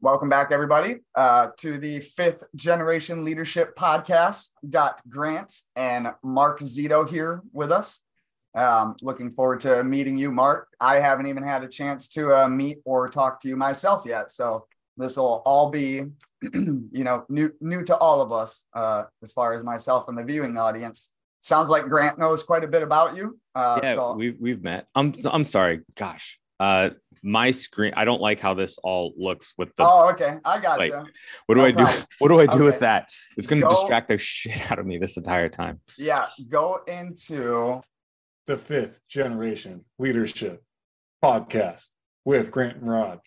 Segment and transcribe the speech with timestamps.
[0.00, 4.48] welcome back, everybody, uh, to the fifth generation leadership podcast.
[4.68, 8.00] Got Grant and Mark Zito here with us.
[8.54, 10.68] Um, looking forward to meeting you, Mark.
[10.80, 14.30] I haven't even had a chance to uh, meet or talk to you myself yet,
[14.30, 14.66] so
[14.96, 16.04] this will all be,
[16.42, 20.24] you know, new new to all of us uh, as far as myself and the
[20.24, 21.12] viewing audience.
[21.40, 23.38] Sounds like Grant knows quite a bit about you.
[23.54, 24.86] Uh, yeah, so we've we've met.
[24.94, 25.82] I'm I'm sorry.
[25.96, 26.90] Gosh, uh,
[27.22, 27.92] my screen.
[27.96, 29.84] I don't like how this all looks with the.
[29.84, 31.04] oh, okay, I got like, you.
[31.46, 31.86] what do no I do?
[32.18, 32.62] What do I do Okay.
[32.64, 33.08] with that?
[33.36, 35.80] It's going to distract the shit out of me this entire time.
[35.96, 37.80] Yeah, go into
[38.46, 40.62] the fifth generation leadership
[41.24, 41.88] podcast
[42.24, 43.20] with Grant and Rod.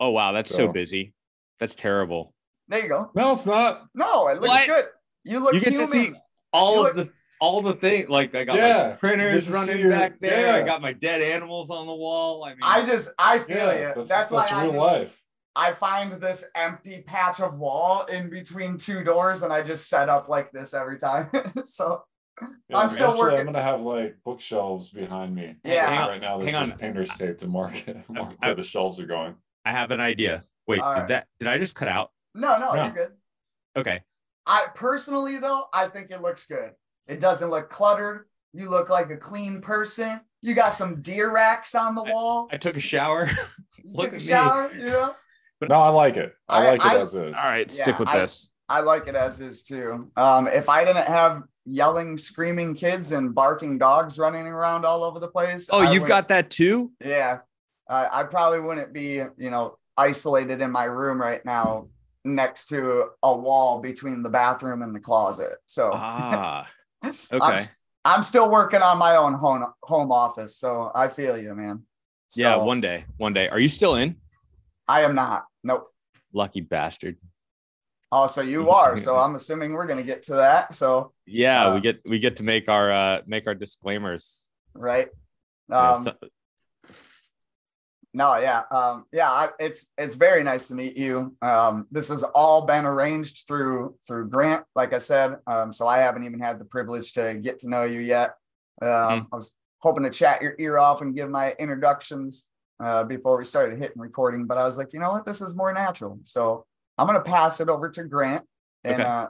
[0.00, 1.14] Oh wow, that's so So- busy.
[1.60, 2.34] That's terrible.
[2.68, 2.82] there.
[2.84, 3.10] You go.
[3.16, 3.86] No, it's not.
[3.94, 4.66] No, it looks What?
[4.68, 4.84] good.
[5.24, 6.12] You look You get to see
[6.52, 7.10] all You of the
[7.40, 8.08] all the things.
[8.08, 10.46] Like I got Yeah, my printers get to see running your- back there.
[10.56, 10.56] Yeah.
[10.56, 12.44] I got my dead animals on the wall.
[12.44, 13.92] I mean, I just I feel Yeah, you.
[13.96, 15.22] that's, That's, why I real just, life.
[15.56, 20.08] I find this empty patch of wall in between two doors, and I just set
[20.08, 21.30] up like this every time.
[21.64, 22.04] so
[22.40, 23.40] Yeah, I'm still eventually working.
[23.40, 25.56] I'm gonna have like bookshelves behind me.
[25.64, 25.88] Yeah.
[25.88, 26.78] Hang on, right now there's hang just on.
[26.78, 29.34] painter's tape to mark it, mark I- where the shelves are going.
[29.64, 30.44] I have an idea.
[30.66, 32.10] Wait, All did that did I just cut out?
[32.34, 32.84] no, no, No.
[32.84, 33.12] you're good.
[33.76, 34.02] Okay.
[34.46, 36.70] I personally though, I think it looks good.
[37.08, 38.26] It doesn't look cluttered.
[38.52, 40.20] You look like a clean person.
[40.42, 42.48] You got some deer racks on the wall.
[42.52, 43.28] I took a shower.
[43.84, 44.26] Look took a at me.
[44.28, 45.14] shower, you know.
[45.68, 46.34] No, I like it.
[46.48, 47.36] I, I- like it I- as is.
[47.36, 48.50] All right, Yeah, stick with I- this.
[48.68, 50.10] I like it as is too.
[50.16, 55.18] Um, if I didn't have yelling, screaming kids and barking dogs running around all over
[55.18, 56.92] the place, Oh, I you've got that too?
[57.02, 57.38] Yeah,
[57.88, 61.88] I I probably wouldn't be, you know, isolated in my room right now
[62.26, 65.54] next to a wall between the bathroom and the closet.
[65.64, 66.66] So Ah, I'm,
[67.04, 67.54] okay.
[67.54, 71.82] s- I'm still working on my own home home office, so I feel you, man.
[72.34, 73.04] yeah, one day.
[73.18, 73.48] One day.
[73.48, 74.16] Are you still in?
[74.86, 75.44] I am not.
[75.64, 75.92] Nope.
[76.32, 77.16] Lucky bastard.
[78.10, 78.96] Oh, so you are.
[78.96, 80.72] So I'm assuming we're gonna get to that.
[80.74, 84.48] So Yeah, Uh, we get we get to make our uh make our disclaimers.
[84.74, 85.08] right.
[85.68, 86.16] Yeah, Um, so-
[88.18, 89.30] No, yeah, um, yeah.
[89.30, 91.36] I, it's it's very nice to meet you.
[91.40, 95.36] Um, this has all been arranged through through Grant, like I said.
[95.46, 98.30] Um, so I haven't even had the privilege to get to know you yet.
[98.82, 99.26] Um, Mhm.
[99.32, 102.48] I was hoping to chat your ear off and give my introductions
[102.80, 105.54] uh, before we started hitting recording, but I was like, you know what, this is
[105.54, 106.18] more natural.
[106.24, 106.66] So
[106.98, 108.44] I'm gonna pass it over to Grant
[108.82, 109.02] and Okay.
[109.04, 109.28] uh,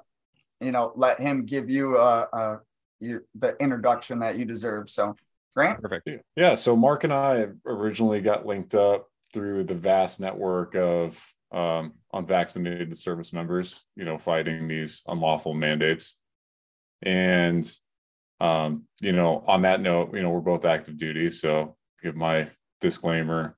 [0.63, 2.57] you know let him give you uh, uh,
[3.01, 4.89] you, the introduction that you deserve.
[4.89, 5.15] So
[5.59, 6.09] Grant, perfect.
[6.37, 11.21] Yeah, so Mark and I originally got linked up through the vast network of
[11.51, 16.17] um, unvaccinated service members, you know, fighting these unlawful mandates.
[17.03, 17.69] And,
[18.41, 21.29] um, you know, on that note, you know, we're both active duty.
[21.31, 22.49] So give my
[22.81, 23.57] disclaimer.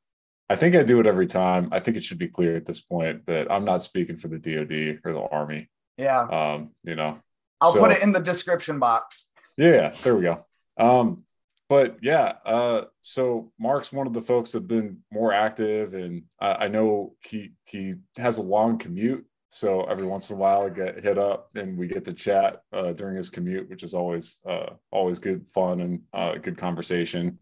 [0.48, 1.68] I think I do it every time.
[1.70, 4.38] I think it should be clear at this point that I'm not speaking for the
[4.38, 5.68] DoD or the Army.
[5.98, 7.20] yeah, Um, you know,
[7.60, 9.28] I'll put it in the description box.
[9.58, 10.46] yeah, there we go.
[10.78, 11.24] Um,
[11.70, 16.25] but yeah, uh, so Mark's one of the folks that have been more active, and
[16.41, 19.25] I, I know he he has a long commute.
[19.53, 22.62] So every once in a while, I get hit up, and we get to chat
[22.72, 27.38] uh, during his commute, which is always uh, always good fun and uh, good conversation.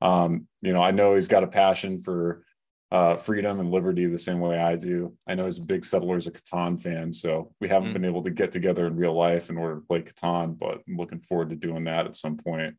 [0.00, 2.44] Um, you know, I know he's got a passion for
[2.90, 5.14] uh, freedom and liberty the same way I do.
[5.26, 7.92] I know he's a big Settlers of Catan fan, so we haven't Mm.
[7.94, 10.96] been able to get together in real life in order to play Catan, but I'm
[10.96, 12.76] looking forward to doing that at some point.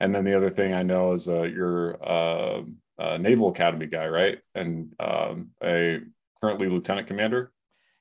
[0.00, 2.62] And then the other thing I know is uh, you're uh,
[2.98, 4.38] a Naval Academy guy, right?
[4.54, 6.00] And um, a
[6.40, 7.52] currently lieutenant commander,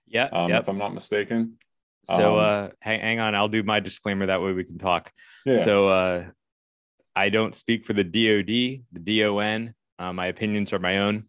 [0.07, 0.61] Yeah, um, yep.
[0.61, 1.57] if I'm not mistaken.
[2.03, 5.11] So um, uh hang, hang on, I'll do my disclaimer that way we can talk.
[5.45, 5.61] Yeah.
[5.61, 6.25] So uh
[7.15, 9.73] I don't speak for the DOD, the DON.
[9.99, 11.25] Uh, my opinions are my own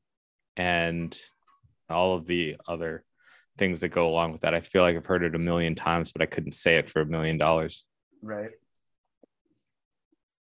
[0.56, 1.18] and
[1.88, 3.02] all of the other
[3.56, 4.54] things that go along with that.
[4.54, 7.00] I feel like I've heard it a million times, but I couldn't say it for
[7.00, 7.86] a million dollars.
[8.22, 8.50] Right.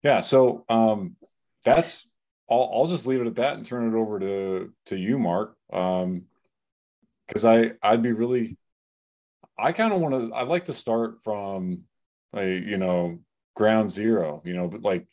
[0.03, 1.15] Yeah, so um,
[1.63, 2.07] that's
[2.49, 5.55] I'll I'll just leave it at that and turn it over to to you, Mark.
[5.71, 6.23] Um,
[7.27, 8.57] because I I'd be really
[9.57, 11.83] I kind of want to I'd like to start from
[12.35, 13.19] a you know
[13.55, 15.07] ground zero, you know, but like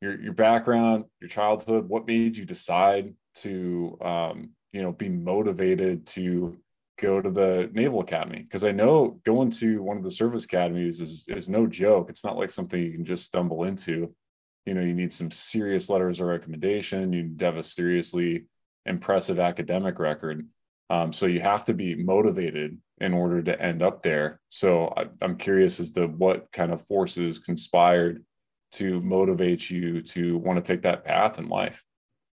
[0.00, 6.06] your your background, your childhood, what made you decide to um, you know be motivated
[6.08, 6.58] to
[7.00, 8.42] go to the Naval Academy?
[8.42, 12.10] Because I know going to one of the service academies is is no joke.
[12.10, 14.14] It's not like something you can just stumble into.
[14.66, 17.12] You know, you need some serious letters of recommendation.
[17.12, 18.46] You need to have a seriously
[18.84, 20.46] impressive academic record.
[20.90, 24.40] Um, so you have to be motivated in order to end up there.
[24.48, 28.24] So I, I'm curious as to what kind of forces conspired
[28.72, 31.84] to motivate you to want to take that path in life.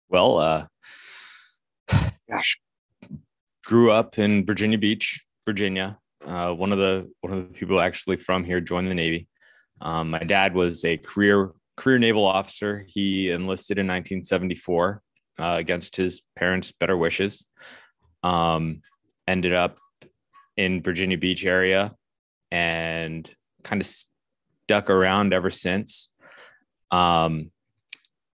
[0.09, 0.67] Well, uh
[2.31, 2.60] gosh,
[3.63, 5.97] grew up in Virginia Beach, Virginia.
[6.25, 9.27] Uh, one of the one of the people actually from here joined the Navy.
[9.81, 12.85] Um, my dad was a career career naval officer.
[12.87, 15.01] He enlisted in 1974
[15.39, 17.47] uh, against his parents' better wishes.
[18.23, 18.81] Um,
[19.27, 19.77] ended up
[20.57, 21.95] in Virginia Beach area
[22.51, 23.29] and
[23.63, 26.09] kind of stuck around ever since.
[26.91, 27.51] Um,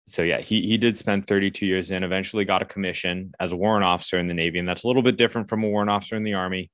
[0.08, 2.04] so yeah, he he did spend 32 years in.
[2.04, 5.02] Eventually, got a commission as a warrant officer in the Navy, and that's a little
[5.02, 6.72] bit different from a warrant officer in the Army.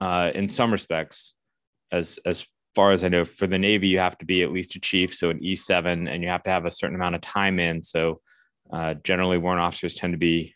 [0.00, 1.34] Uh, in some respects,
[1.92, 4.74] as as far as I know, for the Navy, you have to be at least
[4.76, 7.60] a chief, so an E7, and you have to have a certain amount of time
[7.60, 7.82] in.
[7.82, 8.20] So
[8.72, 10.54] uh, generally, warrant officers tend to be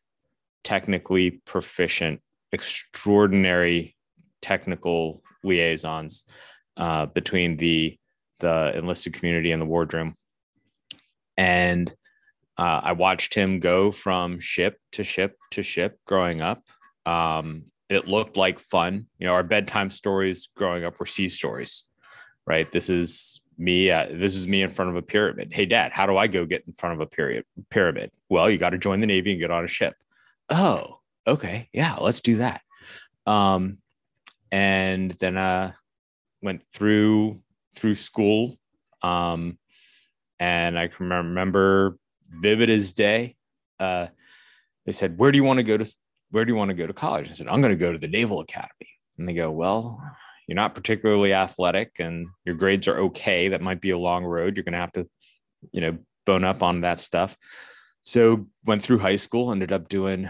[0.64, 2.20] technically proficient,
[2.50, 3.96] extraordinary
[4.40, 6.24] technical liaisons
[6.76, 7.96] uh, between the
[8.40, 10.16] the enlisted community and the wardroom
[11.36, 11.92] and
[12.58, 16.62] uh, I watched him go from ship to ship to ship growing up.
[17.06, 19.06] Um, it looked like fun.
[19.18, 21.86] You know, our bedtime stories growing up were sea stories,
[22.46, 22.70] right?
[22.70, 23.90] This is me.
[23.90, 25.52] Uh, this is me in front of a pyramid.
[25.52, 28.10] Hey, Dad, how do I go get in front of a period pyramid?
[28.28, 29.94] Well, you got to join the Navy and get on a ship.
[30.48, 32.62] Oh, okay, yeah, let's do that.
[33.26, 33.78] Um,
[34.50, 35.72] and then uh,
[36.42, 37.40] went through
[37.74, 38.58] through school.
[39.02, 39.58] Um,
[40.42, 41.96] and I can remember
[42.28, 43.36] vivid as day.
[43.78, 44.08] Uh,
[44.84, 45.96] they said, "Where do you want to go to?
[46.32, 47.98] Where do you want to go to college?" I said, "I'm going to go to
[47.98, 50.02] the Naval Academy." And they go, "Well,
[50.48, 53.48] you're not particularly athletic, and your grades are okay.
[53.48, 54.56] That might be a long road.
[54.56, 55.08] You're going to have to,
[55.70, 57.36] you know, bone up on that stuff."
[58.02, 60.28] So went through high school, ended up doing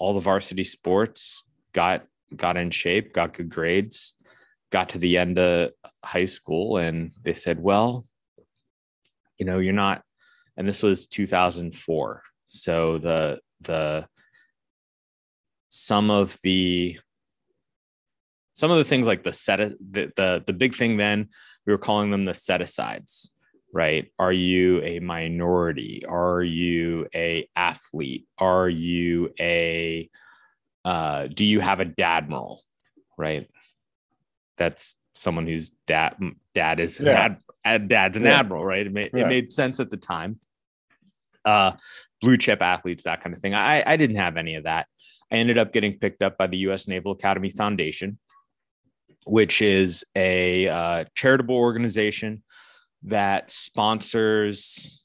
[0.00, 4.16] all the varsity sports, got got in shape, got good grades,
[4.72, 5.70] got to the end of
[6.04, 8.04] high school, and they said, "Well,
[9.38, 10.02] you know, you're not,
[10.56, 12.22] and this was 2004.
[12.46, 14.06] So the, the,
[15.68, 16.98] some of the,
[18.52, 21.28] some of the things like the set, the, the, the big thing then
[21.66, 23.30] we were calling them the set asides,
[23.72, 24.12] right?
[24.18, 26.04] Are you a minority?
[26.08, 28.26] Are you a athlete?
[28.38, 30.08] Are you a,
[30.84, 32.58] uh, do you have a dadmiral,
[33.18, 33.48] right?
[34.56, 36.16] That's someone whose dad
[36.54, 38.38] dad is yeah dad's an yeah.
[38.38, 38.86] admiral, right?
[38.86, 39.24] It made, yeah.
[39.24, 40.38] it made sense at the time.
[41.44, 41.72] Uh,
[42.20, 43.54] blue chip athletes, that kind of thing.
[43.54, 44.86] I, I didn't have any of that.
[45.30, 46.86] I ended up getting picked up by the U.S.
[46.86, 48.18] Naval Academy Foundation,
[49.26, 52.42] which is a uh, charitable organization
[53.04, 55.04] that sponsors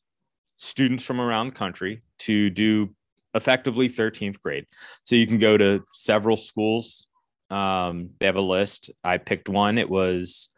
[0.58, 2.90] students from around the country to do
[3.34, 4.66] effectively 13th grade.
[5.04, 7.08] So you can go to several schools.
[7.50, 8.92] Um, they have a list.
[9.04, 9.78] I picked one.
[9.78, 10.50] It was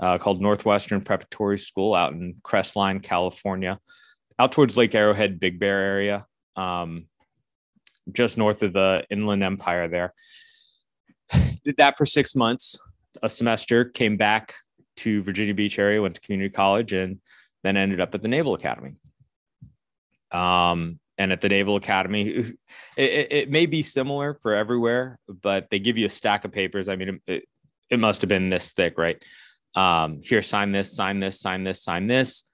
[0.00, 3.78] uh, called Northwestern Preparatory School out in Crestline, California,
[4.38, 7.06] out towards Lake Arrowhead, Big Bear area, um,
[8.12, 10.14] just north of the Inland Empire there.
[11.64, 12.78] Did that for six months,
[13.22, 14.54] a semester, came back
[14.96, 17.20] to Virginia Beach area, went to community college, and
[17.62, 18.94] then ended up at the Naval Academy.
[20.30, 22.56] Um, and at the Naval Academy, it,
[22.96, 26.88] it, it, may be similar for everywhere, but they give you a stack of papers.
[26.88, 27.44] I mean, it,
[27.90, 29.22] it must have been this thick, right?
[29.74, 32.44] um, here, sign this, sign this, sign this, sign this.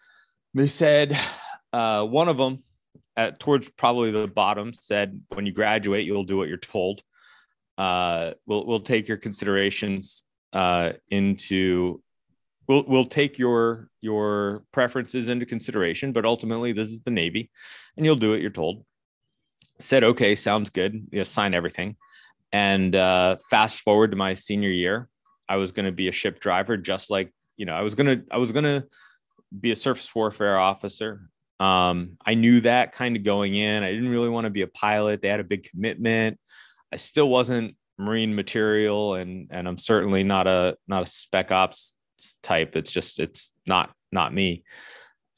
[0.52, 1.18] They said
[1.72, 2.62] uh, one of them,
[3.16, 7.02] at towards probably the bottom, said, "When you graduate, you'll do what you're told.
[7.78, 10.22] Uh, we'll we'll take your considerations
[10.52, 12.02] uh, into
[12.66, 17.50] we'll we'll take your your preferences into consideration, but ultimately this is the Navy,
[17.96, 18.84] and you'll do what you're told."
[19.78, 21.08] Said, "Okay, sounds good.
[21.12, 21.96] Yeah, sign everything."
[22.52, 25.08] And uh, fast forward to my senior year,
[25.48, 28.22] I was going to be a ship driver, just like you know, I was gonna
[28.30, 28.84] I was gonna
[29.58, 31.28] be a surface warfare officer.
[31.60, 33.82] Um, I knew that kind of going in.
[33.82, 35.22] I didn't really want to be a pilot.
[35.22, 36.38] They had a big commitment.
[36.92, 41.94] I still wasn't marine material, and and I'm certainly not a not a spec ops
[42.42, 42.76] type.
[42.76, 44.64] It's just it's not not me.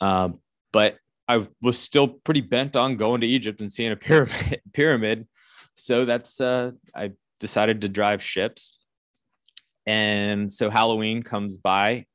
[0.00, 0.40] Um,
[0.72, 0.96] but
[1.28, 4.60] I was still pretty bent on going to Egypt and seeing a pyramid.
[4.72, 5.26] pyramid.
[5.74, 8.78] So that's uh, I decided to drive ships.
[9.86, 12.06] And so Halloween comes by.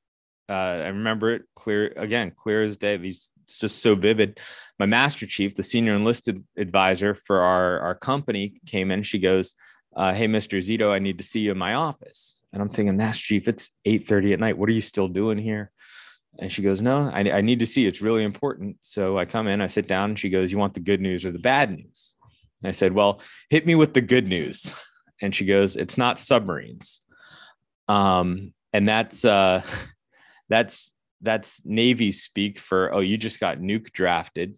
[0.49, 0.53] Uh,
[0.83, 2.97] I remember it clear again, clear as day.
[2.97, 4.39] These it's just so vivid.
[4.79, 9.03] My master chief, the senior enlisted advisor for our our company, came in.
[9.03, 9.55] She goes,
[9.95, 12.97] uh, "Hey, Mister Zito, I need to see you in my office." And I'm thinking,
[12.97, 14.57] Master Chief, it's 8:30 at night.
[14.57, 15.71] What are you still doing here?
[16.39, 17.85] And she goes, No, I, I need to see.
[17.85, 18.77] It's really important.
[18.81, 21.25] So I come in, I sit down, and she goes, You want the good news
[21.25, 22.15] or the bad news?
[22.61, 24.73] And I said, Well, hit me with the good news.
[25.23, 27.05] And she goes, It's not submarines.
[27.87, 29.61] Um, and that's uh,
[30.49, 34.57] that's that's Navy speak for oh, you just got nuke drafted.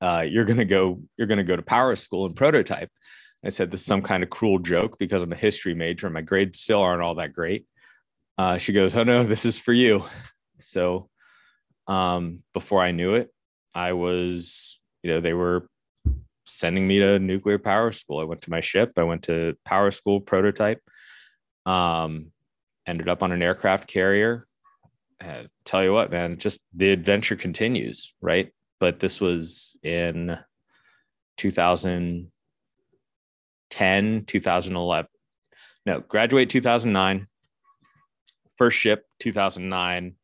[0.00, 2.90] Uh, you're gonna go you're gonna go to power school and prototype.
[3.44, 6.14] I said, This is some kind of cruel joke because I'm a history major and
[6.14, 7.66] my grades still aren't all that great.
[8.38, 10.04] Uh, she goes, Oh no, this is for you.
[10.60, 11.08] So
[11.86, 13.32] um, before I knew it,
[13.74, 15.68] I was, you know, they were
[16.44, 18.18] sending me to nuclear power school.
[18.18, 20.82] I went to my ship, I went to power school prototype,
[21.66, 22.32] um,
[22.86, 24.44] ended up on an aircraft carrier.
[25.22, 28.52] Uh, tell you what, man, just the adventure continues, right?
[28.80, 30.38] But this was in
[33.70, 35.08] 2010, 2011.
[35.86, 37.26] No, graduate 2009,
[38.56, 40.14] first ship 2009.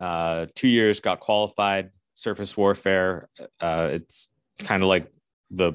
[0.00, 3.28] Uh, two years got qualified surface warfare.
[3.60, 4.28] Uh, it's
[4.60, 5.10] kind of like
[5.50, 5.72] the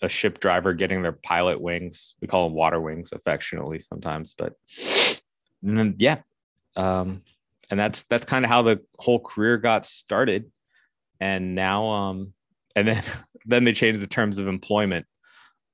[0.00, 2.14] a ship driver getting their pilot wings.
[2.20, 4.54] We call them water wings affectionately sometimes, but
[5.60, 6.20] then, yeah.
[6.76, 7.22] Um,
[7.70, 10.50] and that's that's kind of how the whole career got started.
[11.20, 12.32] And now um
[12.76, 13.02] and then
[13.46, 15.06] then they changed the terms of employment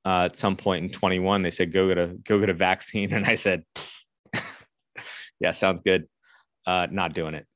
[0.05, 3.13] uh, at some point in 21 they said go get a go get a vaccine.
[3.15, 3.65] And i said
[5.41, 6.09] yeah sounds good.
[6.67, 7.47] Uh, not doing it.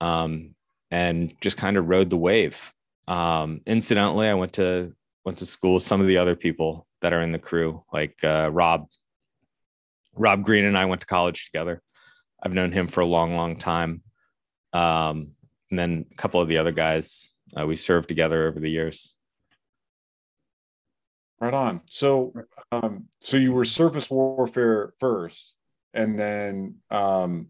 [0.00, 0.54] Um,
[0.90, 2.72] and just kind of rode the wave.
[3.06, 4.94] Um, incidentally i went to
[5.24, 8.16] went to school with some of the other people that are in the crew like
[8.24, 8.86] uh, rob
[10.14, 11.82] rob green and i went to college together.
[12.42, 14.02] I've known him for a long long time.
[14.72, 15.34] Um,
[15.70, 19.14] and then a couple of the other guys uh, we served together over the years
[21.40, 21.82] Right on.
[21.88, 22.34] So,
[22.72, 25.54] um, so you were surface warfare first,
[25.94, 27.48] and then, um,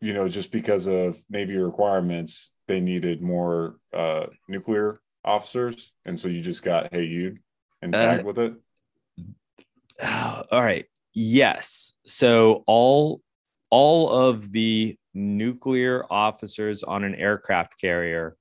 [0.00, 6.28] you know, just because of Navy requirements, they needed more uh, nuclear officers, and so
[6.28, 7.38] you just got hey you
[7.82, 8.54] and tagged uh, with it.
[10.52, 10.86] All right.
[11.12, 11.94] Yes.
[12.06, 13.20] So all
[13.70, 18.36] all of the nuclear officers on an aircraft carrier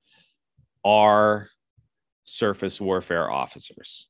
[0.86, 1.50] are
[2.24, 4.08] surface warfare officers.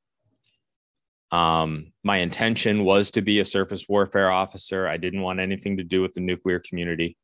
[1.31, 4.87] Um, my intention was to be a surface warfare officer.
[4.87, 7.17] I didn't want anything to do with the nuclear community.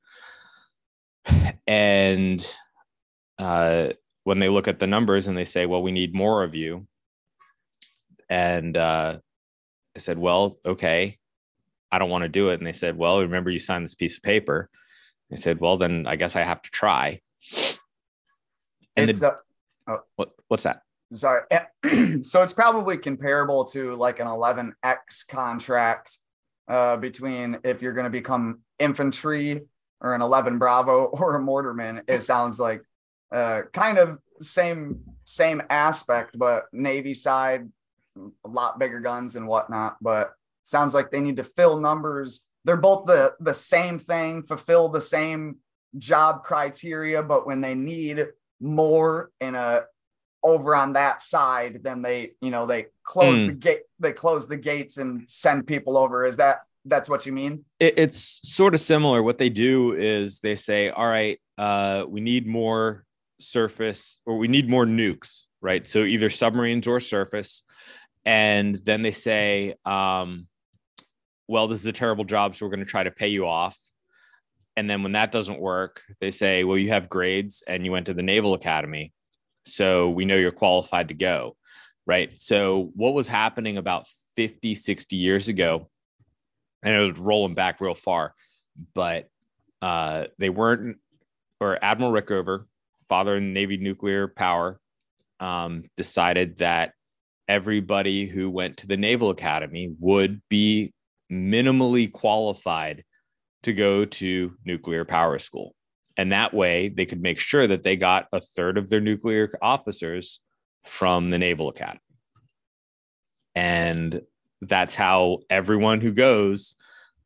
[1.66, 2.46] And
[3.40, 3.90] uh,
[4.24, 6.88] when they look at the numbers and they say, well, we need more of you.
[8.30, 9.18] And uh,
[9.96, 11.18] I said, well, okay,
[11.92, 12.60] I don't want to do it.
[12.60, 14.70] And they said, well, remember you signed this piece of paper.
[15.32, 17.22] I said, well, then I guess I have to try.
[18.96, 20.00] And it's the, a, oh.
[20.16, 20.82] what, what's that?
[21.16, 21.42] Sorry.
[22.24, 26.18] so it's probably comparable to like an 11X contract
[26.68, 29.62] uh, between if you're going to become infantry
[30.02, 32.04] or an 11 Bravo or a mortarman.
[32.08, 32.82] It sounds like
[33.32, 37.70] uh, kind of same same aspect, but Navy side,
[38.18, 39.98] a lot bigger guns and whatnot.
[40.02, 42.46] But sounds like they need to fill numbers.
[42.64, 45.58] They're both the the same thing, fulfill the same
[45.98, 48.28] job criteria, but when they need
[48.60, 49.84] more in a
[50.46, 53.48] over on that side, then they, you know, they close mm.
[53.48, 56.24] the gate, they close the gates and send people over.
[56.24, 57.66] Is that that's what you mean?
[57.80, 59.24] It, it's sort of similar.
[59.24, 63.06] What they do is they say, all right, uh, we need more
[63.40, 65.86] surface or we need more nukes, right?
[65.86, 67.64] So either submarines or surface.
[68.24, 70.48] And then they say, um,
[71.48, 73.78] well, this is a terrible job, so we're going to try to pay you off.
[74.78, 78.08] And then when that doesn't work, they say, well, you have grades and you went
[78.08, 79.14] to the Naval Academy.
[79.66, 81.56] So we know you're qualified to go.
[82.06, 82.40] Right.
[82.40, 85.90] So what was happening about 50, 60 years ago,
[86.84, 88.36] and it was rolling back real far,
[88.94, 89.28] but
[89.82, 90.98] uh, they weren't,
[91.60, 92.66] or Admiral Rickover,
[93.10, 94.80] father in Navy nuclear power,
[95.40, 96.94] um, decided that
[97.48, 100.94] everybody who went to the Naval Academy would be
[101.32, 103.04] minimally qualified
[103.64, 105.76] to go to nuclear power school.
[106.18, 109.52] And that way they could make sure that they got a third of their nuclear
[109.62, 110.40] officers
[110.84, 112.00] from the Naval Academy.
[113.56, 114.22] And
[114.62, 116.76] that's how everyone who goes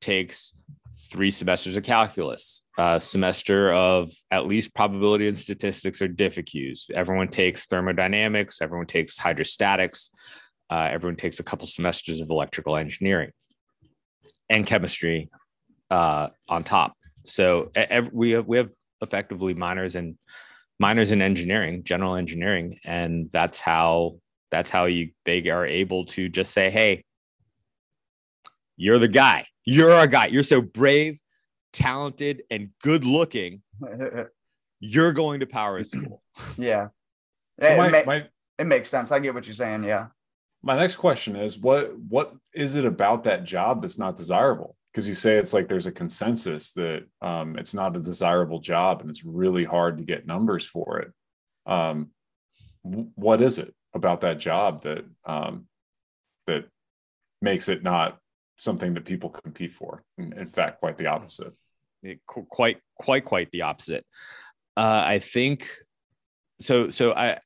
[0.01, 0.53] takes
[0.97, 6.91] three semesters of calculus, a semester of at least probability and statistics or diff EQs.
[6.93, 10.09] Everyone takes thermodynamics, everyone takes hydrostatics,
[10.69, 13.31] uh, everyone takes a couple semesters of electrical engineering
[14.49, 15.29] and chemistry
[15.89, 16.93] uh, on top.
[17.25, 17.71] So
[18.11, 18.69] we have we have
[19.01, 20.17] effectively minors in
[20.79, 24.19] minors in engineering, general engineering, and that's how
[24.51, 27.03] that's how you they are able to just say, "Hey,
[28.77, 29.45] you're the guy.
[29.65, 30.27] You're our guy.
[30.27, 31.19] You're so brave,
[31.73, 33.61] talented, and good looking.
[34.79, 36.23] you're going to power school."
[36.57, 36.87] Yeah,
[37.61, 38.27] so it, my, ma- my,
[38.57, 39.11] it makes sense.
[39.11, 39.83] I get what you're saying.
[39.83, 40.07] Yeah.
[40.61, 44.75] My next question is what what is it about that job that's not desirable?
[44.91, 49.01] Because you say it's like there's a consensus that um, it's not a desirable job
[49.01, 51.11] and it's really hard to get numbers for it.
[51.65, 52.11] Um,
[52.81, 55.67] what is it about that job that um,
[56.47, 56.65] that
[57.41, 58.17] makes it not
[58.59, 60.03] something that people compete for.
[60.17, 61.53] In, fact, quite the opposite.
[62.03, 64.05] It, quite, quite, quite the opposite.
[64.75, 65.69] Uh, I think
[66.59, 66.89] so.
[66.89, 67.39] So I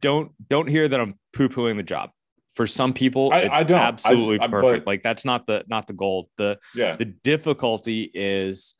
[0.00, 2.10] don't don't hear that I'm poo pooing the job.
[2.54, 3.80] For some people, I, it's I don't.
[3.80, 4.84] absolutely I, I, perfect.
[4.84, 6.28] but, like that's not the not the goal.
[6.36, 8.74] The yeah, the difficulty is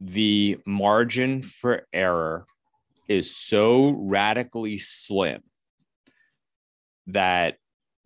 [0.00, 2.46] the margin for error
[3.08, 5.42] is so radically slim
[7.08, 7.56] that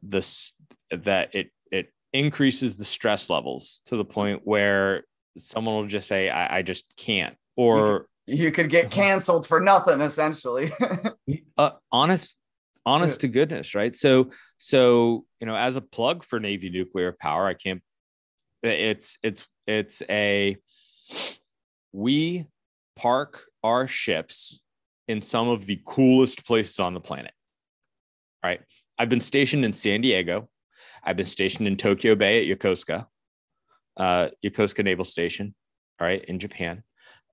[0.03, 0.53] this
[0.91, 5.05] that it it increases the stress levels to the point where
[5.37, 10.01] someone will just say i, I just can't or You could get canceled for nothing,
[10.01, 10.73] essentially.
[11.59, 12.37] uh, honest
[12.87, 13.95] honest to goodness right?
[13.95, 17.83] So so you know as a plug for navy nuclear power i can't
[18.63, 20.57] it's it's it's a
[21.93, 22.47] we
[22.97, 24.63] park our ships
[25.09, 27.33] in some of the coolest places on the planet
[28.47, 28.61] right?
[28.99, 30.49] I've been stationed in san diego.
[31.03, 33.07] I've been stationed in tokyo bay at yokosuka
[33.97, 35.55] uh, yokosuka naval station
[36.01, 36.83] all right in japan.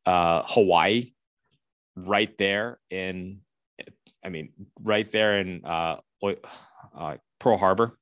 [0.05, 1.13] Uh, hawaii
[1.95, 3.39] right there in
[4.23, 4.49] I mean,
[4.81, 5.97] right there in uh,
[6.95, 7.97] uh, Pearl Harbor,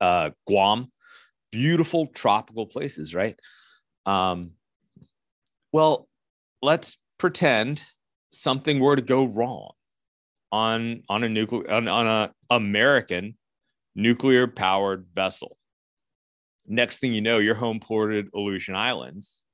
[0.00, 0.92] uh, Guam,
[1.50, 3.38] beautiful tropical places, right?
[4.06, 4.52] Um,
[5.72, 6.08] well,
[6.62, 7.84] let's pretend
[8.32, 9.72] something were to go wrong
[10.50, 13.36] on on a nuclear on, on a American
[13.94, 15.56] nuclear powered vessel.
[16.66, 19.46] Next thing you know, you're home ported Aleutian Islands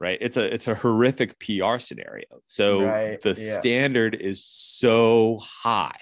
[0.00, 0.18] right?
[0.20, 2.26] It's a it's a horrific pr scenario.
[2.46, 3.58] So Right, the yeah.
[3.58, 5.98] standard is so high.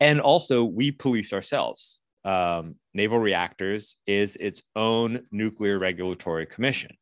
[0.00, 2.00] And also we police ourselves.
[2.24, 6.96] Um, naval reactors is its own nuclear regulatory commission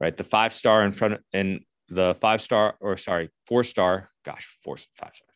[0.00, 0.16] right?
[0.16, 4.56] The five star in front of, and the five star or sorry four star gosh
[4.64, 5.28] four five star.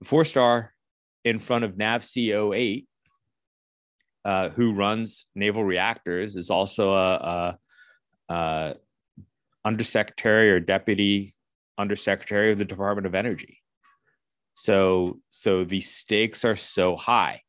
[0.00, 0.72] The four star
[1.24, 2.88] in front of NAVSEA 08
[4.24, 7.58] uh, who runs naval reactors is also a, a,
[8.28, 8.74] a
[9.64, 11.34] undersecretary or deputy
[11.78, 13.58] undersecretary of the Department of Energy.
[14.54, 17.42] So, so the stakes are so high.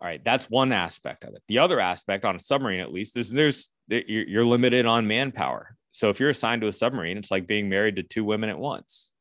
[0.00, 1.42] All right, that's one aspect of it.
[1.48, 5.76] The other aspect on a submarine, at least, is there's you're limited on manpower.
[5.90, 8.58] So if you're assigned to a submarine, it's like being married to two women at
[8.58, 9.12] once,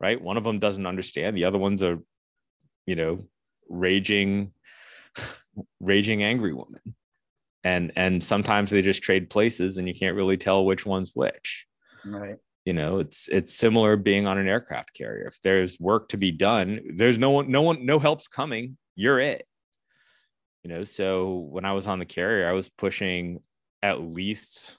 [0.00, 0.20] right?
[0.20, 1.98] One of them doesn't understand, the other one's a,
[2.86, 3.26] you know,
[3.68, 4.52] raging,
[5.80, 6.94] raging angry woman,
[7.62, 11.66] and and sometimes they just trade places, and you can't really tell which one's which
[12.06, 12.36] right.
[12.64, 16.30] you know it's it's similar being on an aircraft carrier if there's work to be
[16.32, 19.46] done there's no one no one no help's coming you're it
[20.62, 23.40] you know so when i was on the carrier i was pushing
[23.82, 24.76] at least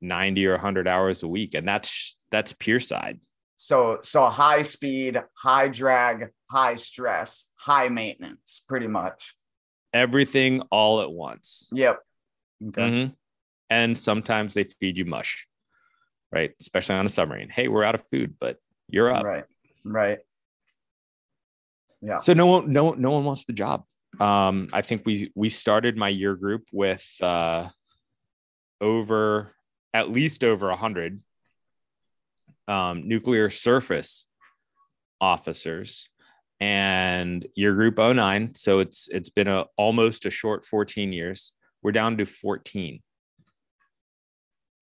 [0.00, 3.18] 90 or 100 hours a week and that's that's pure side
[3.56, 9.34] So so high speed, high drag, high stress, high maintenance, pretty much.
[9.94, 11.98] everything all at once Yep.
[12.68, 12.82] Okay.
[12.82, 13.14] Mhm.
[13.70, 15.46] and sometimes they feed you mush
[16.32, 18.58] right especially on a submarine hey we're out of food but
[18.88, 19.44] you're up Right.
[19.86, 20.18] Right.
[22.02, 22.18] Yeah.
[22.18, 23.84] So no one, no, no one wants the job.
[24.20, 27.68] Um, I think we we started my year group with uh,
[28.80, 29.52] over
[29.92, 31.20] at least over a hundred
[32.68, 34.26] um, nuclear surface
[35.20, 36.08] officers,
[36.60, 38.54] and year group 09.
[38.54, 41.52] So it's it's been a almost a short 14 years.
[41.82, 43.02] We're down to 14.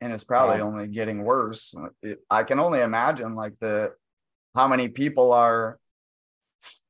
[0.05, 0.69] And it's probably Wow.
[0.69, 1.75] only getting worse.
[2.31, 3.95] I can only imagine like the
[4.55, 5.79] how many people are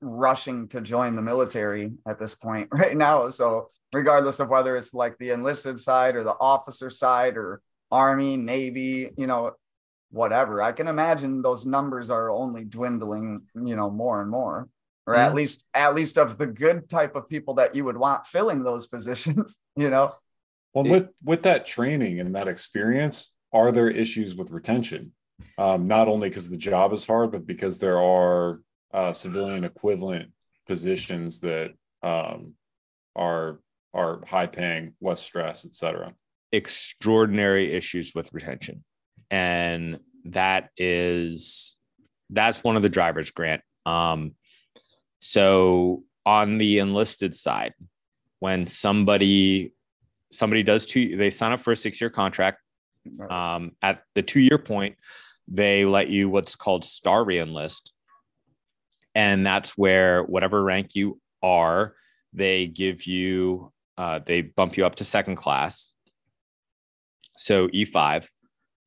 [0.00, 3.28] rushing to join the military at this point right now.
[3.30, 8.36] So regardless of whether it's like the enlisted side or the officer side or army,
[8.36, 9.52] navy, you know,
[10.10, 14.68] whatever, I can imagine those numbers are only dwindling, you know, more and more.
[15.06, 15.36] Or at Mhm.
[15.36, 18.86] least at least of the good type of people that you would want filling those
[18.94, 20.12] positions, you know.
[20.74, 25.12] Well, It- with with that training and that experience, are there issues with retention?
[25.58, 28.60] Um, not only because the job is hard, but because there are
[28.92, 30.32] uh, civilian equivalent
[30.66, 32.54] positions that um,
[33.16, 33.60] are
[33.92, 36.14] are high paying, less stress, et cetera.
[36.52, 38.84] extraordinary issues with retention
[39.30, 41.76] and that is
[42.30, 44.32] that's one of the drivers grant um
[45.18, 47.74] so on the enlisted side
[48.38, 49.72] when somebody
[50.34, 52.58] somebody does two they sign up for a six year contract
[53.30, 54.96] um at the two year point
[55.48, 57.92] they let you what's called star reenlist.
[59.14, 61.94] And that's where whatever rank you are
[62.32, 65.92] they give you uh, they bump you up to second class.
[67.36, 68.28] So E5,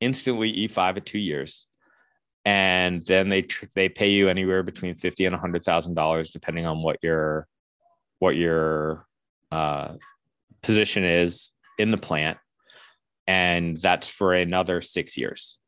[0.00, 1.66] instantly E5 at two years,
[2.44, 6.66] and then they tr- they pay you anywhere between fifty and hundred thousand dollars, depending
[6.66, 7.46] on what your
[8.18, 9.06] what your
[9.50, 9.94] uh,
[10.62, 12.38] position is in the plant,
[13.26, 15.58] and that's for another six years.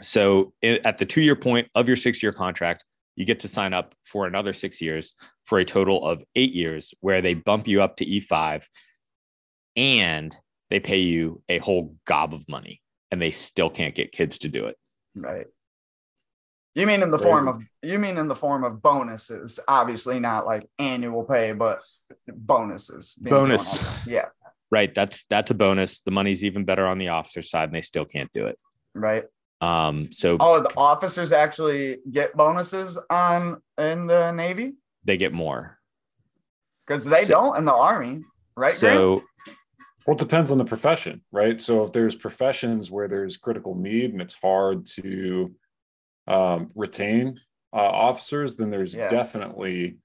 [0.00, 2.84] So at the two year point of your six year contract,
[3.16, 5.14] you get to sign up for another six years
[5.44, 8.64] for a total of eight years, where they bump you up to E5
[9.76, 10.36] and
[10.70, 14.48] they pay you a whole gob of money and they still can't get kids to
[14.48, 14.76] do it.
[15.14, 15.46] Right.
[16.74, 20.46] You mean in the form of you mean in the form of bonuses, obviously not
[20.46, 21.80] like annual pay, but
[22.28, 23.14] bonuses.
[23.16, 23.84] Bonus.
[24.06, 24.26] Yeah.
[24.70, 24.94] Right.
[24.94, 26.00] That's that's a bonus.
[26.00, 28.58] The money's even better on the officer side and they still can't do it.
[28.94, 29.24] Right.
[29.60, 34.74] Um, so oh, the officers actually get bonuses on in the Navy?
[35.04, 35.78] They get more.
[36.86, 38.22] Because they so, don't in the army,
[38.56, 38.72] right?
[38.72, 39.58] So Grant?
[40.06, 41.60] well, it depends on the profession, right?
[41.60, 45.54] So if there's professions where there's critical need and it's hard to
[46.28, 47.36] um, retain
[47.72, 49.08] uh, officers, then there's yeah.
[49.08, 49.98] definitely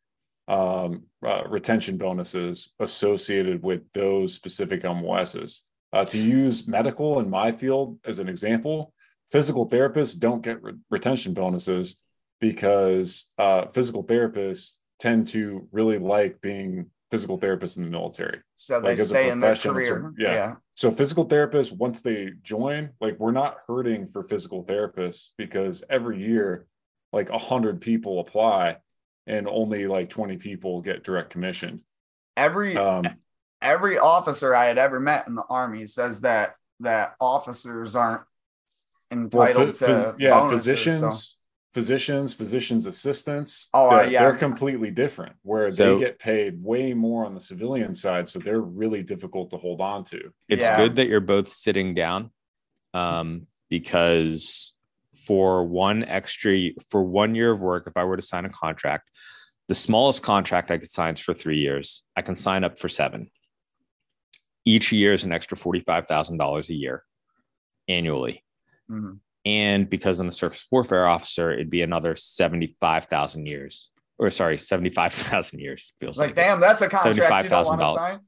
[0.47, 5.65] um, uh, retention bonuses associated with those specific MOSs.
[5.91, 8.93] Uh, to use medical in my field as an example,
[9.32, 11.99] physical therapists don't get re- retention bonuses
[12.41, 18.39] because uh, physical therapists tend to really like being physical therapists in the military.
[18.56, 20.12] So they like stay in their career.
[20.17, 20.34] So, yeah.
[20.34, 20.56] yeah.
[20.73, 26.19] So physical therapists, once they join, like we're not hurting for physical therapists because every
[26.19, 26.65] year,
[27.12, 28.77] like a hundred people apply
[29.27, 31.81] and only like 20 people get direct commission.
[32.36, 33.05] Every um,
[33.62, 38.23] every officer I had ever met in the army says that that officers aren't
[39.12, 41.38] entitled well, to yeah bonuses, physicians so
[41.73, 43.69] physicians, physicians assistants.
[43.73, 44.21] Oh, uh, yeah.
[44.21, 48.29] They're completely different where so, they get paid way more on the civilian side.
[48.29, 50.31] So they're really difficult to hold on to.
[50.47, 50.77] It's yeah.
[50.77, 52.31] good that you're both sitting down
[52.93, 54.73] um, because
[55.13, 59.10] for one extra, for one year of work, if I were to sign a contract,
[59.67, 62.04] the smallest contract I could sign is for three years.
[62.15, 63.30] I can sign up for seven.
[64.65, 67.04] Each year is an extra $45,000 a year
[67.88, 68.43] annually.
[68.89, 69.13] Mm-hmm
[69.45, 74.58] and because I'm a surface warfare officer, it'd be another seventy-five thousand years, or sorry,
[74.58, 75.93] seventy-five thousand years.
[75.99, 78.19] Feels like, like damn, that's a contract seventy-five thousand dollars.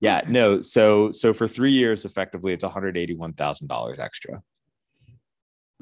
[0.00, 0.62] Yeah, no.
[0.62, 2.96] So so for three years, effectively, it's one hundred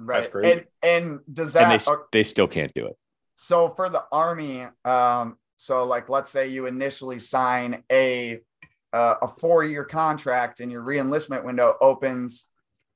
[0.00, 0.42] eighty-one thousand dollars extra.
[0.42, 2.96] Right, and and does that and they, they still can't do it.
[3.36, 8.40] So for the army, um, so like let's say you initially sign a
[8.92, 12.48] uh, a four-year contract, and your reenlistment window opens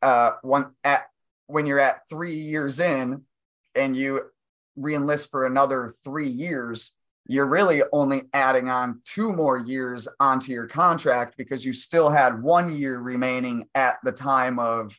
[0.02, 1.06] uh, one at
[1.46, 3.22] when you're at three years in
[3.74, 4.22] and you
[4.78, 6.92] reenlist for another three years,
[7.26, 12.42] you're really only adding on two more years onto your contract because you still had
[12.42, 14.98] one year remaining at the time of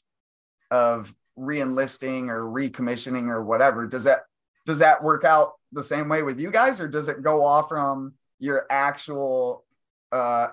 [0.72, 3.88] of reenlisting or recommissioning or whatever.
[3.88, 4.22] Does that
[4.66, 7.70] does that work out the same way with you guys, or does it go off
[7.70, 9.64] from your actual
[10.12, 10.48] uh,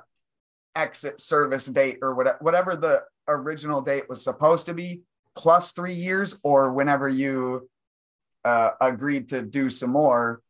[0.76, 5.02] exit service date or whatever, whatever the original date was supposed to be?
[5.34, 7.68] plus three years or whenever you
[8.44, 10.40] uh, agreed to do some more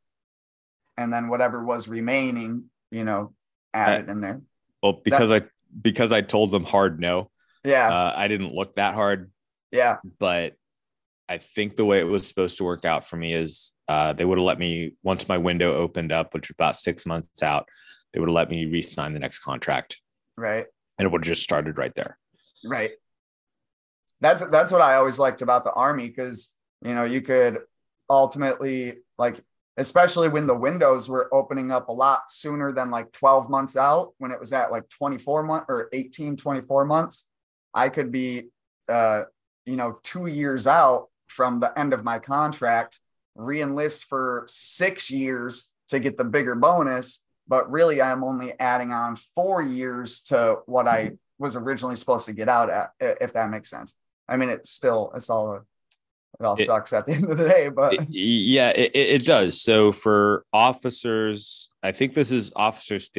[0.97, 3.33] and then whatever was remaining you know
[3.73, 4.41] added I, in there
[4.83, 5.43] well because i
[5.81, 7.31] because i told them hard no
[7.65, 9.31] yeah uh, i didn't look that hard
[9.73, 9.97] yeah.
[10.19, 10.55] But
[11.29, 14.25] i think the way it was supposed to work out for me is uh, they
[14.25, 17.69] would have let me once my window opened up which was about six months out
[18.13, 20.01] they would have let me re-sign the next contract.
[20.37, 20.67] Right.
[20.99, 22.19] And it would have just started right there.
[22.65, 22.93] Right.
[24.21, 26.51] That's that's what I always liked about the army because
[26.83, 27.59] you know you could
[28.09, 29.43] ultimately like
[29.79, 34.13] especially when the windows were opening up a lot sooner than like 12 months out
[34.19, 37.29] when it was at like 24 months or 18 24 months
[37.73, 38.49] i could be
[38.89, 39.23] uh
[39.67, 42.99] you know 2 years out from the end of my contract
[43.37, 49.17] reenlist for 6 years to get the bigger bonus but really i'm only adding on
[49.35, 53.71] 4 years to what i was originally supposed to get out at if that makes
[53.71, 53.97] sense
[54.29, 55.57] I mean, it's still it's all
[56.41, 59.27] it all it, sucks at the end of the day, but it, yeah, it, it
[59.27, 59.61] does.
[59.61, 63.11] So for officers, I think this is officers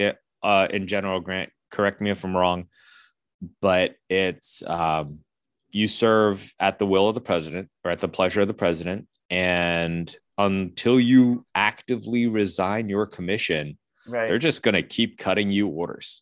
[0.41, 1.19] uh, in general.
[1.19, 2.65] Grant, correct me if I'm wrong,
[3.61, 5.19] but it's um,
[5.73, 9.07] you serve at the will of the president or at the pleasure of the president,
[9.29, 14.27] and until you actively resign your commission, right.
[14.27, 16.21] they're just going to keep cutting you orders.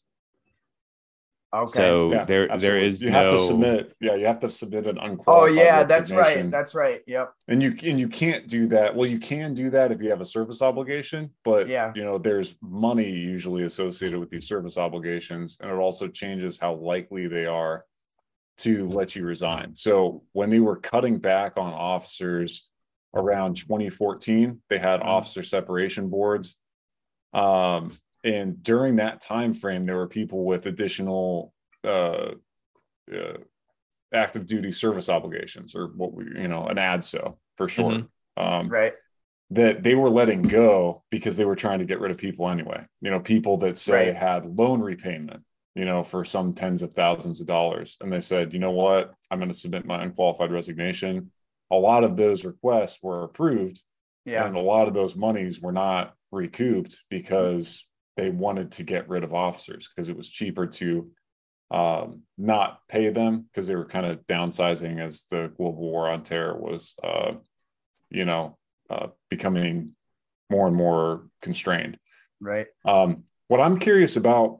[1.54, 1.70] Okay.
[1.70, 2.68] So yeah, there absolutely.
[2.68, 3.18] there is you no...
[3.18, 3.94] have to submit.
[4.00, 5.50] Yeah, you have to submit an oh, unqualified.
[5.50, 6.50] Oh yeah, that's right.
[6.50, 7.02] That's right.
[7.08, 7.34] Yep.
[7.50, 8.96] And you and you can't do that.
[8.96, 12.18] Well, you can do that if you have a service obligation, but yeah, you know,
[12.18, 17.48] there's money usually associated with these service obligations, and it also changes how likely they
[17.48, 17.84] are
[18.62, 19.76] to let you resign.
[19.76, 22.68] So when they were cutting back on officers
[23.16, 25.10] around 2014, they had mm-hmm.
[25.10, 26.58] officer separation boards.
[27.34, 27.92] Um,
[28.24, 32.32] and during that time frame, there were people with additional uh,
[33.12, 33.38] uh,
[34.14, 37.96] active duty service obligations, or what we, you know, an ADSO for short.
[37.96, 38.44] Mm-hmm.
[38.44, 38.94] Um, right.
[39.50, 42.86] That they were letting go because they were trying to get rid of people anyway.
[43.02, 44.16] You know, people that say Right.
[44.16, 45.44] had loan repayment,
[45.76, 47.98] you know, for some tens of thousands of dollars.
[48.02, 51.32] And they said, you know what, I'm going to submit my unqualified resignation.
[51.72, 53.82] A lot of those requests were approved
[54.26, 54.46] Yeah.
[54.46, 59.24] and a lot of those monies were not recouped because they wanted to get rid
[59.24, 61.10] of officers because it was cheaper to
[61.72, 66.24] um, not pay them because they were kind of downsizing as the global war on
[66.24, 67.32] terror was, uh,
[68.10, 68.58] you know,
[68.90, 69.96] uh, becoming
[70.50, 71.98] more and more constrained.
[72.42, 72.68] Right.
[72.84, 74.60] Um, what I'm curious about,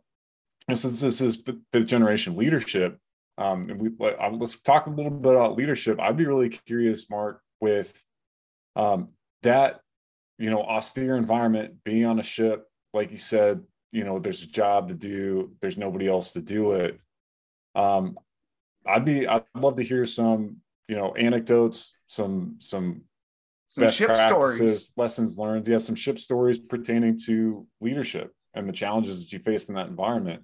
[0.68, 2.98] and since this is the, the generation leadership,
[3.38, 6.00] um, and we let- let's talk a little bit about leadership.
[6.00, 8.04] I'd be really curious, Mark, with
[8.76, 9.10] um,
[9.44, 9.82] that
[10.38, 14.48] you know austere environment, being on a ship, like you said, you know, there's a
[14.48, 15.52] job to do.
[15.62, 17.00] There's nobody else to do it.
[17.76, 18.18] Um,
[18.86, 23.02] I'd be, I'd love to hear some, you know, anecdotes, some, some
[23.68, 24.92] Some best ship practices, stories.
[24.98, 25.68] lessons learned.
[25.68, 29.88] Yeah, some ship stories pertaining to leadership and the challenges that you faced in that
[29.88, 30.44] environment.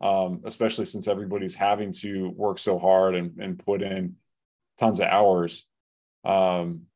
[0.00, 4.16] Um, especially since everybody's having to work so hard and, and put in
[4.78, 5.66] tons of hours.
[6.24, 6.86] Um,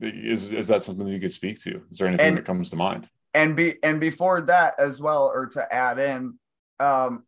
[0.00, 1.82] is is that something that you could speak to?
[1.90, 3.08] Is there anything And- that comes to mind?
[3.32, 6.36] and be and before that as well or to add in
[6.80, 7.22] um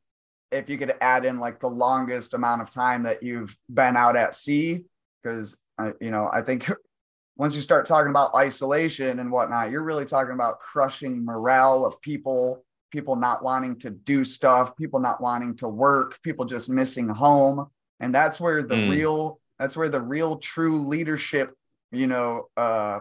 [0.50, 4.16] if you could add in like the longest amount of time that you've been out
[4.16, 4.84] at sea
[5.22, 5.56] because
[6.00, 6.68] you know i think
[7.36, 12.00] once you start talking about isolation and whatnot you're really talking about crushing morale of
[12.00, 17.08] people people not wanting to do stuff people not wanting to work people just missing
[17.08, 17.66] home
[17.98, 18.88] and that's where the Mm.
[18.88, 21.54] real that's where the real true leadership
[21.90, 23.00] you know uh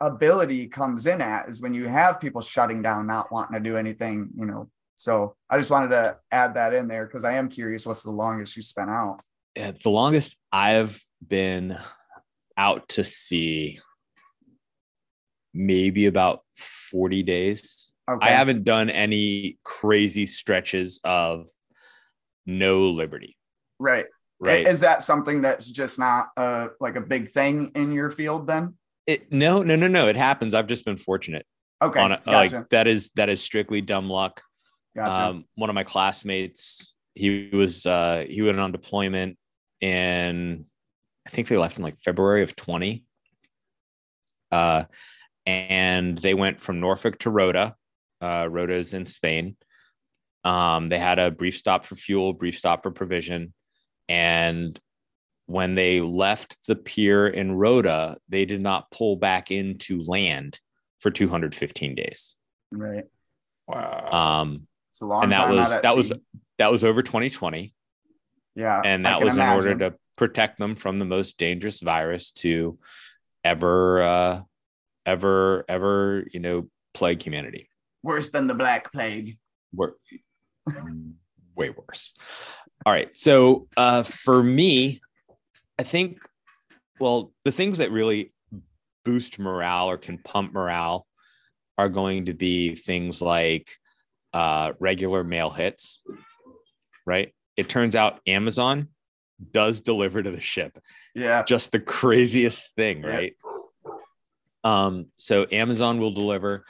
[0.00, 3.76] ability comes in at is when you have people shutting down, not wanting to do
[3.76, 4.70] anything, you know.
[4.94, 8.12] So I just wanted to add that in there because I am curious what's the
[8.12, 9.20] longest you spent out.
[9.56, 11.76] Yeah, the longest I've been
[12.56, 13.80] out to sea,
[15.52, 17.87] maybe about 40 days.
[18.08, 18.26] Okay.
[18.26, 21.48] I haven't done any crazy stretches of
[22.46, 23.36] no liberty.
[23.78, 24.06] right.
[24.40, 24.68] Right.
[24.68, 28.74] Is that something that's just not uh like a big thing in your field then?
[29.04, 30.06] It, no, no, no, no.
[30.06, 30.54] It happens.
[30.54, 31.44] I've just been fortunate
[31.82, 31.98] Okay.
[32.00, 32.20] on it.
[32.24, 32.56] gotcha.
[32.58, 34.40] Like that is that is strictly dumb luck.
[34.94, 35.30] gotcha.
[35.30, 39.36] Um, one of my classmates, he was uh, he went on deployment
[39.82, 40.66] and
[41.26, 43.04] I think they left in like February of 20.
[44.52, 44.84] Uh,
[45.46, 47.74] and they went from Norfolk to Rota.
[48.20, 49.56] Uh, Rota is in Spain.
[50.44, 53.52] Um, they had a brief stop for fuel, brief stop for provision.
[54.08, 54.78] And
[55.46, 60.60] when they left the pier in Rota, they did not pull back into land
[61.00, 62.36] for 215 days.
[62.70, 63.04] right.
[63.66, 64.40] Wow.
[64.40, 66.12] Um, It's a long and that time was out at that was
[66.56, 67.74] that was over 2020
[68.54, 68.80] yeah.
[68.84, 72.78] and that can was in order to protect them from the most dangerous virus to
[73.44, 74.40] ever uh
[75.06, 77.68] ever ever you know plague humanity
[78.02, 79.38] worse than the black plague.
[79.72, 79.92] We're
[81.56, 82.14] way worse
[82.86, 85.00] all right so uh for me
[85.78, 86.20] i think
[87.00, 88.32] well the things that really
[89.04, 91.06] boost morale or can pump morale
[91.76, 93.70] are going to be things like
[94.34, 96.00] uh regular mail hits
[97.06, 98.86] right it turns out amazon
[99.52, 100.78] does deliver to the ship
[101.14, 101.42] Yeah.
[101.44, 103.34] just the craziest thing, right?
[104.64, 106.64] Um, so Amazon will deliver.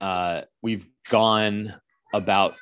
[0.00, 1.74] Uh, we've gone
[2.14, 2.54] about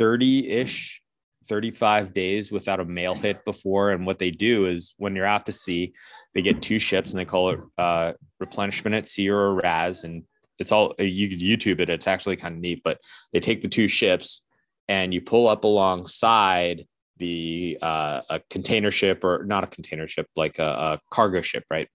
[0.00, 1.02] 30-ish,
[1.46, 3.90] 35 days without a mail hit before.
[3.90, 5.92] And what they do is when you're out to sea,
[6.34, 10.04] they get two ships and they call it uh, replenishment at sea or a RAS.
[10.04, 10.24] And
[10.58, 12.98] it's all you could YouTube it, it's actually kind of neat, but
[13.32, 14.42] they take the two ships
[14.88, 16.86] and you pull up alongside
[17.20, 21.64] the uh, a container ship or not a container ship like a, a cargo ship
[21.70, 21.86] right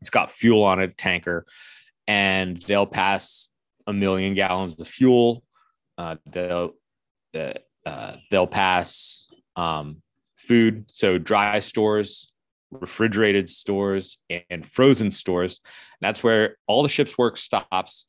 [0.00, 1.46] it's got fuel on it tanker
[2.12, 3.48] and they'll pass
[3.86, 5.42] a million gallons of fuel.
[5.96, 6.72] Uh, they'll
[7.34, 7.54] uh,
[7.86, 10.02] uh, they'll pass um,
[10.36, 10.84] food.
[10.88, 12.30] So dry stores
[12.70, 14.18] refrigerated stores
[14.50, 15.60] and frozen stores.
[16.00, 18.06] That's where all the ship's work stops.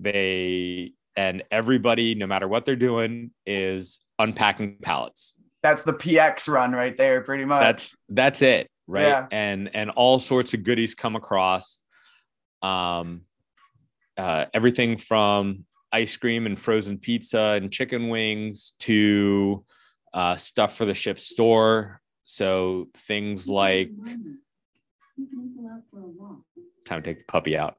[0.00, 5.34] They and everybody no matter what they're doing is unpacking pallets.
[5.62, 7.62] That's the PX run right there, pretty much.
[7.62, 9.02] that's that's it right?
[9.02, 9.26] Yeah.
[9.30, 11.82] and and all sorts of goodies come across.
[12.62, 13.22] Um
[14.16, 19.64] uh everything from ice cream and frozen pizza and chicken wings to
[20.12, 22.00] uh stuff for the ship store.
[22.24, 23.90] So things like
[26.84, 27.76] time to take the puppy out.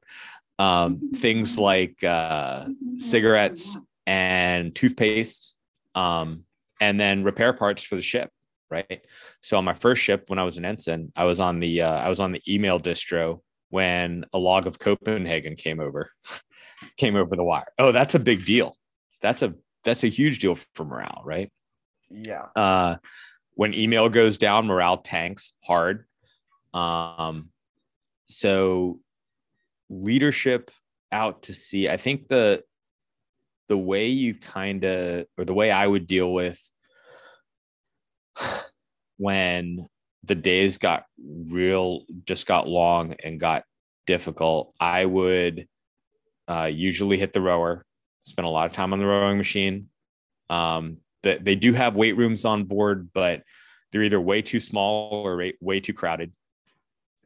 [0.58, 5.54] Um, things like uh, cigarettes and toothpaste,
[5.94, 6.44] um,
[6.80, 8.30] and then repair parts for the ship.
[8.70, 9.02] Right.
[9.42, 11.98] So on my first ship, when I was an ensign, I was on the uh,
[11.98, 16.10] I was on the email distro when a log of Copenhagen came over,
[16.96, 17.66] came over the wire.
[17.78, 18.76] Oh, that's a big deal.
[19.20, 21.50] That's a that's a huge deal for morale, right?
[22.10, 22.46] Yeah.
[22.54, 22.96] Uh,
[23.54, 26.04] when email goes down, morale tanks hard.
[26.74, 27.50] Um,
[28.26, 29.00] so
[29.88, 30.70] leadership
[31.12, 31.88] out to sea.
[31.88, 32.62] I think the
[33.68, 36.60] the way you kind of or the way I would deal with
[39.16, 39.88] when
[40.26, 43.64] the days got real just got long and got
[44.06, 45.66] difficult, I would
[46.48, 47.84] uh, usually hit the rower,
[48.24, 49.88] spend a lot of time on the rowing machine.
[50.48, 53.42] Um, they do have weight rooms on board, but
[53.90, 56.32] they're either way too small or way, way too crowded.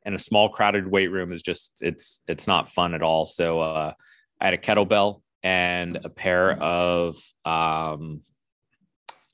[0.05, 3.27] And a small crowded weight room is just it's it's not fun at all.
[3.27, 3.93] So uh,
[4.41, 8.23] I had a kettlebell and a pair of um,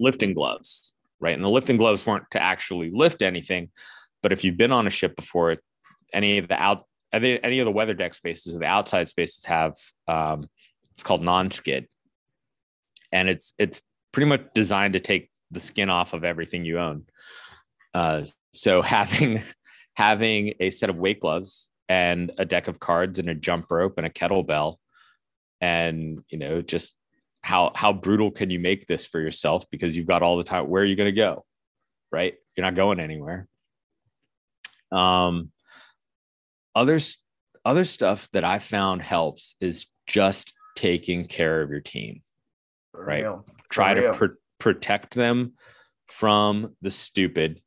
[0.01, 0.93] lifting gloves,
[1.27, 1.35] right?
[1.35, 3.71] And the lifting gloves weren't to actually lift anything,
[4.23, 5.57] but if you've been on a ship before,
[6.13, 9.75] any of the out any of the weather deck spaces or the outside spaces have
[10.07, 10.49] um,
[10.93, 11.89] it's called non-skid,
[13.11, 17.07] and it's it's pretty much designed to take the skin off of everything you own.
[17.93, 19.43] Uh, so having
[19.95, 23.95] having a set of weight gloves and a deck of cards and a jump rope
[23.97, 24.77] and a kettlebell,
[25.61, 26.95] and you know just
[27.47, 30.69] how how brutal can you make this for yourself because you've got all the time.
[30.69, 31.45] Where are you going to go?
[32.11, 33.47] Right, you're not going anywhere.
[34.91, 35.53] Um,
[36.75, 36.99] other
[37.65, 42.23] other stuff that I found helps is just taking care of your team.
[42.91, 43.23] For Right.
[43.23, 43.47] real.
[43.71, 44.13] Try real.
[44.13, 45.53] to pr- protect them
[46.09, 47.61] from the stupid,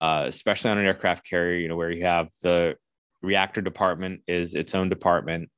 [0.00, 1.58] uh, especially on an aircraft carrier.
[1.58, 2.76] You know where you have the
[3.20, 5.50] reactor department is its own department.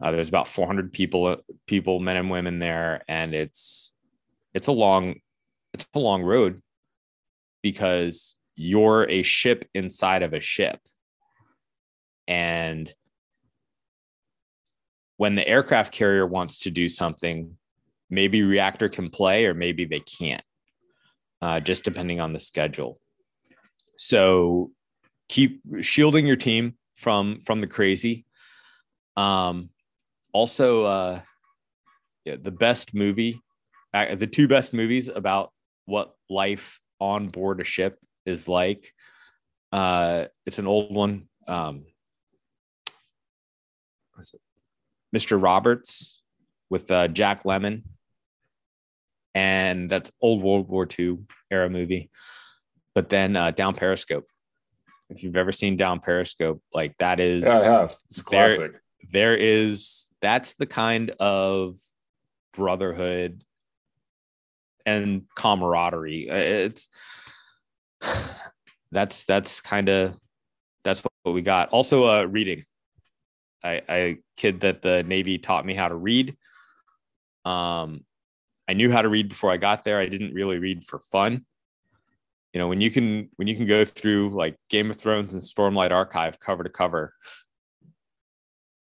[0.00, 3.92] Uh, there's about 400 people, people, men and women there, and it's
[4.52, 5.16] it's a long
[5.72, 6.62] it's a long road
[7.62, 10.80] because you're a ship inside of a ship,
[12.28, 12.92] and
[15.16, 17.56] when the aircraft carrier wants to do something,
[18.10, 20.44] maybe reactor can play or maybe they can't,
[21.40, 23.00] uh, just depending on the schedule.
[23.96, 24.72] So
[25.28, 28.26] keep shielding your team from from the crazy.
[29.16, 29.70] Um,
[30.36, 31.20] also, uh,
[32.26, 33.40] yeah, the best movie,
[33.94, 35.50] the two best movies about
[35.86, 38.92] what life on board a ship is like.
[39.72, 41.28] Uh, it's an old one.
[41.48, 41.84] Um?
[45.14, 45.42] Mr.
[45.42, 46.20] Roberts
[46.68, 47.82] with uh, Jack Lemmon,
[49.34, 51.18] and that's old World War II
[51.50, 52.10] era movie.
[52.94, 54.26] But then uh, Down Periscope.
[55.08, 57.96] If you've ever seen Down Periscope, like that is Yeah, I have.
[58.10, 58.72] It's a There- classic.
[59.10, 61.78] There is that's the kind of
[62.52, 63.44] brotherhood
[64.84, 66.30] and camaraderie.
[66.30, 66.88] Uh, It's
[68.92, 70.16] that's that's kind of
[70.84, 71.70] that's what we got.
[71.70, 72.64] Also, uh, reading.
[73.64, 76.36] I, I kid that the Navy taught me how to read.
[77.44, 78.04] Um,
[78.68, 79.98] I knew how to read before I got there.
[79.98, 81.44] I didn't really read for fun.
[82.52, 85.42] You know, when you can when you can go through like Game of Thrones and
[85.42, 87.12] Stormlight Archive cover to cover,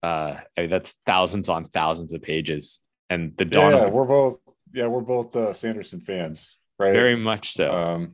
[0.04, 3.92] uh, I mean, that's thousands on thousands of pages, and the dawn Yeah, of the,
[3.92, 4.40] we're both
[4.74, 6.94] yeah, we're both uh, Sanderson fans, right?
[6.94, 7.72] very much so.
[7.72, 8.14] um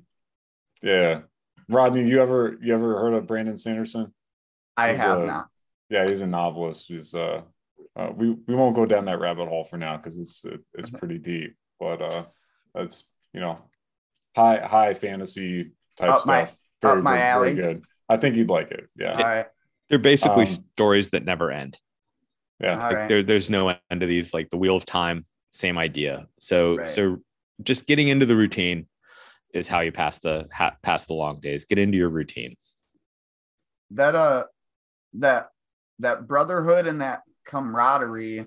[0.81, 1.21] yeah.
[1.69, 4.13] Rodney, you ever you ever heard of Brandon Sanderson?
[4.75, 5.47] I He's have a- not.
[5.89, 6.87] Yeah, he's a novelist.
[6.89, 7.41] He's uh,
[7.95, 10.89] uh we we won't go down that rabbit hole for now because it's it, it's
[10.89, 11.55] pretty deep.
[11.79, 12.25] But uh,
[12.75, 13.59] it's you know
[14.35, 16.57] high high fantasy type Up my- stuff.
[16.81, 17.53] Very, up my very, alley.
[17.53, 17.85] very good.
[18.09, 18.89] I think you'd like it.
[18.97, 19.45] Yeah, All right.
[19.89, 21.77] They're basically um, stories that never end.
[22.59, 22.77] yeah.
[22.77, 23.09] Like right.
[23.09, 24.33] there, there's no end to these.
[24.33, 26.27] Like the Wheel of Time, same idea.
[26.39, 26.89] So Right.
[26.89, 27.17] so
[27.61, 28.87] just getting into the routine
[29.53, 31.65] is how you pass the ha, pass the long days.
[31.65, 32.55] Get into your routine.
[33.91, 34.45] that uh
[35.13, 35.49] that
[35.99, 38.45] that brotherhood and that camaraderie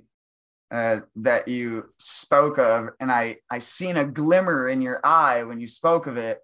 [0.72, 5.61] uh, that you spoke of and i i seen a glimmer in your eye when
[5.61, 6.41] you spoke of it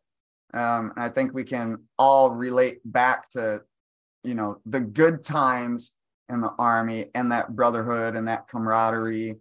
[0.55, 3.61] um and i think we can all relate back to
[4.25, 5.95] you know the good times
[6.29, 9.37] in the army and that brotherhood and that camaraderie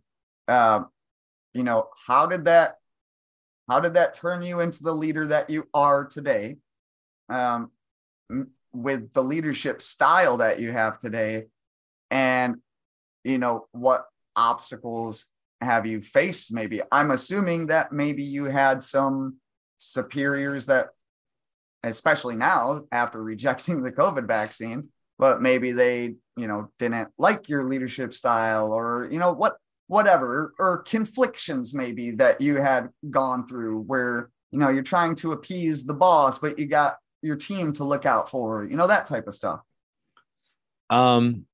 [0.48, 0.82] uh,
[1.54, 2.76] you know how did that
[3.70, 6.58] how did that turn you into the leader that you are today?
[7.30, 7.72] Um
[8.74, 11.46] with the leadership style that you have today
[12.10, 12.56] and
[13.24, 14.06] you know what
[14.36, 15.28] obstacles
[15.60, 16.82] have you faced maybe?
[16.92, 19.38] I'm assuming that maybe you had some
[19.78, 20.90] superiors that
[21.84, 24.90] especially now after rejecting the covid vaccine
[25.22, 30.52] but maybe they, you know, didn't like your leadership style or, you know, what, whatever,
[30.58, 35.86] or conflictions maybe that you had gone through where, you know, you're trying to appease
[35.86, 39.28] the boss, but you got your team to look out for, you know, that type
[39.28, 39.60] of stuff.
[40.90, 41.46] Um,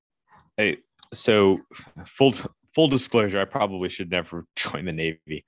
[0.55, 0.78] hey,
[1.13, 1.59] so
[2.05, 2.34] full
[2.73, 5.45] full disclosure, I probably should never join the Navy.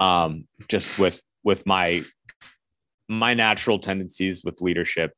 [0.00, 2.02] Um, just with with my
[3.18, 5.12] my natural tendencies with leadership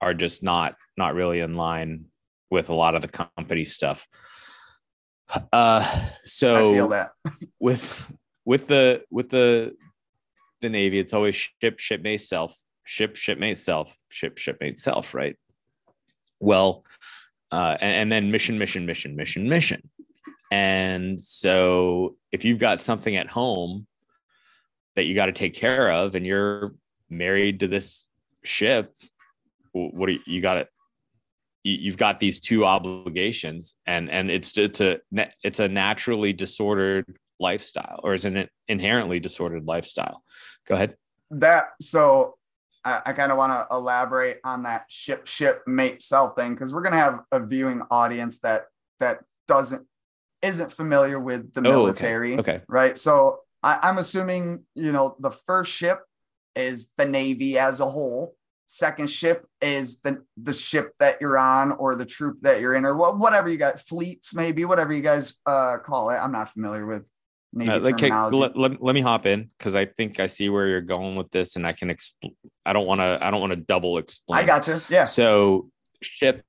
[0.00, 2.06] are just not not really in line
[2.50, 4.06] with a lot of the company stuff.
[5.52, 7.12] Uh, so I feel that
[7.60, 8.12] with
[8.44, 9.74] with the with the
[10.60, 15.36] the Navy, it's always ship shipmate self, ship shipmate self, ship shipmate self, right?
[16.38, 16.84] Well,
[17.52, 19.90] uh, and, and then mission, mission, mission, mission, mission.
[20.50, 23.86] And so if you've got something at home
[24.96, 26.74] that you got to take care of and you're
[27.10, 28.06] married to this
[28.42, 28.94] ship,
[29.72, 30.68] what do you, you got it
[31.62, 34.98] you've got these two obligations and and it's it's a
[35.44, 40.24] it's a naturally disordered lifestyle or is an inherently disordered lifestyle
[40.66, 40.96] go ahead
[41.30, 42.34] that so
[42.82, 46.72] I, I kind of want to elaborate on that ship ship mate self thing because
[46.72, 48.64] we're gonna have a viewing audience that
[48.98, 49.86] that doesn't
[50.42, 52.34] isn't familiar with the military.
[52.34, 52.54] Oh, okay.
[52.54, 52.64] okay.
[52.68, 52.98] Right.
[52.98, 56.00] So I, I'm assuming, you know, the first ship
[56.56, 58.34] is the Navy as a whole.
[58.66, 62.84] Second ship is the the ship that you're on or the troop that you're in
[62.84, 66.18] or whatever you got fleets maybe whatever you guys uh call it.
[66.18, 67.08] I'm not familiar with
[67.52, 70.68] Navy uh, okay, let, let, let me hop in because I think I see where
[70.68, 72.36] you're going with this, and I can explain.
[72.64, 73.18] I don't want to.
[73.20, 74.40] I don't want to double explain.
[74.40, 74.80] I got you.
[74.88, 75.04] Yeah.
[75.04, 75.70] So
[76.00, 76.44] ship,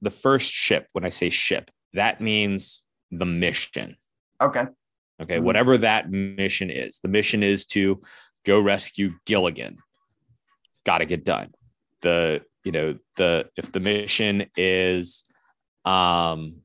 [0.00, 0.88] the first ship.
[0.92, 3.96] When I say ship, that means the mission.
[4.40, 4.64] Okay.
[5.20, 5.36] Okay.
[5.36, 5.44] Mm-hmm.
[5.44, 8.00] Whatever that mission is, the mission is to
[8.44, 9.78] go rescue Gilligan.
[10.68, 11.54] It's got to get done.
[12.02, 15.24] The you know the if the mission is,
[15.84, 16.56] um,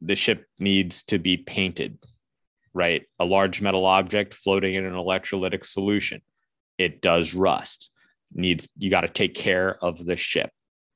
[0.00, 1.98] the ship needs to be painted
[2.78, 3.02] right?
[3.18, 6.22] A large metal object floating in an electrolytic solution.
[6.78, 7.90] It does rust.
[8.32, 10.50] Needs you got to take care of the ship.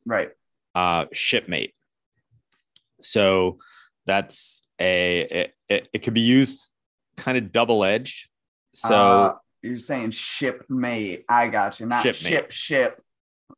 [0.07, 0.31] Right.
[0.77, 1.75] Uh, shipmate.
[3.01, 3.59] So
[4.07, 6.71] that's a it, it, it could be used
[7.17, 8.29] kind of double edged.
[8.75, 11.25] So uh, you're saying shipmate.
[11.29, 11.87] I got you.
[11.87, 12.33] Not shipmate.
[12.33, 13.03] ship ship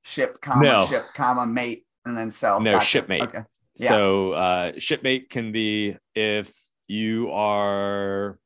[0.03, 0.87] ship comma no.
[0.87, 2.63] ship comma mate and then self.
[2.63, 2.87] No gotcha.
[2.87, 3.23] shipmate.
[3.23, 3.43] Okay.
[3.77, 3.89] Yeah.
[3.89, 6.53] So uh, shipmate can be if
[6.87, 8.39] you are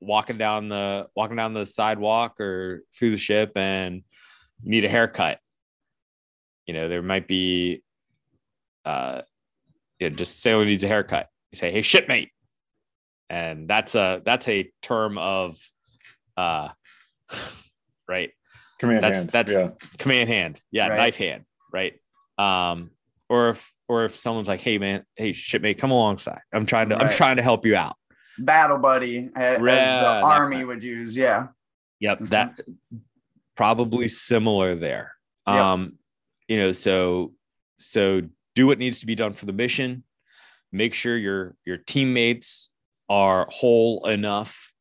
[0.00, 4.02] walking down the walking down the sidewalk or through the ship and
[4.62, 5.38] you need a haircut
[6.66, 7.82] you know there might be
[8.84, 9.22] uh
[9.98, 12.30] you know, just sailor needs a haircut you say hey shipmate
[13.30, 15.58] and that's a that's a term of
[16.36, 16.68] uh
[18.08, 18.30] right
[18.78, 19.30] command that's hand.
[19.30, 19.70] that's yeah.
[19.98, 20.98] command hand yeah right.
[20.98, 21.94] knife hand right
[22.38, 22.90] um
[23.28, 26.40] or if or if someone's like, "Hey, man, hey, shipmate, come alongside.
[26.52, 27.04] I'm trying to, right.
[27.06, 27.96] I'm trying to help you out."
[28.38, 31.16] Battle buddy, as, yeah, the army would use.
[31.16, 31.48] Yeah.
[32.00, 32.18] Yep.
[32.18, 32.26] Mm-hmm.
[32.26, 32.60] That
[33.56, 35.12] probably similar there.
[35.46, 35.56] Yep.
[35.56, 35.98] Um,
[36.48, 37.32] you know, so
[37.78, 38.22] so
[38.54, 40.04] do what needs to be done for the mission.
[40.72, 42.70] Make sure your your teammates
[43.08, 44.72] are whole enough,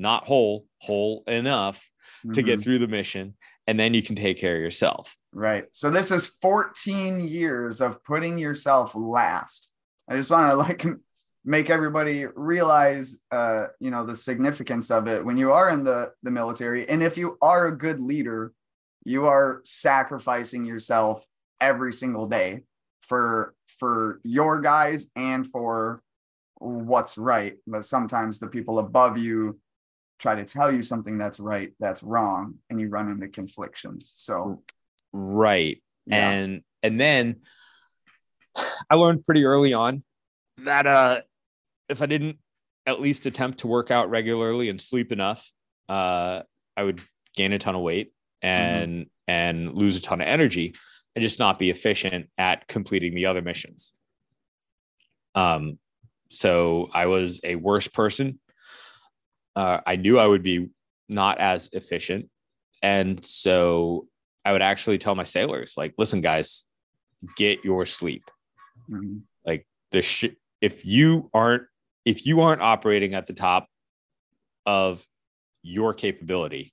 [0.00, 1.76] not whole, whole enough
[2.24, 2.32] mm-hmm.
[2.32, 2.62] to get mm-hmm.
[2.62, 3.34] through the mission,
[3.66, 5.16] and then you can take care of yourself.
[5.32, 5.66] Right.
[5.72, 9.68] So this is 14 years of putting yourself last.
[10.08, 10.84] I just want to like
[11.44, 16.12] make everybody realize uh you know the significance of it when you are in the
[16.22, 18.52] the military and if you are a good leader
[19.04, 21.24] you are sacrificing yourself
[21.58, 22.62] every single day
[23.00, 26.02] for for your guys and for
[26.56, 29.58] what's right but sometimes the people above you
[30.20, 34.62] try to tell you something that's right that's wrong and you run into conflictions so
[35.12, 36.30] right yeah.
[36.30, 37.36] and and then
[38.90, 40.02] i learned pretty early on
[40.58, 41.20] that uh
[41.88, 42.36] if i didn't
[42.86, 45.50] at least attempt to work out regularly and sleep enough
[45.88, 46.42] uh
[46.76, 47.00] i would
[47.34, 48.12] gain a ton of weight
[48.42, 49.08] and mm-hmm.
[49.26, 50.74] and lose a ton of energy
[51.16, 53.94] and just not be efficient at completing the other missions
[55.34, 55.78] um
[56.28, 58.38] so i was a worse person
[59.56, 60.68] uh, I knew I would be
[61.08, 62.28] not as efficient.
[62.82, 64.06] And so
[64.44, 66.64] I would actually tell my sailors, like, listen, guys,
[67.36, 68.30] get your sleep.
[68.90, 69.18] Mm-hmm.
[69.44, 71.64] Like the sh- if you aren't
[72.04, 73.66] if you aren't operating at the top
[74.64, 75.04] of
[75.62, 76.72] your capability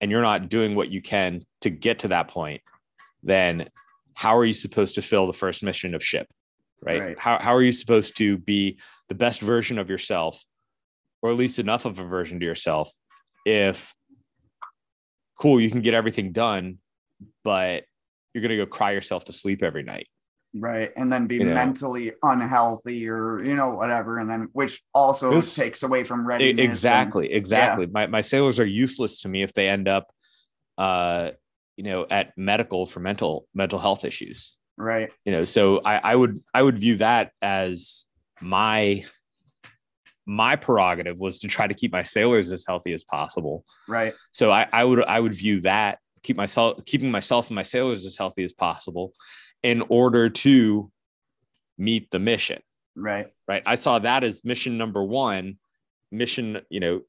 [0.00, 2.60] and you're not doing what you can to get to that point,
[3.22, 3.68] then
[4.14, 6.26] how are you supposed to fill the first mission of ship?
[6.82, 7.00] Right?
[7.00, 7.18] right.
[7.18, 10.42] How, how are you supposed to be the best version of yourself
[11.22, 12.90] or at least enough of a version to yourself
[13.46, 13.94] if
[15.38, 16.78] cool you can get everything done
[17.44, 17.84] but
[18.34, 20.06] you're going to go cry yourself to sleep every night.
[20.54, 21.54] Right and then be You know.
[21.54, 26.50] mentally unhealthy or you know whatever and then which also This- takes away from readiness
[26.50, 27.86] and- exactly exactly.
[27.86, 30.08] My, my sailors are useless to me if they end up
[30.76, 31.30] uh
[31.76, 34.56] you know at medical for mental mental health issues.
[34.76, 35.12] Right.
[35.24, 38.06] You know so i i would i would view that as
[38.40, 39.04] my
[40.30, 43.64] my prerogative was to try to keep my sailors as healthy as possible.
[43.88, 44.14] Right.
[44.30, 48.06] So i i would i would view that keep myself keeping myself and my sailors
[48.06, 49.12] as healthy as possible
[49.64, 50.90] in order to
[51.76, 52.62] meet the mission.
[52.94, 53.26] Right.
[53.48, 53.62] Right.
[53.66, 55.58] I saw that as mission number one
[56.12, 57.00] mission you know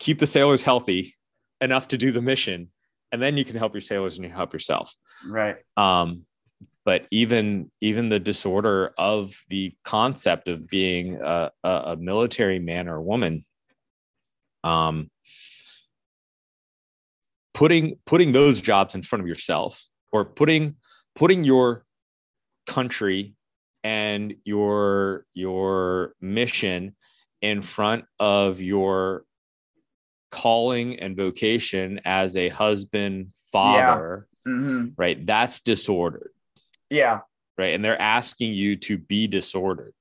[0.00, 1.14] keep the sailors healthy
[1.60, 2.70] enough to do the mission
[3.12, 4.92] and then you can help your sailors and you help yourself.
[5.28, 5.58] Right.
[5.76, 6.26] Um
[6.88, 12.98] but even even the disorder of the concept of being a, a, military man or
[12.98, 13.44] woman
[14.64, 15.10] um
[17.52, 20.76] putting putting those jobs in front of yourself or putting
[21.14, 21.84] putting your
[22.66, 23.34] country
[23.84, 26.96] and your your mission
[27.42, 29.24] in front of your
[30.30, 35.26] calling and vocation as a husband father hmm right?
[35.26, 36.30] That's disordered
[36.90, 37.20] yeah.
[37.56, 37.74] Right.
[37.74, 39.94] And they're asking you to be disordered.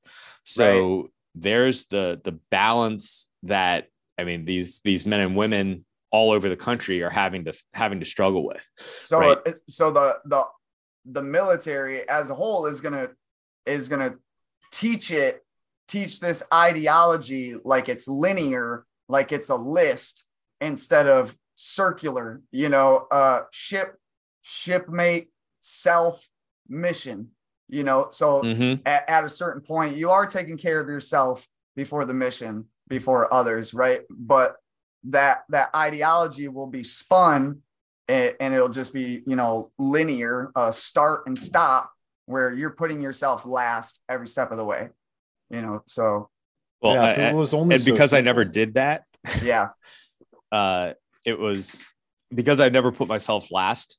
[0.43, 6.49] So there's the the balance that i mean these these men and women all over
[6.49, 8.67] the country are having to having to struggle with.
[9.01, 9.37] So Right.
[9.45, 10.45] uh, so the the
[11.05, 13.09] the military as a whole is gonna
[13.65, 14.15] is gonna
[14.71, 15.43] teach it
[15.87, 20.25] teach this ideology like it's linear like it's a list
[20.59, 23.95] instead of circular you know uh ship
[24.41, 25.29] shipmate
[25.61, 26.27] self
[26.69, 27.29] mission
[27.69, 28.07] you know?
[28.11, 28.81] So Mhm.
[28.85, 31.45] at, at a certain point you are taking care of yourself
[31.75, 34.01] before the mission before others right?
[34.09, 34.55] But
[35.09, 37.61] that that ideology will be spun
[38.07, 41.91] and, and it'll just be you know linear uh start and stop
[42.25, 44.89] where you're putting yourself last every step of the way
[45.49, 45.83] you know?
[45.87, 46.29] So
[46.81, 49.03] well yeah, I- it was only and so because i never did that
[49.43, 49.69] yeah.
[50.51, 50.93] uh
[51.25, 51.85] it was
[52.33, 53.97] because i never put myself last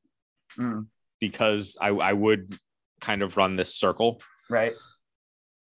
[0.59, 0.87] mm,
[1.21, 2.59] because i i would
[3.01, 4.73] kind of run this circle right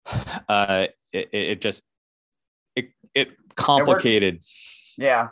[0.50, 1.82] uh it, it it just
[2.76, 4.40] it it complicated
[4.98, 5.30] yeah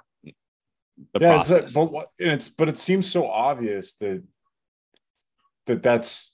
[1.14, 4.24] the yeah, it's, a, but what- it's but it seems so obvious that
[5.66, 6.34] that that's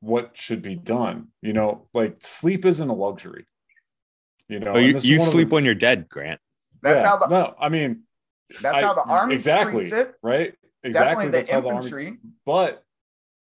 [0.00, 1.28] what should be done.
[1.40, 3.46] You know, like sleep isn't a luxury.
[4.48, 6.40] You know, Oh, you, you sleep the- when you're dead grant
[6.82, 7.54] that's yeah, how the no.
[7.58, 8.02] I mean,
[8.60, 10.54] that's I- how the army exactly treats it right.
[10.84, 10.92] Exactly.
[10.92, 12.18] definitely That's the how the army.
[12.44, 12.84] But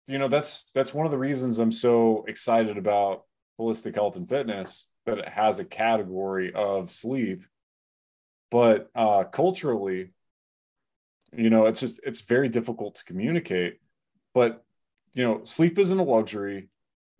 [0.07, 3.25] you know, that's that's one of the reasons I'm so excited about
[3.59, 7.43] holistic health and fitness that it has a category of sleep.
[8.51, 10.13] But uh, culturally,
[11.37, 13.79] you know, it's just it's very difficult to communicate.
[14.35, 14.65] But
[15.13, 16.69] you know, sleep isn't a luxury.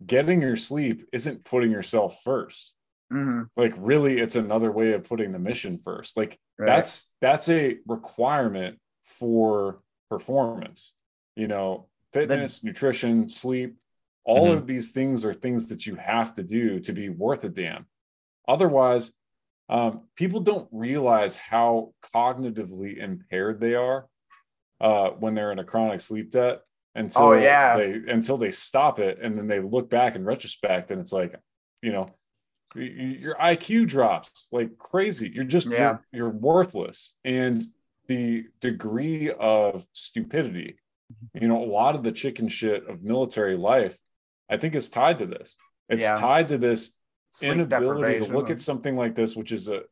[0.05, 2.73] Getting your sleep isn't putting yourself first.
[3.09, 6.17] hmm Like really, it's another way of putting the mission first.
[6.17, 6.65] Like right.
[6.67, 10.93] that's that's a requirement for performance
[11.35, 13.75] you know fitness nutrition sleep
[14.23, 14.57] all Mhm.
[14.57, 17.85] of these things are things that you have to do to be worth a damn
[18.47, 19.13] otherwise
[19.69, 24.07] um, people don't realize how cognitively impaired they are
[24.81, 26.61] uh, when they're in a chronic sleep debt
[26.93, 27.77] until Oh, yeah.
[27.77, 31.35] they until they stop it and then they look back in retrospect and it's like
[31.81, 32.09] you know
[32.75, 35.29] your IQ drops like crazy.
[35.33, 35.97] You're just Yeah.
[36.11, 37.61] you're, you're worthless, and
[38.07, 40.77] the degree of stupidity,
[41.33, 43.97] you know, a lot of the chicken shit of military life,
[44.49, 45.55] I think is tied to this.
[45.89, 46.15] It's Yeah.
[46.19, 46.91] tied to this
[47.33, 49.83] Sleep inability to look at something like this, which is a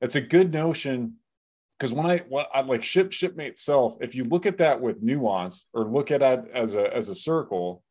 [0.00, 1.16] it's a good notion.
[1.78, 5.02] Because when I what I like ship shipmate self, if you look at that with
[5.02, 7.82] nuance or look at it as a as a circle,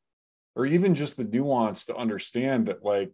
[0.55, 3.11] or even just the nuance to understand that like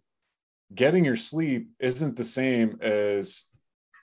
[0.74, 3.44] getting your sleep isn't the same as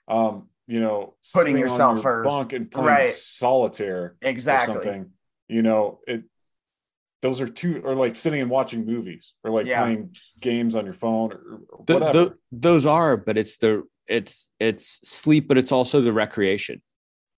[0.07, 2.29] um you know Putting yourself your first.
[2.29, 3.09] bunk and playing Right.
[3.09, 5.09] solitaire exactly or something
[5.47, 6.23] you know it
[7.21, 9.81] those are two or like sitting and watching movies or like Yeah.
[9.83, 12.25] playing games on your phone or, or Th- whatever.
[12.29, 16.81] th- those are but it's the it's it's sleep but it's also the recreation.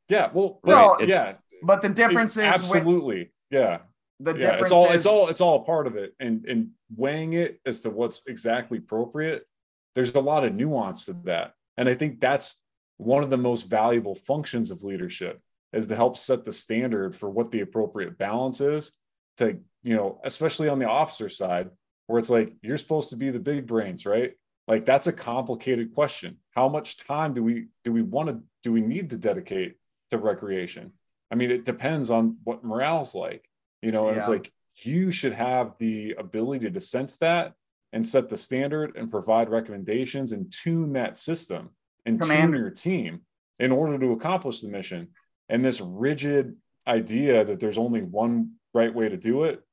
[0.09, 1.33] Yeah well No, right, yeah.
[1.63, 3.79] But the difference is when, absolutely yeah.
[4.19, 6.45] the yeah difference it's all is it's all it's all a part of it and
[6.45, 9.45] and weighing it as to what's exactly appropriate
[9.93, 11.53] there's a lot of nuance to that.
[11.77, 12.55] And i think that's
[12.97, 15.41] one of the most valuable functions of leadership
[15.75, 18.93] is to help set the standard for what the appropriate balance is
[19.37, 21.69] to you know especially on the officer side
[22.07, 24.33] where it's like you're supposed to be the big brains right
[24.67, 28.71] like that's a complicated question how much time do we do we want to do
[28.71, 29.75] we need to dedicate
[30.09, 30.91] to recreation
[31.29, 33.47] i mean it depends on what morale's like
[33.81, 34.51] you know and it's like
[34.83, 37.53] you should have the ability to sense that
[37.93, 41.69] and set the standard and provide recommendations and tune that system
[42.05, 42.57] and Commander.
[42.57, 43.21] tune your team
[43.59, 45.07] in order to accomplish the mission.
[45.49, 46.55] And this rigid
[46.87, 49.63] idea that there's only one right way to do it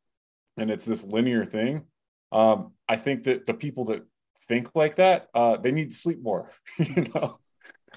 [0.56, 1.84] and it's this linear thing.
[2.30, 4.04] Um, I think that the people that
[4.48, 6.50] think like that, uh, they need to sleep more.
[6.78, 7.38] you know,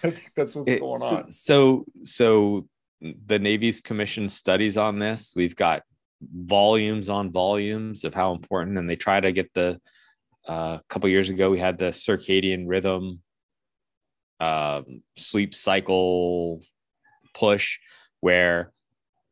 [0.03, 1.31] I think that's what's it, going on.
[1.31, 2.67] So, so
[3.01, 5.33] the Navy's commissioned studies on this.
[5.35, 5.83] We've got
[6.21, 9.79] volumes on volumes of how important, and they try to get the.
[10.47, 13.19] Uh, a couple years ago, we had the circadian rhythm
[14.39, 16.61] um, sleep cycle
[17.35, 17.77] push,
[18.21, 18.71] where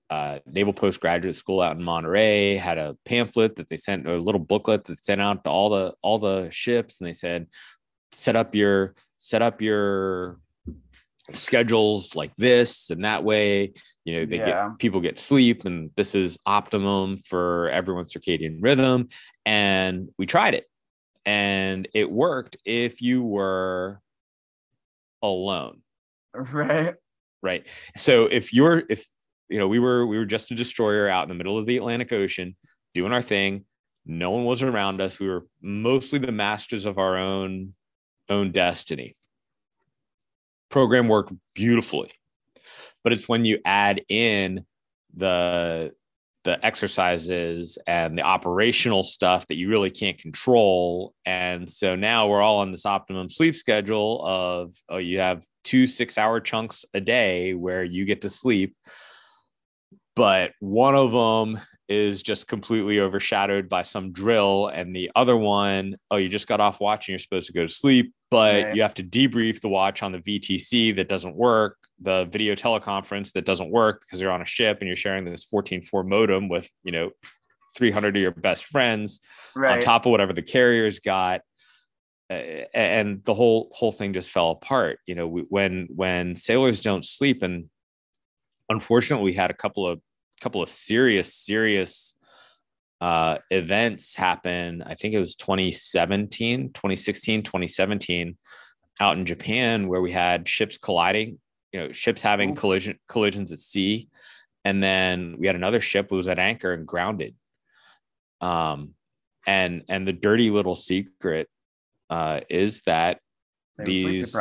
[0.10, 4.40] uh, Naval Postgraduate School out in Monterey had a pamphlet that they sent, a little
[4.40, 7.48] booklet that sent out to all the all the ships, and they said,
[8.14, 10.38] set up your set up your
[11.32, 13.72] schedules like this and that way
[14.04, 14.68] you know they yeah.
[14.68, 19.08] get people get sleep and this is optimum for everyone's circadian rhythm.
[19.46, 20.70] And we tried it
[21.26, 24.02] and it worked if you were
[25.22, 25.82] alone.
[26.36, 26.96] Right
[27.44, 27.68] right?
[27.98, 29.06] So if you're if
[29.50, 31.78] you know we were we were just a destroyer out in the middle of the
[31.78, 32.56] atlantic ocean
[32.96, 33.66] doing our thing.
[34.06, 35.20] No one was around us.
[35.20, 37.74] We were mostly the masters of our own
[38.30, 39.16] own destiny.
[40.70, 42.12] Program worked beautifully.
[43.04, 44.66] But it's when you add in
[45.16, 45.94] the
[46.44, 51.14] the exercises and the operational stuff that you really can't control.
[51.26, 55.88] And so now we're all on this optimum sleep schedule of oh, you have two
[55.88, 58.76] six hour chunks a day where you get to sleep.
[60.16, 64.68] But one of them is just completely overshadowed by some drill.
[64.68, 67.64] And the other one, oh, you just got off watch and you're supposed to go
[67.64, 68.76] to sleep, but right.
[68.76, 73.32] you have to debrief the watch on the VTC that doesn't work, the video teleconference
[73.34, 76.70] that doesn't work because you're on a ship and you're sharing this 14.4 modem with,
[76.84, 77.12] you know,
[77.78, 79.20] 300 of your best friends
[79.56, 79.78] right.
[79.78, 81.42] on top of whatever the carrier's got
[82.30, 87.44] and the whole whole thing just fell apart you know when when sailors don't sleep
[87.44, 87.70] and
[88.70, 90.00] unfortunately we had a couple of
[90.44, 92.14] couple of serious, serious
[93.02, 94.84] uh, events happen.
[94.86, 98.38] I think it was 2017, 2016, 2017
[99.00, 101.40] out in Japan where we had ships colliding,
[101.74, 102.58] you know, ships having Oof.
[102.58, 104.08] collision collisions at sea.
[104.64, 107.36] And then we had another ship who was at anchor and grounded.
[108.40, 108.94] Um,
[109.46, 111.50] and and the dirty little secret
[112.10, 113.20] uh, is that
[113.78, 114.36] these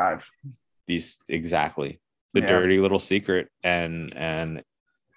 [0.86, 2.00] these exactly
[2.34, 2.48] the yeah.
[2.48, 4.62] dirty little secret and and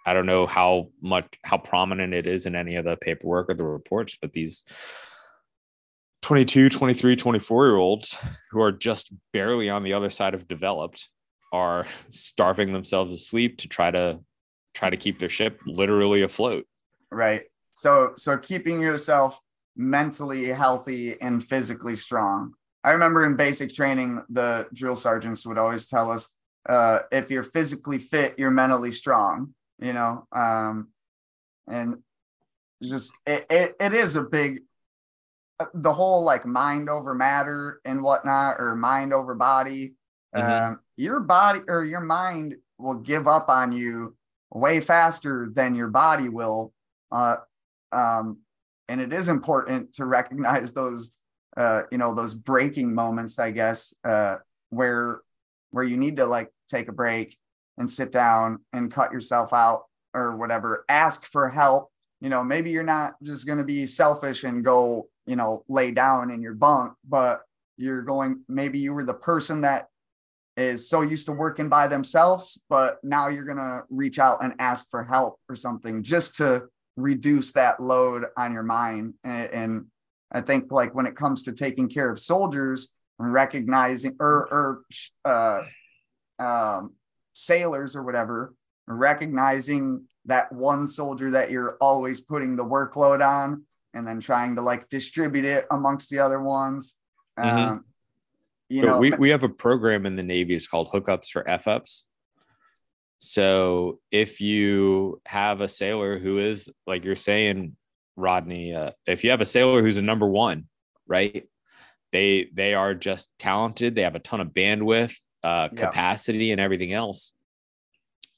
[0.06, 3.56] I don't know how much how prominent it is in any of the paperwork or
[3.56, 4.64] the reports, but these
[6.22, 8.18] 22, 23, 24 year olds
[8.52, 11.10] who are just barely on the other side of developed
[11.52, 14.20] are starving themselves asleep to try to
[14.74, 16.66] try to keep their ship literally afloat.
[17.12, 17.44] Right.
[17.74, 19.40] So so keeping yourself
[19.78, 22.54] mentally healthy and physically strong.
[22.84, 26.30] I remember in basic training, the drill sergeants would always tell us
[26.70, 30.90] uh, if you're physically fit, you're mentally strong you know um
[31.68, 31.98] and
[32.84, 34.60] just it, it, it is a big
[35.60, 39.95] uh, the whole like mind over matter and whatnot or mind over body
[40.36, 40.74] mm-hmm.
[40.74, 44.16] um your body or your mind will give up on you
[44.52, 46.74] way faster than your body will.
[47.12, 47.38] Uh
[47.92, 48.40] um
[48.88, 51.12] and it is important to recognize those
[51.58, 54.36] uh you know those breaking moments i guess uh
[54.70, 55.22] where
[55.72, 57.38] where you need to like take a break
[57.78, 59.84] and sit down and cut yourself out
[60.14, 60.86] or whatever.
[60.88, 61.92] Ask for help.
[62.22, 65.92] You know maybe you're not just going to be selfish and go you know lay
[65.92, 67.42] down in your bunk but
[67.78, 69.90] you're going maybe you were the person that
[70.58, 74.54] is so used to working by themselves but now you're going to reach out and
[74.60, 76.64] ask for help or something just to
[76.96, 79.86] reduce that load on your mind and, and
[80.32, 82.90] i think like when it comes to taking care of soldiers
[83.20, 84.82] and recognizing or or
[85.26, 85.62] uh,
[86.40, 86.94] um,
[87.34, 88.54] sailors or whatever,
[88.88, 94.62] recognizing that one soldier that you're always putting the workload on and then trying to
[94.62, 96.98] like distribute it amongst the other ones.
[97.38, 97.58] Mm-hmm.
[97.58, 97.86] Um,
[98.70, 101.48] you so know, we, we have a program in the Navy, it's called Hookups for
[101.48, 102.08] F ups.
[103.20, 107.76] So if you have a sailor who is, like you're saying,
[108.16, 110.68] Rodney, uh, if you have a sailor who's a number one,
[111.08, 111.48] right?
[112.12, 113.96] They they are just talented.
[113.96, 116.54] They have a ton of bandwidth uh, capacity yeah.
[116.54, 117.34] and everything else,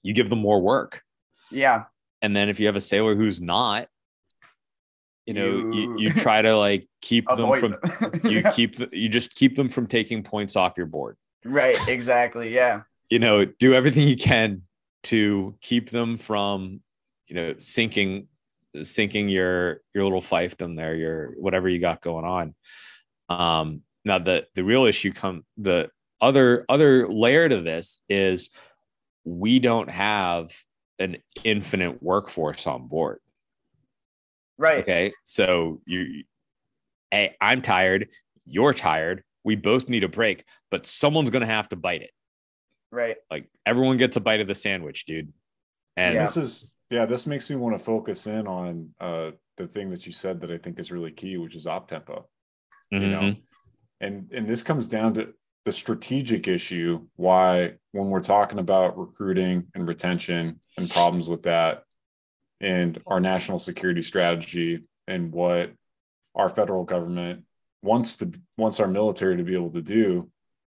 [0.04, 1.04] you give them more work.
[1.52, 1.86] Yeah.
[2.22, 3.88] And then if you have a sailor who's not,
[5.28, 8.22] you know, you, you, you try to like keep them from them.
[8.24, 8.52] you yeah.
[8.52, 11.18] keep the, you just keep them from taking points off your board.
[11.44, 11.78] Right.
[11.88, 12.54] Exactly.
[12.56, 12.82] Yeah.
[13.10, 14.64] you know, do everything you can
[15.04, 16.82] to keep them from,
[17.28, 18.28] you know, sinking
[18.84, 22.56] sinking your your little fiefdom there, your whatever you got going on.
[23.30, 25.90] Um, now the the real issue come the
[26.22, 28.50] other other layer to this is
[29.26, 30.52] we don't have
[31.00, 33.20] an infinite workforce on board.
[34.58, 34.80] Right.
[34.80, 35.14] Okay.
[35.24, 36.24] So you,
[37.12, 38.10] hey, I'm tired.
[38.46, 39.24] You're tired.
[39.44, 42.12] We both need a break, but someone's going to have to bite it.
[42.92, 43.18] Right.
[43.30, 45.32] Like everyone gets a bite of the sandwich, dude.
[45.96, 46.22] And Yeah.
[46.24, 50.06] this is yeah this makes me want to focus in on uh the thing that
[50.06, 52.26] you said that i think is really key which is op tempo
[52.92, 53.42] you know Mhm.
[54.00, 55.34] and and this comes down to
[55.66, 61.84] the strategic issue why when we're talking about recruiting and retention and problems with that
[62.60, 65.72] and our national security strategy and what
[66.36, 67.44] our federal government
[67.84, 70.30] wants to wants our military to be able to do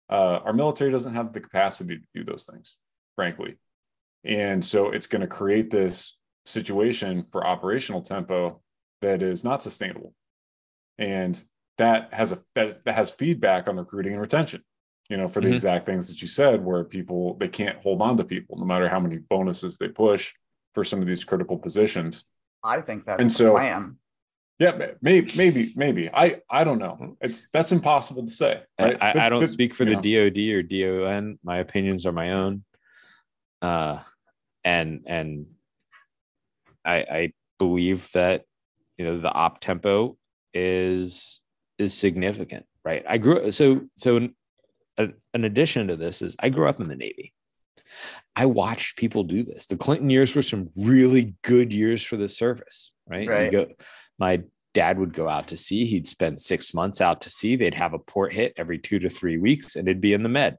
[0.09, 2.75] uh, our military doesn't have the capacity to do those things
[3.15, 3.55] frankly
[4.23, 8.61] and so it's going to create this situation for operational tempo
[9.01, 10.13] that is not sustainable
[10.97, 11.43] and
[11.77, 14.61] that has a that, that has feedback on recruiting and retention
[15.09, 15.53] you know for the Mhm.
[15.53, 18.89] exact things that you said where people they can't hold on to people no matter
[18.89, 20.33] how many bonuses they push
[20.77, 22.23] for some of these critical positions
[22.63, 23.97] I think that's And the so- plan.
[24.59, 28.95] yeah maybe maybe maybe i i don't know it's that's impossible to say right?
[29.01, 31.39] I, I The- don't the- speak for the know, DOD or DON.
[31.43, 32.53] My opinions are my own.
[33.69, 33.97] Uh,
[34.63, 35.29] and and
[36.85, 37.21] I I
[37.57, 38.37] believe that
[38.97, 40.15] you know the op tempo
[40.53, 41.41] is
[41.79, 43.03] is significant, right?
[43.13, 43.65] I grew so
[43.95, 44.29] so.
[44.99, 47.27] An, an addition to this is I grew up in the Navy.
[48.35, 49.65] I watched people do this.
[49.65, 53.23] The Clinton years were some really good years for the service, right?
[53.23, 53.51] You Right.
[53.51, 53.67] go,
[54.19, 54.41] my
[54.73, 55.85] dad would go out to sea.
[55.85, 57.55] He'd spend six months out to sea.
[57.55, 60.29] They'd have a port hit every two to three weeks, and it'd be in the
[60.29, 60.57] Med,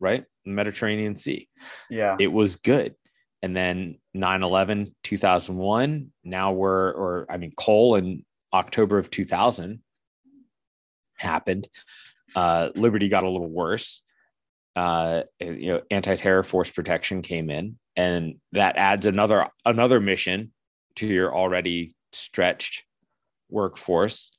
[0.00, 0.24] right?
[0.44, 1.48] Mediterranean Sea.
[1.90, 2.16] Yeah.
[2.20, 2.94] It was good.
[3.42, 9.82] And then 9 11, 2001, now we're, or I mean, Cole in October of 2000
[11.18, 11.68] happened.
[12.34, 14.02] Uh, Liberty got a little worse.
[14.76, 20.52] Uh, you know, anti-terror force protection came in, and that adds another another mission
[20.96, 22.84] to your already stretched
[23.50, 24.32] workforce.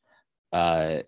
[0.51, 0.99] Uh,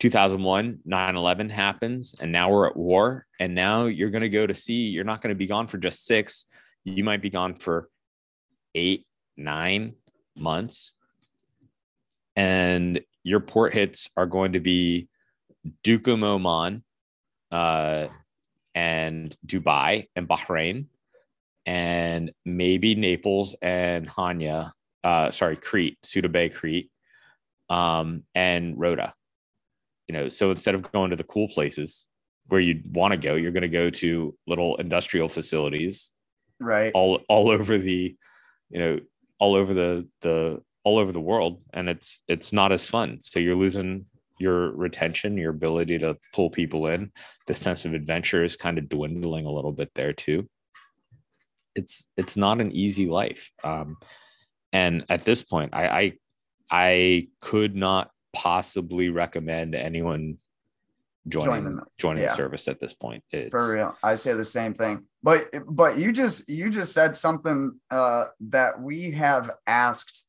[0.00, 3.26] 2001, 9 11 happens, and now we're at war.
[3.40, 4.88] And now you're going to go to sea.
[4.88, 6.46] You're not going to be gone for just six.
[6.84, 7.88] You might be gone for
[8.74, 9.06] eight,
[9.36, 9.94] nine
[10.36, 10.94] months.
[12.36, 15.08] And your port hits are going to be
[15.84, 16.84] Duqm Oman,
[17.50, 18.06] uh,
[18.78, 20.86] and Dubai and Bahrain,
[21.66, 24.70] and maybe Naples and Chania,
[25.02, 26.88] uh, sorry, Crete, Suda Bay, Crete,
[27.68, 29.12] um, and Rota.
[30.06, 32.08] You know, so instead of going to the cool places
[32.46, 36.12] where you'd want to go, you're going to go to little industrial facilities
[36.60, 36.92] Right.
[36.94, 38.16] all all over the,
[38.70, 39.00] you know,
[39.40, 43.20] all over the the all over the world, and it's it's not as fun.
[43.20, 44.06] So you're losing
[44.38, 47.12] your retention, your ability to pull people in.
[47.46, 50.48] The sense of adventure is kind of dwindling a little bit there too.
[51.74, 53.96] It's it's not an easy life, um,
[54.72, 56.12] and at this point, I, I
[56.70, 60.38] I could not possibly recommend anyone
[61.28, 61.84] Join joining them.
[61.98, 62.30] joining Yeah.
[62.30, 63.22] the service at this point.
[63.32, 63.96] It's, For real.
[64.02, 65.04] I say the same thing.
[65.22, 70.24] But but you just you just said something uh that we have asked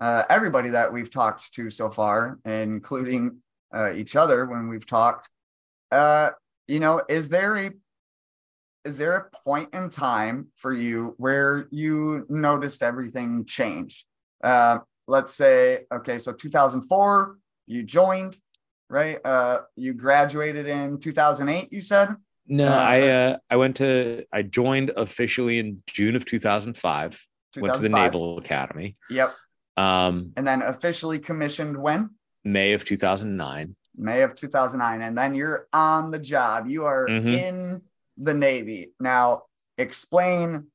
[0.00, 3.38] uh everybody that we've talked to so far, including
[3.74, 5.28] uh each other when we've talked.
[5.90, 6.30] Uh,
[6.68, 7.70] you know, is there a
[8.84, 14.04] is there a point in time for you where you noticed everything changed?
[14.42, 18.36] Uh let's say, okay, so 2004, you joined,
[18.88, 19.18] right?
[19.24, 22.14] Uh you graduated in 2008, you said?
[22.46, 27.26] No, Uh, I uh, I went to I joined officially in June of 2005.
[27.56, 28.96] Went to the Naval Academy.
[29.10, 29.34] Yep.
[29.76, 32.10] Um, And then officially commissioned when?
[32.44, 33.74] May of 2009.
[33.96, 35.02] May of 2009.
[35.02, 36.66] And then you're on the job.
[36.68, 37.32] You are Mhm.
[37.32, 37.82] in
[38.16, 38.92] the Navy.
[39.00, 39.44] Now,
[39.78, 40.70] explain,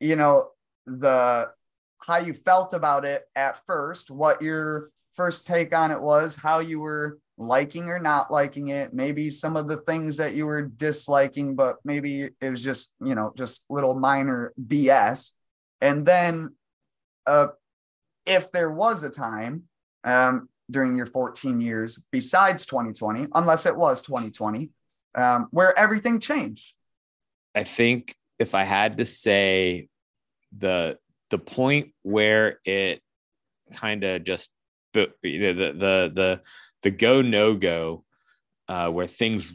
[0.00, 0.52] you know,
[0.86, 1.52] the
[2.00, 6.60] how you felt about it at first, what your first take on it was, how
[6.60, 10.62] you were liking or not liking it, maybe some of the things that you were
[10.62, 15.32] disliking, but maybe it was just, you know, just little minor BS.
[15.80, 16.54] And then
[17.26, 17.48] uh
[18.24, 19.64] if there was a time
[20.04, 24.70] um during your 14 years besides 2020, unless it was 2020,
[25.14, 26.74] um, where everything changed.
[27.54, 29.88] I think if I had to say
[30.56, 30.98] the
[31.30, 33.02] the point where it
[33.72, 34.50] kind of just
[34.94, 36.40] you know the the the
[36.82, 38.04] the go no go
[38.68, 39.50] uh where things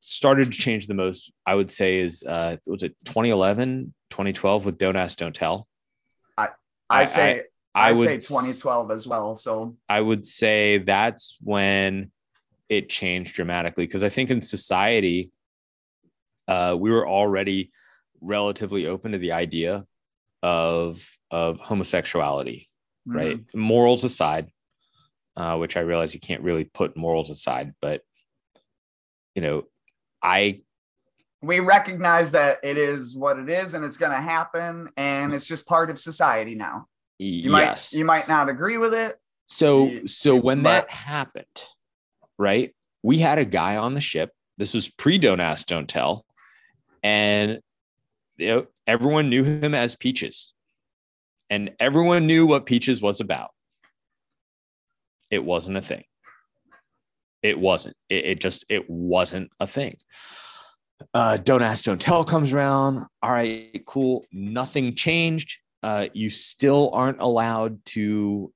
[0.00, 4.78] started to change the most i would say is uh was it 2011 2012 with
[4.78, 5.68] don't ask don't tell
[6.36, 6.48] I,
[6.88, 7.42] I say
[7.74, 9.36] I, I say 2012 as well.
[9.36, 12.10] So I would say that's when
[12.68, 15.30] it changed dramatically because I think in society,
[16.48, 17.70] uh, we were already
[18.20, 19.84] relatively open to the idea
[20.42, 22.68] of of homosexuality,
[23.06, 23.38] right?
[23.38, 23.54] mhm.
[23.54, 24.50] Morals aside,
[25.36, 28.02] uh, which I realize you can't really put morals aside, but
[29.34, 29.64] you know,
[30.22, 30.60] I
[31.42, 35.46] we recognize that it is what it is and it's going to happen and it's
[35.46, 36.86] just part of society now.
[37.22, 37.92] You yes.
[37.92, 39.18] might you might not agree with it.
[39.46, 41.46] So so when but- that happened,
[42.38, 42.74] right?
[43.02, 44.30] We had a guy on the ship.
[44.58, 46.24] This was pre Don't Ask, Don't Tell,
[47.02, 47.60] and
[48.36, 50.52] you know, everyone knew him as Peaches,
[51.50, 53.50] and everyone knew what Peaches was about.
[55.30, 56.04] It wasn't a thing.
[57.42, 57.96] It wasn't.
[58.08, 59.96] It, it just it wasn't a thing.
[61.14, 63.06] Uh, don't ask, don't tell comes around.
[63.22, 64.24] All right, cool.
[64.32, 65.58] Nothing changed.
[65.82, 68.52] Uh, you still aren't allowed to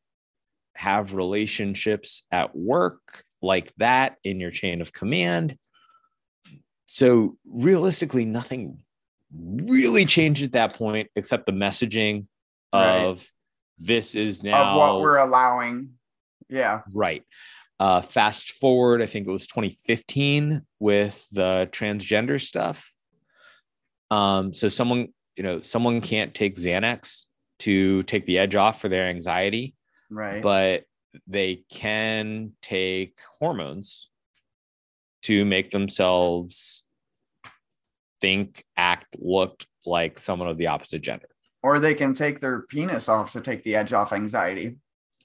[0.75, 5.57] have relationships at work like that in your chain of command.
[6.87, 8.79] So realistically, nothing
[9.33, 12.27] really changed at that point except the messaging
[12.73, 13.05] Right.
[13.07, 13.27] of
[13.79, 15.95] this is now of what we're allowing.
[16.49, 16.83] Yeah.
[16.93, 17.23] right.
[17.79, 22.93] Uh, fast forward, I think it was 2015 with the transgender stuff.
[24.11, 27.27] Um, so someone, you know, someone can't take Xanax
[27.61, 29.75] to take the edge off for their anxiety
[30.11, 30.43] Right.
[30.43, 30.85] but
[31.27, 34.09] they can take hormones
[35.23, 36.85] to make themselves
[38.21, 41.29] think, act, look like someone of the opposite gender.
[41.63, 44.77] or they can take their penis off to take the edge off anxiety.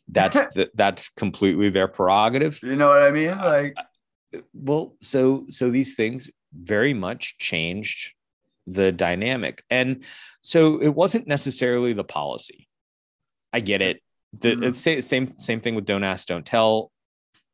[0.08, 2.62] That's th- that's completely their prerogative.
[2.64, 3.30] You know what I mean?
[3.30, 3.76] Uh, like
[4.54, 8.14] Well, so so these things very much changed
[8.68, 10.04] the dynamic, and
[10.42, 12.68] so it wasn't necessarily the policy.
[13.54, 14.02] I get it.
[14.40, 14.66] The Mhm.
[14.68, 16.92] it's sa- same same thing with don't ask, don't tell.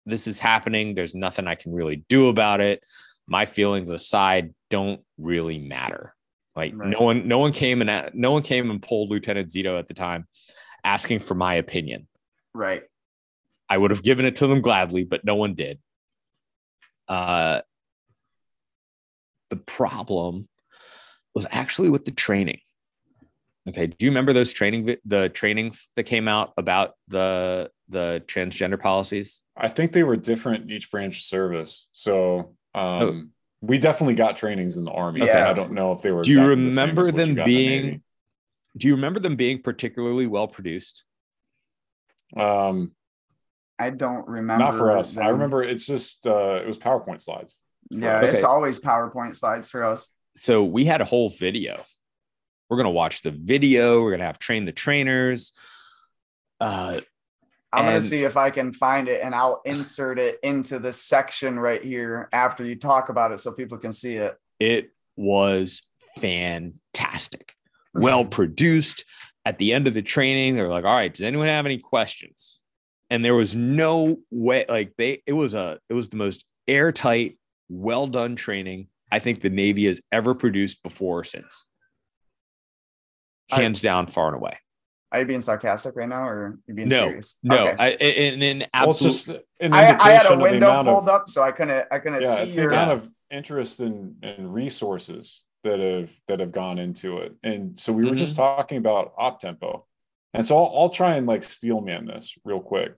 [0.06, 0.96] This is happening.
[0.96, 2.84] There's nothing I can really do about it.
[3.28, 6.16] My feelings aside don't really matter.
[6.56, 6.90] Like Right.
[6.90, 9.94] no one, no one came and no one came and pulled Lieutenant Zito at the
[9.94, 10.28] time,
[10.84, 12.08] asking for my opinion.
[12.54, 12.84] right.
[13.70, 15.80] I would have given it to them gladly, but no one did.
[17.10, 17.62] Uh,
[19.50, 20.48] the problem
[21.38, 22.60] was actually with the training.
[23.70, 28.80] Okay, do you remember those training the trainings that came out about the the transgender
[28.82, 29.44] policies?
[29.56, 31.88] I think they were different in each branch of service.
[31.94, 33.24] So um, Oh.
[33.62, 35.26] we definitely got trainings in the army.
[35.26, 35.48] Yeah.
[35.50, 36.24] I don't know if they were.
[36.24, 38.02] Do you exactly the same remember as what you them the being-
[38.78, 41.04] Do you remember them being particularly well produced?
[42.36, 42.94] Um,
[43.78, 44.64] I don't remember.
[44.66, 45.16] not for us.
[45.18, 47.60] I remember it's just uh, it was PowerPoint slides.
[47.90, 48.30] Yeah, Okay.
[48.34, 50.10] it's always PowerPoint slides for us.
[50.38, 51.84] So we had a whole video.
[52.70, 54.02] We're gonna watch the video.
[54.02, 55.54] We're gonna have train the trainers.
[56.60, 57.02] Uh,
[57.74, 61.60] I'm gonna see if I can find it and I'll insert it into the section
[61.60, 64.38] right here after you talk about it so people can see it.
[64.60, 65.82] it was
[66.20, 67.54] fantastic
[67.94, 69.04] well produced
[69.46, 72.62] at the end of the training they're like all right does anyone have any questions
[73.10, 77.38] and there was no way like they it was a it was the most airtight
[77.70, 81.68] well done training i think the navy has ever produced before or since
[83.52, 84.58] I- hands down far and away
[85.12, 87.38] Are you being sarcastic right now or are you being No, serious?
[87.44, 87.76] no Okay.
[87.80, 89.28] I, in, in absolute just
[89.62, 92.42] an I, I had a window pulled of, up so I couldn't I couldn't Yeah,
[92.42, 96.78] it's see the your amount of interest and and resources that have that have gone
[96.78, 97.36] into it.
[97.44, 99.86] And so we were just talking about op tempo.
[100.34, 102.94] And so I'll, I'll try and like steel man this real quick.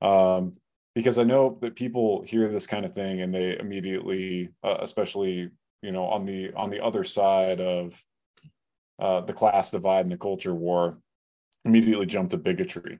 [0.00, 0.56] Um,
[0.94, 5.50] because I know that people hear this kind of thing and they immediately, uh, especially,
[5.82, 8.02] you know, on the on the other side of
[8.98, 10.98] uh, the class divide and the culture war,
[11.64, 12.98] immediately jump to bigotry.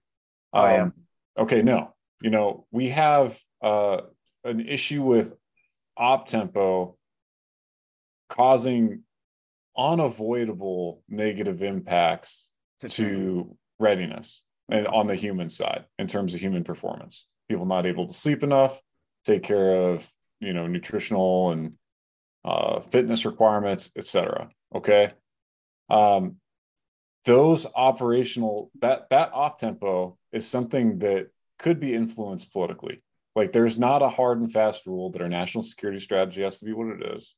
[0.52, 0.82] Oh.
[0.82, 0.94] Um,
[1.38, 4.02] okay, no, you know, we have uh,
[4.44, 5.34] an issue with
[5.96, 6.96] op tempo
[8.28, 9.02] causing
[9.76, 12.48] unavoidable negative impacts
[12.80, 17.86] to, to readiness and on the human side in terms of human performance people not
[17.86, 18.80] able to sleep enough
[19.24, 20.08] take care of
[20.40, 21.74] you know nutritional and
[22.44, 25.12] uh, fitness requirements etc okay
[25.90, 26.36] um,
[27.24, 31.28] those operational that that op tempo is something that
[31.58, 33.02] could be influenced politically
[33.36, 36.64] like there's not a hard and fast rule that our national security strategy has to
[36.64, 37.34] be what it is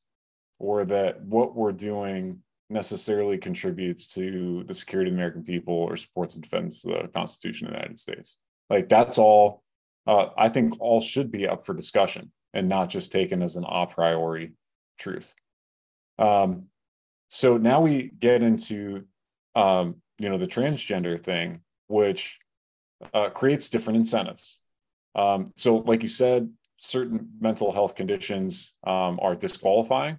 [0.59, 5.95] or that what we're doing necessarily contributes to the security of the American people or
[5.95, 8.37] supports defense of the Constitution of the United States.
[8.69, 9.63] Like that's all.
[10.07, 13.65] Uh, I think all should be up for discussion and not just taken as an
[13.67, 14.53] a priori
[14.97, 15.33] truth.
[16.17, 16.67] Um,
[17.29, 19.05] so now we get into
[19.55, 22.39] um, you know the transgender thing, which
[23.13, 24.59] uh, creates different incentives.
[25.15, 30.17] Um, so, like you said, certain mental health conditions um, are disqualifying,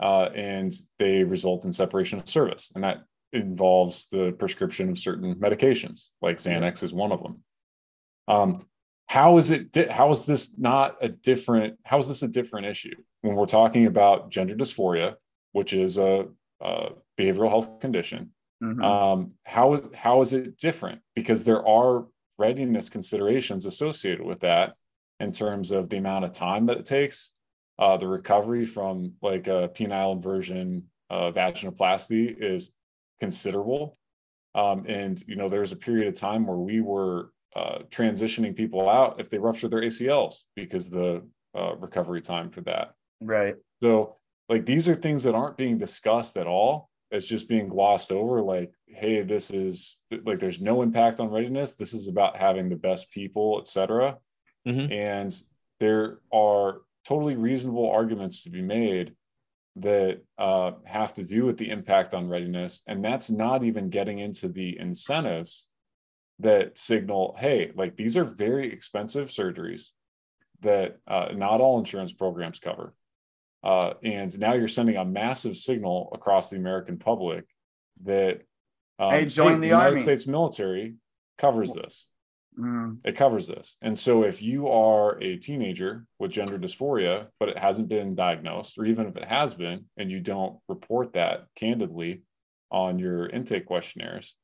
[0.00, 5.34] uh, and they result in separation of service, and that involves the prescription of certain
[5.36, 7.42] medications, like Xanax is one of them.
[9.14, 9.92] How is it?
[9.92, 11.78] How is this not a different?
[11.84, 15.14] How is this a different issue when we're talking about gender dysphoria,
[15.52, 16.26] which is a,
[16.60, 18.32] a behavioral health condition?
[18.60, 18.82] Mm-hmm.
[18.82, 21.00] Um, how how is it different?
[21.14, 22.06] Because there are
[22.38, 24.74] readiness considerations associated with that
[25.20, 27.34] in terms of the amount of time that it takes,
[27.78, 32.72] uh, the recovery from like a penile inversion uh, vaginoplasty is
[33.20, 33.96] considerable.
[34.56, 38.88] Um, and you know, there's a period of time where we were uh, transitioning people
[38.88, 41.22] out if they rupture their ACLs because the
[41.56, 42.94] uh, recovery time for that.
[43.20, 43.54] Right.
[43.82, 44.16] So,
[44.48, 46.90] like, these are things that aren't being discussed at all.
[47.10, 48.42] It's just being glossed over.
[48.42, 51.74] Like, hey, this is like, there's no impact on readiness.
[51.74, 54.18] This is about having the best people, et cetera.
[54.66, 54.92] Mm-hmm.
[54.92, 55.42] And
[55.80, 59.14] there are totally reasonable arguments to be made
[59.76, 62.82] that uh, have to do with the impact on readiness.
[62.86, 65.66] And that's not even getting into the incentives
[66.40, 69.88] that signal hey, like these are very expensive surgeries
[70.60, 72.94] that uh, not all insurance programs cover.
[73.62, 77.44] Uh, and now you're sending a massive signal across the American public
[78.02, 78.42] that
[78.98, 80.96] um, hey, join hey, the, the United States military
[81.38, 82.06] covers this.
[82.58, 82.98] Mm.
[83.04, 83.76] It covers this.
[83.82, 88.78] And so if you are a teenager with gender dysphoria, but it hasn't been diagnosed,
[88.78, 92.22] or even if it has been, and you don't report that candidly
[92.70, 94.36] on your intake questionnaires,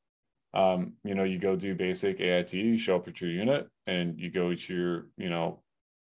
[0.53, 4.19] um, you know, you go do basic AIT, you show up at your unit and
[4.19, 5.61] you go to your, you know,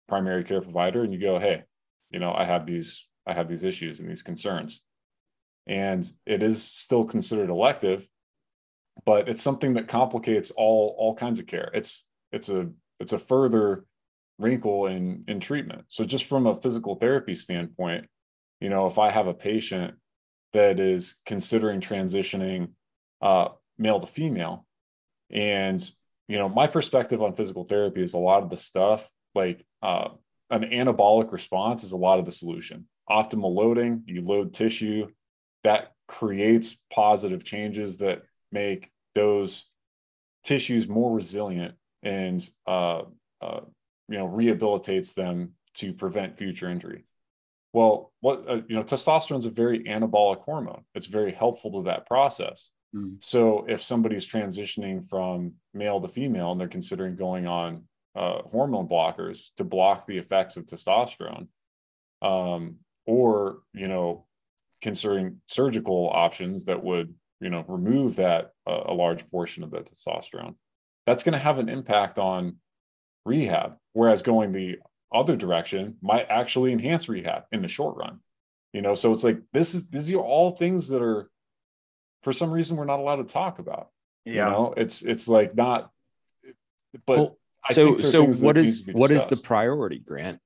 [0.09, 1.63] primary care provider and you go, hey,
[2.11, 4.83] you know, I have these, I have these issues and these concerns.
[5.67, 8.07] And it is still considered elective,
[9.07, 11.71] but it's something that complicates all all kinds of care.
[11.73, 12.71] It's it's a
[13.01, 13.87] it's a further
[14.39, 15.87] wrinkle in in treatment.
[15.89, 18.09] So just from a physical therapy standpoint,
[18.61, 19.95] you know, if I have a patient
[20.53, 22.73] that is considering transitioning
[23.23, 23.49] uh,
[23.79, 24.67] male to female,
[25.31, 25.89] and
[26.29, 30.09] you know, my perspective on physical therapy is a lot of the stuff like uh,
[30.51, 32.87] an anabolic response is a lot of the solution.
[33.11, 35.09] Optimal loading, you load tissue,
[35.65, 38.23] that creates positive changes that
[38.53, 39.67] make those
[40.45, 43.03] tissues more resilient and uh,
[43.41, 43.61] uh,
[44.09, 47.05] you know rehabilitates them to prevent future injury.
[47.73, 50.85] Well, what uh, you know, testosterone is a very anabolic hormone.
[50.95, 52.71] It's very helpful to that process.
[52.95, 53.23] Mm.
[53.23, 57.85] So if somebody's transitioning from male to female and they're considering going on
[58.15, 61.49] uh, hormone blockers to block the effects of testosterone,
[62.23, 62.77] um,
[63.07, 64.27] or you know,
[64.81, 69.79] considering surgical options that would you know remove that uh, a large portion of the
[69.79, 70.55] testosterone
[71.07, 72.57] that's going to have an impact on
[73.25, 74.77] rehab whereas going the
[75.13, 78.21] other direction might actually enhance rehab in the short run
[78.73, 81.31] you know so it's like this is these are all things that are
[82.25, 83.89] for some reason we're not allowed to talk about
[84.25, 85.91] yeah you know it's it's like not
[87.07, 87.39] but well,
[87.71, 90.41] so so what is what is the priority grant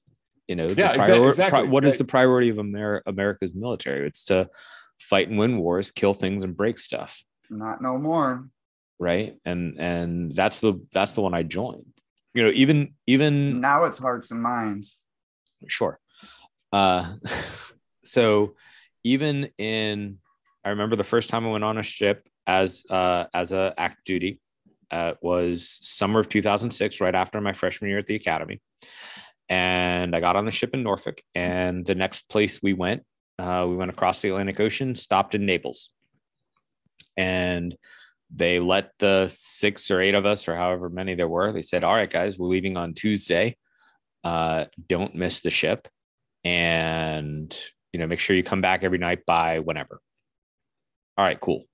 [0.46, 1.60] you know yeah, priori- exactly.
[1.60, 4.50] Pri- what is the priority of Amer- america's military it's to
[4.98, 7.22] fight and win wars, kill things and break stuff.
[7.50, 8.48] Not no more.
[8.98, 9.36] Right.
[9.44, 11.86] And and that's the that's the one I joined.
[12.34, 14.98] You know, even even now it's hearts and minds.
[15.66, 15.98] Sure.
[16.72, 17.14] Uh
[18.04, 18.54] so
[19.04, 20.18] even in
[20.68, 24.04] I remember the first time I went on a ship as uh as a act
[24.04, 24.38] duty
[24.90, 28.60] uh, was summer of 2006, right after my freshman year at the academy.
[29.48, 31.22] And I got on the ship in Norfolk.
[31.34, 33.02] And the next place we went
[33.38, 35.90] uh, we went across the Atlantic Ocean, stopped in Naples,
[37.16, 37.74] and
[38.34, 41.82] they let the six or eight of us, or however many there were, they said,
[41.82, 43.56] "All right, guys, we're leaving on Tuesday.
[44.22, 45.88] Uh, don't miss the ship,
[46.44, 47.58] and
[47.94, 50.02] you know, make sure you come back every night by whenever."
[51.18, 51.64] All right, cool.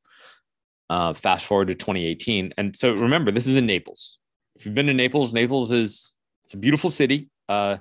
[0.89, 4.19] Uh, fast forward to 2018, and so remember, this is in Naples.
[4.57, 6.15] If you've been to Naples, Naples is
[6.45, 7.29] it's a beautiful city.
[7.49, 7.77] Uh,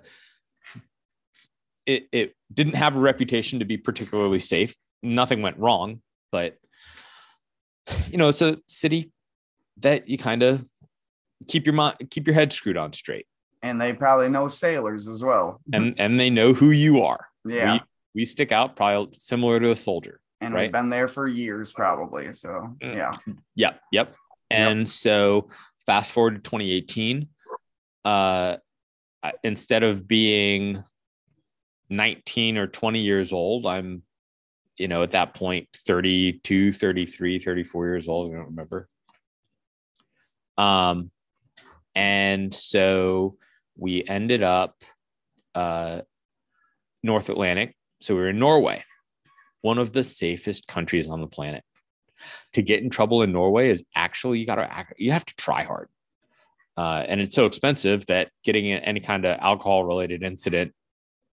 [1.85, 4.75] it, it didn't have a reputation to be particularly safe.
[5.01, 6.01] Nothing went wrong,
[6.31, 6.57] but
[8.09, 9.11] you know, it's a city
[9.77, 10.65] that you kind of
[11.47, 13.25] keep your mind, keep your head screwed on straight.
[13.61, 15.61] And they probably know sailors as well.
[15.71, 17.27] And and they know who you are.
[17.45, 17.73] Yeah.
[17.73, 17.81] We,
[18.15, 20.19] we stick out probably similar to a soldier.
[20.43, 20.63] And right?
[20.63, 22.33] we've been there for years, probably.
[22.33, 22.95] So mm.
[22.95, 23.11] yeah.
[23.55, 23.81] Yep.
[23.91, 24.15] Yep.
[24.49, 24.87] And yep.
[24.87, 25.49] so
[25.85, 27.27] fast forward to 2018.
[28.05, 28.57] Uh
[29.41, 30.83] instead of being
[31.89, 34.03] 19 or 20 years old, I'm
[34.77, 38.31] you know, at that point, 32, 33, 34 years old.
[38.31, 38.87] I don't remember.
[40.57, 41.11] Um,
[41.95, 43.37] and so
[43.77, 44.83] we ended up
[45.53, 46.01] uh,
[47.03, 47.75] North Atlantic.
[48.01, 48.83] So we were in Norway,
[49.63, 51.63] one of the safest countries on the planet.
[52.53, 55.63] To get in trouble in Norway is actually you got to you have to try
[55.63, 55.89] hard,
[56.77, 60.73] uh, and it's so expensive that getting any kind of alcohol related incident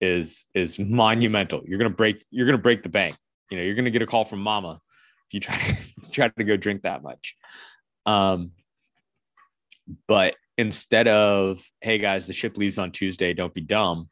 [0.01, 1.63] is is monumental.
[1.65, 3.17] You're gonna break you're gonna break the bank.
[3.51, 4.81] You know you're gonna get a call from mama
[5.29, 5.57] if you try
[6.05, 7.37] to try to go drink that much.
[8.05, 8.51] Um,
[10.07, 14.09] but instead of hey guys the ship leaves on tuesday don't be dumb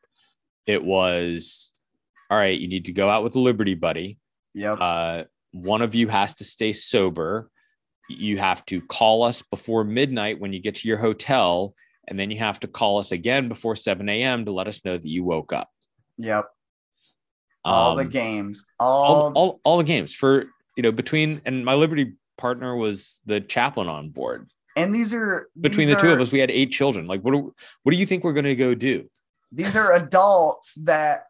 [0.67, 1.72] it was
[2.33, 4.18] all right you need to go out with a liberty buddy
[4.55, 4.78] Yep.
[4.80, 5.22] uh,
[5.53, 7.51] one of you has to stay sober
[8.09, 11.74] you have to call us before midnight when you get to your hotel
[12.09, 14.97] and then you have to call us again before 7 a.m to let us know
[14.97, 15.68] that you woke up
[16.16, 16.47] yep.
[17.64, 18.64] All the Um, games.
[18.80, 23.20] All, all, all, all the games for you know between and my liberty partner was
[23.26, 26.39] the chaplain on board and these are between these the two are- of us we
[26.41, 29.09] had eight children like what do, what do you think we're going to go do
[29.53, 31.26] these are adults that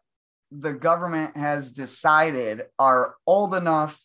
[0.59, 3.99] the government has decided are old enough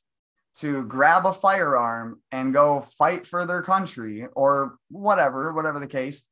[0.56, 6.22] to grab a firearm and go fight for their country or whatever, whatever the case.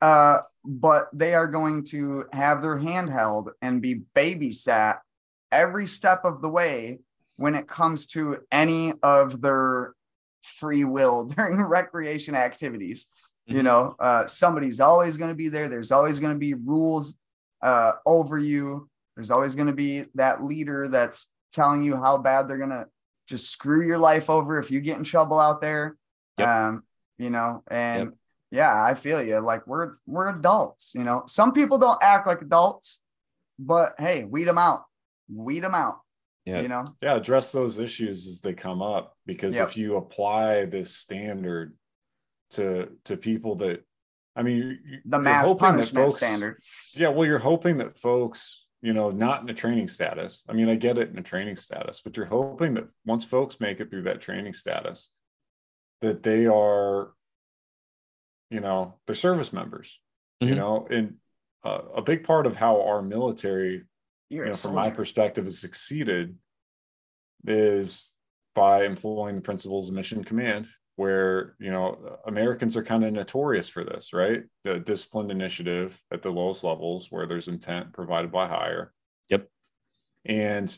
[0.00, 4.98] Uh, but they are going to have their hand held and be babysat
[5.50, 6.98] every step of the way
[7.36, 9.94] when it comes to any of their
[10.42, 13.06] free will during recreation activities
[13.46, 13.64] you Mhm.
[13.64, 17.14] know uh, somebody's always going to be there there's always going to be rules
[17.62, 22.48] uh, over you there's always going to be that leader that's telling you how bad
[22.48, 22.86] they're going to
[23.28, 25.96] just screw your life over if you get in trouble out there.
[26.38, 26.48] Yep.
[26.48, 26.82] um,
[27.16, 28.12] you know and
[28.50, 29.38] yeah i feel you.
[29.38, 31.22] Like we're we're adults you know?
[31.28, 33.02] Some people don't act like adults
[33.56, 34.82] but hey weed them out.
[35.32, 36.00] Weed them out
[36.44, 36.60] Yeah.
[36.60, 36.84] you know?
[37.00, 39.68] Yeah address those issues as they come up because Yep.
[39.68, 41.76] if you apply this standard
[42.50, 43.84] to to people that
[44.34, 46.60] i mean you- you- the mass punishment folks- standard.
[46.94, 50.44] Yeah well you're hoping that folks you know not in a training status.
[50.48, 53.58] I mean i get it in a training status but you're hoping that once folks
[53.58, 55.08] make it through that training status
[56.02, 57.12] that they are
[58.50, 59.88] you know they're service members
[60.40, 60.56] you Mhm.
[60.56, 61.16] know and
[61.64, 63.84] uh, a big part of how our military
[64.28, 66.36] you're you know, from my perspective, has succeeded
[67.46, 68.10] is
[68.54, 70.66] by employing the principles of mission command,
[70.96, 74.42] where you know Americans are kind of notorious for this, right?
[74.64, 78.92] The disciplined initiative at the lowest levels, where there's intent provided by higher.
[79.30, 79.48] Yep.
[80.24, 80.76] And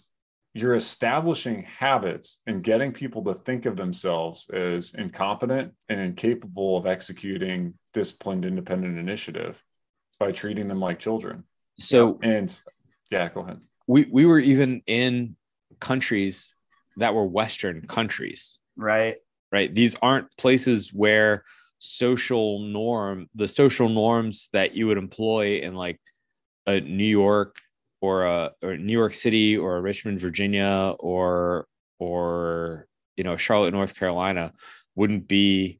[0.55, 6.87] you're establishing habits and getting people to think of themselves as incompetent and incapable of
[6.87, 9.62] executing disciplined independent initiative
[10.19, 11.45] by treating them like children.
[11.79, 12.59] so And
[13.11, 13.61] yeah, go ahead.
[13.87, 15.37] we we were even in
[15.79, 16.55] countries
[16.97, 19.17] that were western countries right
[19.53, 19.74] right?
[19.74, 21.44] These aren't places where
[21.78, 26.01] social norm the social norms that you would employ in like
[26.66, 27.57] a new york
[28.01, 31.66] or a or new york city or a richmond virginia or
[31.99, 32.86] or
[33.18, 34.55] you know charlotte north carolina
[34.94, 35.78] wouldn't be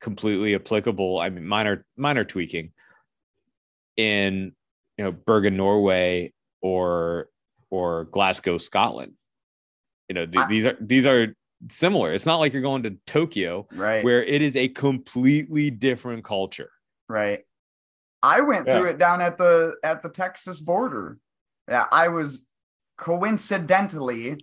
[0.00, 1.18] completely applicable.
[1.18, 2.72] I mean minor minor tweaking
[3.96, 4.52] in
[4.96, 7.28] you know bergen norway or
[7.70, 9.14] or glasgow scotland.
[10.08, 11.34] You know th- these are these are
[11.68, 12.12] similar.
[12.12, 14.04] It's not like you're going to tokyo right.
[14.04, 16.70] where it is a completely different culture.
[17.08, 17.40] Right.
[18.22, 21.18] I went through it down at the at the texas border.
[21.68, 22.46] Yeah i was
[22.98, 24.38] coincidentally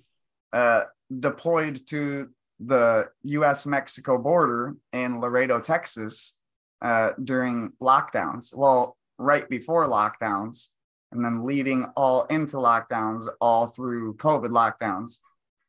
[0.53, 0.83] uh
[1.19, 2.29] deployed to
[2.59, 6.37] the us mexico border in laredo texas
[6.81, 8.55] uh during lockdowns.
[8.55, 10.69] Well right before lockdowns
[11.11, 15.17] and then leading all into lockdowns all through covid lockdowns.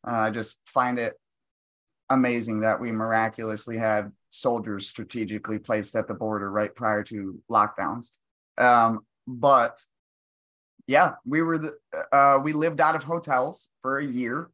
[0.06, 1.14] Uh, i just find it
[2.10, 8.10] amazing that we miraculously had soldiers strategically placed at the border right prior to lockdowns.
[8.58, 9.80] Um, but
[10.86, 11.74] yeah, we were the
[12.12, 14.50] uh, we lived out of hotels for a year.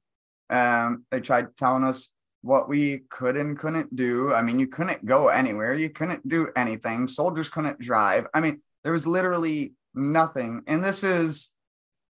[0.48, 2.10] Um, they tried telling us
[2.42, 4.32] what we could and couldn't do.
[4.32, 7.08] I mean, you couldn't go anywhere, you couldn't do anything.
[7.08, 8.26] Soldiers couldn't drive.
[8.32, 10.62] I mean, there was literally nothing.
[10.66, 11.50] And this is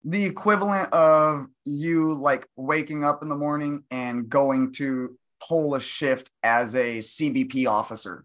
[0.04, 5.80] the equivalent of you like waking up in the morning and going to pull a
[5.80, 8.24] shift as a CBP officer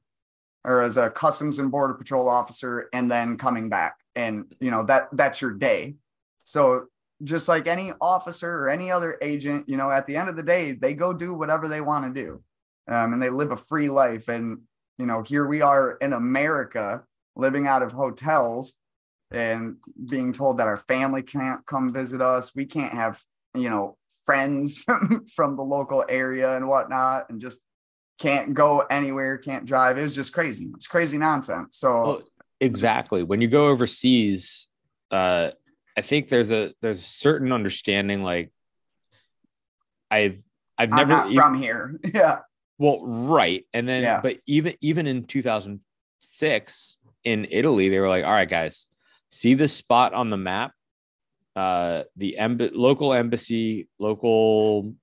[0.63, 3.97] or as a customs and border patrol officer and then coming back.
[4.15, 5.95] And you know that that's your day.
[6.43, 6.87] So
[7.23, 10.43] just like any officer or any other agent you know at the end of the
[10.43, 12.43] day they go do whatever they want to do
[12.87, 14.27] um, and they live a free life.
[14.27, 14.59] And
[14.97, 17.03] you know here we are in america
[17.35, 18.77] living out of hotels
[19.31, 19.77] and
[20.09, 22.55] being told that our family can't come visit us.
[22.55, 23.21] We can't have
[23.55, 27.59] you know friends from, from the local area and whatnot, and just
[28.19, 29.97] can't go anywhere, can't drive.
[29.97, 30.71] It was just crazy.
[30.75, 31.77] It's crazy nonsense.
[31.77, 32.21] So Well,
[32.59, 33.23] exactly.
[33.23, 34.67] When you go overseas,
[35.11, 35.51] uh,
[35.97, 38.23] I think there's a there's a certain understanding.
[38.23, 38.51] Like,
[40.09, 40.41] I've
[40.77, 41.99] I've I'm never not e- from here.
[42.13, 42.39] Yeah.
[42.77, 44.21] well, right, and then Yeah.
[44.21, 48.87] but even even in 2006 in Italy, they were like, all right, guys,
[49.29, 50.71] see this spot on the map.
[51.55, 54.93] Uh, the emb- local embassy, local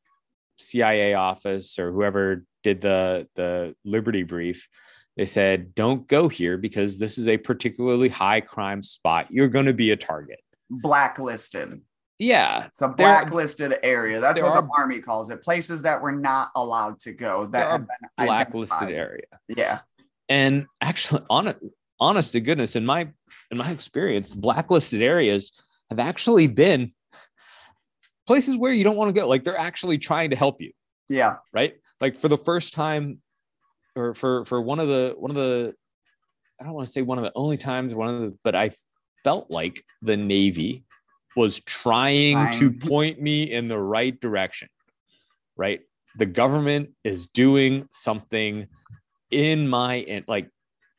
[0.59, 4.69] CIA office, or whoever did the the Liberty brief,
[5.17, 9.29] they said, don't go here because this is a particularly high crime spot.
[9.31, 10.41] You're going to be a target.
[10.69, 11.81] Blacklisted.
[12.19, 14.21] Yeah, It's a There- blacklisted area.
[14.21, 15.43] That's what are- the army calls it.
[15.43, 17.47] Places that were not allowed to go.
[17.47, 18.95] That There have been blacklisted identified.
[18.99, 19.27] area.
[19.49, 19.79] Yeah.
[20.29, 21.55] And actually, on
[21.99, 23.09] honest to goodness, in my
[23.51, 25.51] in my experience, blacklisted areas
[25.91, 26.93] have actually been
[28.27, 29.27] places where you don't want to go.
[29.27, 30.73] Like they're actually trying to help you,
[31.09, 31.37] Yeah.
[31.53, 31.75] right?
[32.01, 33.21] Like for the first time,
[33.97, 35.75] or for for one of the one of the,
[36.61, 38.71] I don't want to say one of the only times, one of the, but I
[39.25, 40.85] felt like the Navy
[41.37, 44.69] was trying to point me in the right direction,
[45.57, 45.81] right?
[46.17, 48.67] The government is doing something
[49.31, 50.49] in my in like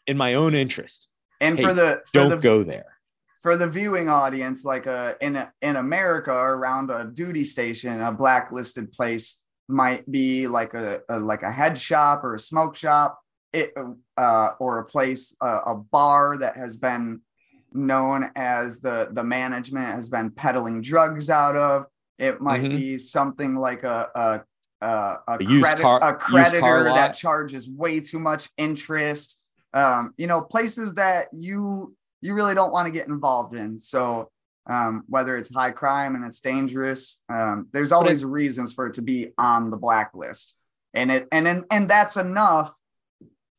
[0.05, 1.07] in my own interest.
[1.39, 2.97] And Hey, for the for Don't the go there.
[3.41, 8.91] For the viewing audience, like uh, in in America, around a duty station, a blacklisted
[8.91, 13.19] place might be like a, a like a head shop or a smoke shop,
[13.53, 13.73] it
[14.17, 17.21] uh, or a place uh, a bar that has been
[17.73, 21.85] known as the the management has been peddling drugs out of.
[22.19, 22.75] It might Mhm.
[22.75, 24.41] be something like a a
[24.83, 24.87] a,
[25.27, 29.41] a, A credit, car- a creditor that charges way too much interest.
[29.73, 33.79] Um, you know, places that you you really don't want to get involved in.
[33.79, 34.29] So
[34.69, 39.01] um, whether it's high crime and it's dangerous, um, there's always reasons for it to
[39.01, 40.55] be on the blacklist,
[40.93, 42.73] and it and and, and that's enough.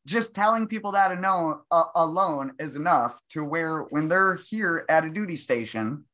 [0.05, 5.05] Just telling people that know uh, alone is enough to where when they're here at
[5.05, 6.05] a duty station,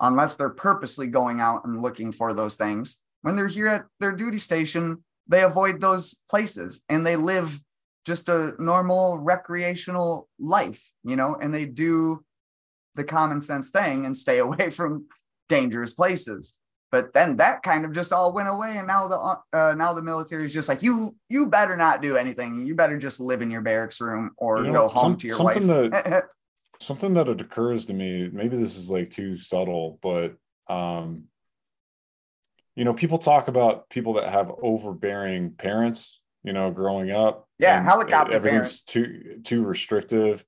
[0.00, 4.12] unless they're purposely going out and looking for those things, when they're here at their
[4.12, 7.60] duty station, they avoid those places and they live
[8.08, 12.24] just a normal recreational life, you know, and they do
[12.96, 15.06] the common sense thing and stay away from
[15.48, 16.54] dangerous places.
[16.90, 19.18] But then that kind of just all went away, and now the
[19.58, 21.14] uh, now the military is just like you.
[21.28, 22.66] You better not do anything.
[22.66, 25.26] You better just live in your barracks room or You know, go home some- to
[25.26, 25.90] your something wife.
[25.90, 26.24] that-
[26.80, 30.36] something that occurs to me maybe this is like too subtle but
[30.72, 31.24] um
[32.76, 37.78] you know people talk about people that have overbearing parents you know growing up Yeah,
[37.78, 40.44] and helicopter everything's too too restrictive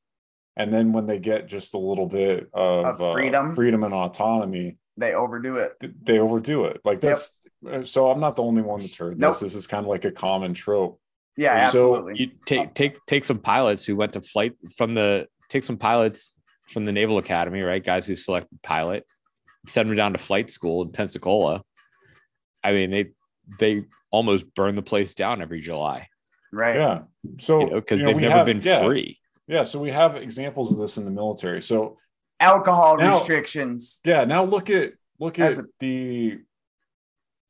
[0.57, 3.55] and then when they get just a little bit of, Of uh, freedom.
[3.55, 5.73] freedom and autonomy they overdo it.
[6.05, 7.37] they overdo it like that's
[7.71, 9.33] uh, so i'm not the only one that's heard Nope.
[9.33, 11.01] this this is kind of like a common trope
[11.37, 12.21] Yeah, So, absolutely.
[12.21, 16.39] You take take take some pilots who went to flight from the take some pilots
[16.69, 17.83] from the Naval Academy, right?
[17.83, 19.05] Guys who selected pilot,
[19.67, 21.63] send them down to flight school in Pensacola.
[22.63, 23.05] I mean, they
[23.59, 26.07] they almost burn the place down every July,
[26.53, 26.77] right.
[26.77, 27.01] yeah
[27.39, 29.19] so you know, because you know, they've we never have- been yeah, free.
[29.47, 31.97] yeah so we have examples of this in the military so
[32.41, 33.99] Alcohol Now- restrictions.
[34.05, 36.39] yeah now look at look at a- the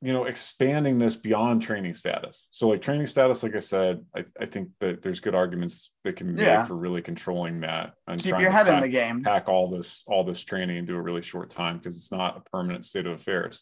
[0.03, 4.25] you know expanding this beyond training status so like training status like i said i,
[4.41, 8.19] I think that there's good arguments that can be made for really controlling that and
[8.21, 9.23] Keep trying your to head in pack, the game.
[9.23, 12.51] pack all this all this training into a really short time because it's not a
[12.51, 13.61] permanent state of affairs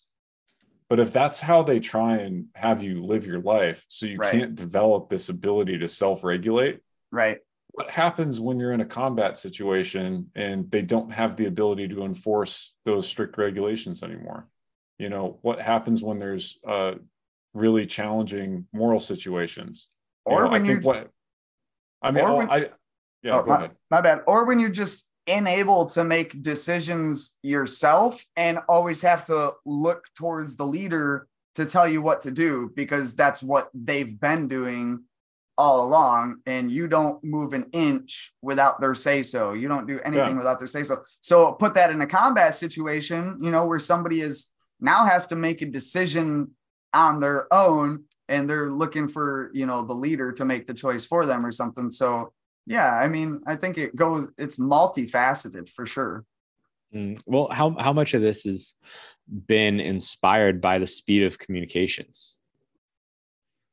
[0.89, 4.33] but if that's how they try and have you live your life so you Right.
[4.33, 7.39] can't develop this ability to self-regulate Right.
[7.73, 12.03] what happens when you're in a combat situation and they don't have the ability to
[12.03, 14.49] enforce those strict regulations anymore
[14.99, 16.95] you know what happens when there's uh
[17.55, 19.89] really challenging moral situations
[20.27, 21.11] You Or know, when I you think what
[22.03, 22.71] i mean when- i
[23.23, 24.23] yeah Oh, go ahead my bad.
[24.27, 30.57] Or when you're just unable to make decisions yourself and always have to look towards
[30.57, 35.03] the leader to tell you what to do because that's what they've been doing
[35.57, 36.37] all along.
[36.47, 40.37] And you don't move an inch without their say so you don't do anything Yeah.
[40.37, 44.21] without their say so so put that in a combat situation you know where somebody
[44.21, 44.47] is
[44.81, 46.53] now has to make a decision
[46.95, 51.05] on their own and they're looking for you know the leader to make the choice
[51.05, 51.91] for them or something.
[51.91, 52.33] So
[52.75, 56.25] yeah i mean i think it goes it's multifaceted for sure
[56.95, 58.73] Mm, Well, how how much of this has
[59.55, 62.39] been inspired by the speed of communications?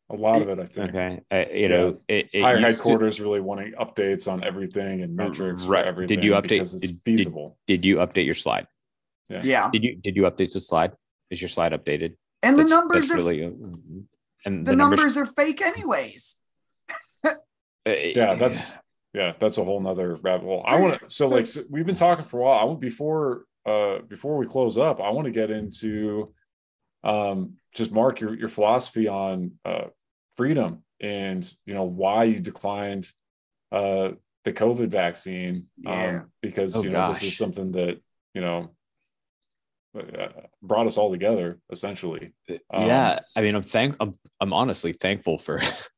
[0.09, 2.73] a lot of it i think Okay, uh, you know, it, it higher used to-
[2.75, 5.87] headquarters really wanting updates on everything and metrics Right.
[5.95, 8.67] for Did you update- because it's did- did- feasible did you update your slide?
[9.29, 10.91] yeah Did you did you update the slide?
[11.31, 12.11] Is your slide updated?
[12.43, 13.39] And the numbers are really,
[14.45, 16.23] and the, numbers, are fake anyways.
[17.25, 17.33] uh,
[18.19, 18.59] Yeah, that's
[19.15, 20.63] yeah, that's a whole nother rabbit hole.
[20.67, 22.59] I want to so like so we've been talking for a while.
[22.59, 26.33] I want before uh before we close up, I want to get into
[27.03, 29.85] um just Mark your your philosophy on uh
[30.35, 33.09] freedom and you know why you declined
[33.71, 34.11] uh
[34.43, 36.19] the COVID vaccine Yeah.
[36.19, 38.01] um because Oh, you know this is something that
[38.33, 38.75] you know
[39.97, 40.27] uh,
[40.61, 42.33] brought us all together essentially.
[42.49, 45.61] Um, yeah i mean i'm thank i'm, I'm honestly thankful for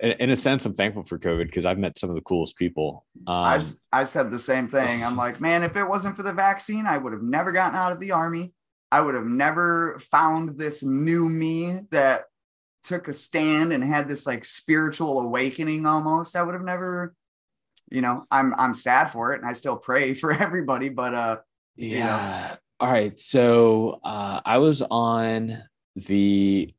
[0.00, 2.56] in, in a sense i'm thankful for covid because i've met some of the coolest
[2.56, 3.60] people um, I
[3.92, 5.04] I said the same thing.
[5.04, 7.92] I'm like, man, if it wasn't for the vaccine, I would have never gotten out
[7.92, 8.52] of the army.
[8.90, 12.24] I would have never found this new me that
[12.84, 16.36] took a stand and had this like spiritual awakening almost.
[16.36, 17.14] I would have never,
[17.90, 21.36] you know, I'm I'm sad for it and I still pray for everybody, but uh
[21.78, 22.06] you know.
[22.06, 25.62] yeah all right so uh, i was on
[25.94, 26.72] the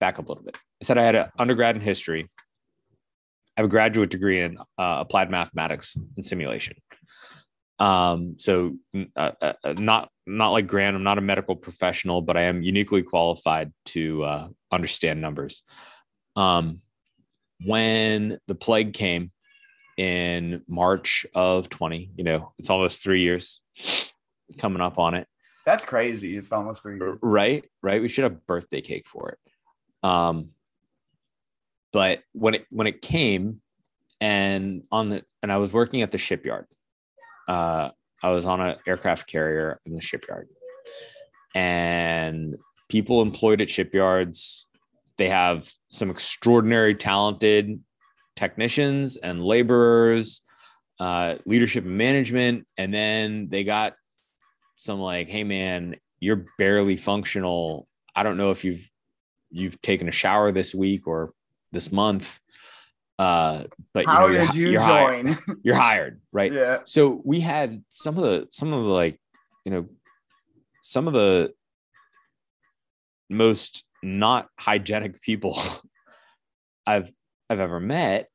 [0.00, 2.28] back up a little bit said i had an undergrad in history.
[3.56, 6.76] I have a graduate degree in uh, applied mathematics and simulation.
[7.78, 8.76] Um so
[9.16, 12.62] uh, uh, uh, not not like grant i'm not a medical professional but i am
[12.62, 15.62] uniquely qualified to uh, understand numbers.
[16.36, 16.80] Um
[17.64, 19.32] when the plague came
[19.96, 23.60] in march of 20 you know it's almost three years
[24.58, 25.26] coming up on it.
[25.66, 26.36] That's crazy.
[26.36, 27.18] It's almost three years.
[27.22, 27.64] right?
[27.82, 28.02] Right?
[28.02, 29.38] We should have birthday cake for it.
[30.08, 30.53] Um
[31.94, 33.62] but when it when it came
[34.20, 36.66] and on the and i was working at the shipyard
[37.48, 37.88] uh
[38.22, 40.48] i was on an aircraft carrier in the shipyard.
[41.56, 42.56] And
[42.88, 44.66] people employed at shipyards
[45.16, 47.80] they have some extraordinary talented
[48.34, 50.42] technicians and laborers
[50.98, 52.66] uh leadership and management.
[52.76, 53.94] And then they got
[54.76, 57.86] some like hey man you're barely functional.
[58.16, 58.90] I don't know if you've
[59.50, 61.30] you've taken a shower this week or
[61.74, 62.40] this month
[63.18, 65.58] uh but How you know, you're, did you you're hired, join?
[65.62, 66.78] you're hired right yeah.
[66.84, 69.20] so we had some of the some of the like
[69.64, 69.86] you know
[70.82, 71.52] some of the
[73.30, 75.58] most not hygienic people
[76.86, 77.10] i've
[77.48, 78.28] i've ever met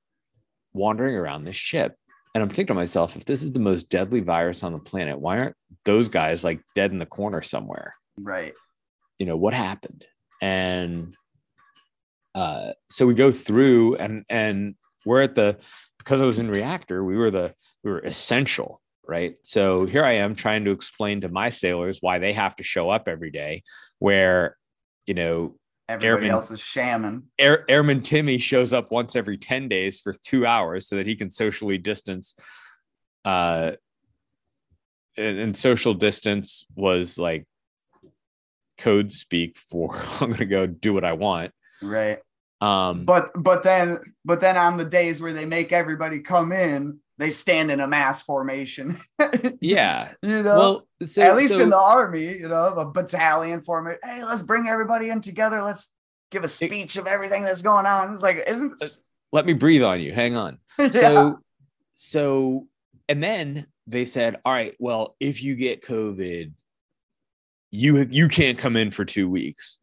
[0.73, 1.95] wandering around this ship
[2.33, 5.19] and i'm thinking to myself if this is the most deadly virus on the planet
[5.19, 5.55] why aren't
[5.85, 8.53] those guys like dead in the corner somewhere Right.
[9.17, 10.05] you know what happened
[10.41, 11.15] and
[12.39, 14.75] uh so we go through and and
[15.05, 15.57] we're at the
[15.97, 17.53] because i was in reactor we were the
[17.83, 22.17] we were essential right so here i am trying to explain to my sailors why
[22.19, 23.61] they have to show up every day
[23.99, 24.55] where
[25.05, 25.55] you know
[25.89, 27.23] Everybody Airman- else is shamming.
[27.39, 31.15] Air, airman timmy shows up once every 10 days for two hours so that he
[31.15, 32.35] can socially distance
[33.25, 33.71] uh
[35.17, 37.45] and, and social distance was like
[38.77, 41.51] code speak for i'm gonna go do what i want
[41.81, 42.19] Right.
[42.61, 46.99] Um But but then but then on the days where they make everybody come in,
[47.17, 48.97] they stand in a mass formation.
[49.61, 50.57] yeah you know.
[50.57, 53.99] well so At least so- in the army, you know, a battalion formation.
[54.03, 55.61] Hey, let's bring everybody in together.
[55.61, 55.89] Let's
[56.31, 58.13] give a speech of everything that's going on.
[58.13, 59.01] It's like, isn't this?
[59.31, 60.87] let me breathe on you hang on Yeah.
[60.89, 61.39] so
[61.93, 62.67] so
[63.07, 66.51] and then they said all right well if you get covid
[67.71, 69.77] you you can't come in for two weeks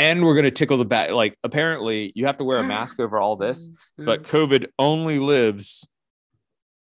[0.00, 2.98] and we're going to tickle the back like apparently you have to wear a mask
[2.98, 3.68] over all this
[3.98, 5.86] but covid only lives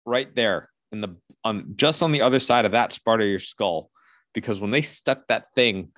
[0.05, 3.39] right there in the on just on the other side of that part of your
[3.39, 3.89] skull
[4.33, 5.89] because when they stuck that thing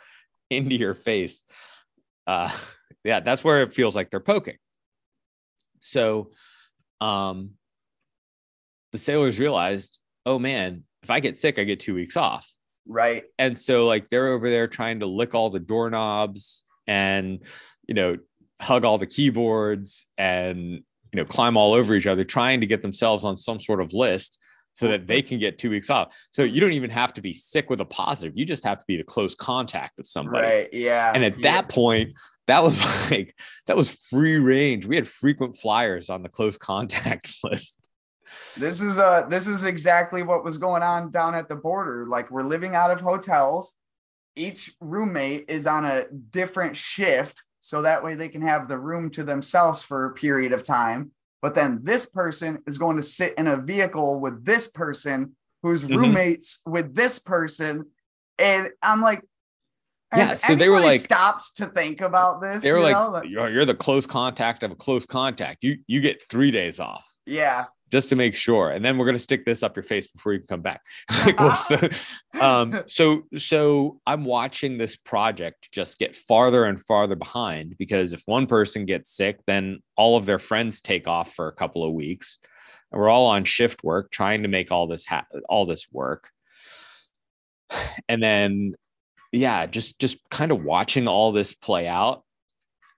[0.50, 1.44] into your face
[2.26, 2.50] uh
[3.04, 4.56] yeah that's where it feels like they're poking.
[5.80, 6.30] So
[7.00, 7.50] um
[8.92, 12.53] the sailors realized oh man if i get sick i get two weeks off
[12.86, 13.24] right.
[13.38, 17.40] and so like they're over there trying to lick all the doorknobs and
[17.86, 18.16] you know
[18.60, 20.82] hug all the keyboards and you
[21.16, 24.38] know climb all over each other trying to get themselves on some sort of list
[24.72, 27.32] so that they can get two weeks off so you don't even have to be
[27.32, 30.68] sick with a positive you just have to be the close contact of somebody Right.
[30.72, 31.12] Yeah.
[31.14, 31.42] and at Yeah.
[31.62, 32.12] that point
[32.46, 33.34] that was like
[33.66, 37.78] that was free range we had frequent flyers on the close contact list
[38.56, 42.06] This is uh this is exactly what was going on down at the border.
[42.08, 43.74] Like we're living out of hotels.
[44.36, 49.10] Each roommate is on a different shift so that way they can have the room
[49.10, 51.12] to themselves for a period of time.
[51.40, 55.82] But then this person is going to sit in a vehicle with this person who's
[55.82, 55.96] Mhm.
[55.98, 57.86] roommates with this person.
[58.38, 59.22] And I'm like,
[60.10, 62.62] has Yeah, so they were like- stopped to think about this.
[62.62, 63.22] they were you like, know?
[63.22, 67.04] you're, you're the close contact of a close contact you you get three days off
[67.26, 68.70] yeah, just to make sure.
[68.70, 70.82] And then we're gonna stick this up your face before you can come back.
[71.24, 71.88] like, well, so,
[72.40, 78.22] um, so so I'm watching this project just get farther and farther behind because if
[78.26, 81.92] one person gets sick, then all of their friends take off for a couple of
[81.92, 82.38] weeks,
[82.90, 86.30] and we're all on shift work trying to make all this ha- all this work.
[88.08, 88.74] And then,
[89.32, 92.22] yeah, just just kind of watching all this play out,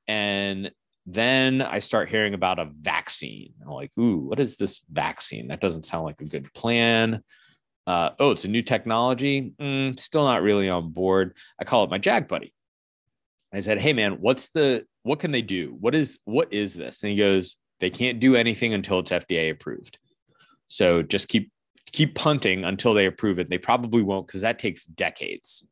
[0.08, 0.70] and
[1.06, 3.54] then I start hearing about a vaccine.
[3.62, 5.48] I'm like, ooh, what is this vaccine?
[5.48, 7.22] That doesn't sound like a good plan.
[7.86, 9.52] Uh, oh, it's a new technology.
[9.60, 11.36] Mm, still not really on board.
[11.60, 12.52] I call it my JAG buddy.
[13.54, 15.76] I said, hey man, what's the what can they do?
[15.78, 17.02] What is what is this?
[17.04, 19.98] And he goes, they can't do anything until it's FDA approved.
[20.66, 21.52] So just keep
[21.92, 23.48] keep punting until they approve it.
[23.48, 25.64] They probably won't because that takes decades.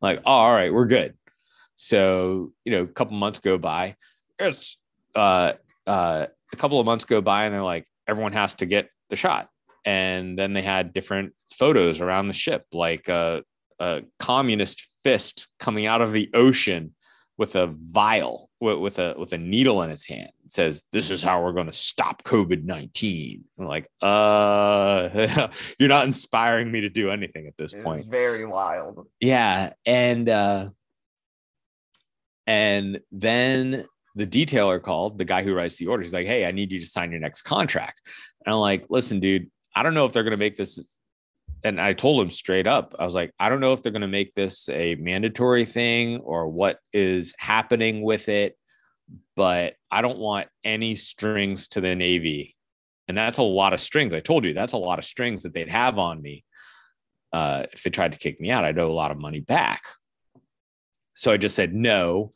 [0.00, 1.14] Like, oh, all right, we're good.
[1.74, 3.96] So you know, a couple months go by
[4.38, 4.78] it's
[5.14, 5.52] uh,
[5.86, 9.16] uh, a couple of months go by and they're like, everyone has to get the
[9.16, 9.48] shot.
[9.84, 13.42] And then they had different photos around the ship, like a,
[13.78, 16.94] a communist fist coming out of the ocean
[17.38, 20.30] with a vial with, with, a with a needle in its hand.
[20.44, 25.48] It says, "This is how we're going to stop COVID 19 I'm like, uh,
[25.78, 28.06] you're not inspiring me to do anything at this It's point.
[28.08, 29.08] very wild.
[29.20, 30.68] Yeah, and uh,
[32.46, 36.02] and then the detailer called the guy who writes the order.
[36.02, 38.00] He's like, "Hey, I need you to sign your next contract."
[38.44, 40.98] And I'm like, "Listen, dude, I don't know if they're going to make this."
[41.64, 44.02] And I told him straight up, I was like, "I don't know if they're going
[44.02, 48.56] to make this a mandatory thing or what is happening with it,
[49.36, 52.56] but I don't want any strings to the Navy."
[53.08, 54.14] And that's a lot of strings.
[54.14, 56.44] I told you that's a lot of strings that they'd have on me.
[57.32, 59.82] Uh, if they tried to kick me out, I'd owe a lot of money back.
[61.14, 62.30] So I just said no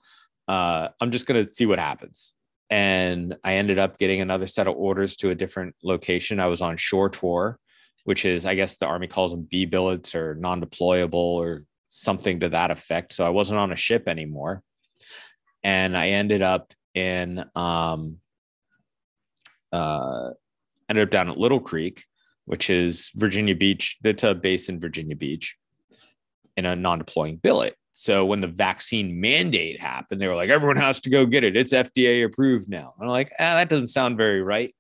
[0.49, 2.35] uh, I'm just going to see what happens.
[2.71, 6.41] And I ended up getting another set of orders to a different location.
[6.41, 7.59] I was on shore tour,
[8.05, 12.41] which is, I guess the Army calls them B billets or non deployable or something
[12.41, 13.13] to that effect.
[13.13, 14.63] So I wasn't on a ship anymore.
[15.63, 18.19] And I ended up in, um,
[19.73, 20.31] uh,
[20.89, 22.05] ended up down at Little Creek,
[22.47, 23.99] which is Virginia Beach.
[24.03, 25.57] That's a base in Virginia Beach
[26.57, 27.77] in a non deploying billet.
[27.99, 31.57] So when the vaccine mandate happened, they were like, everyone has to go get it.
[31.57, 32.93] It's FDA approved now.
[32.99, 34.75] And I'm like, ah, that doesn't sound very right.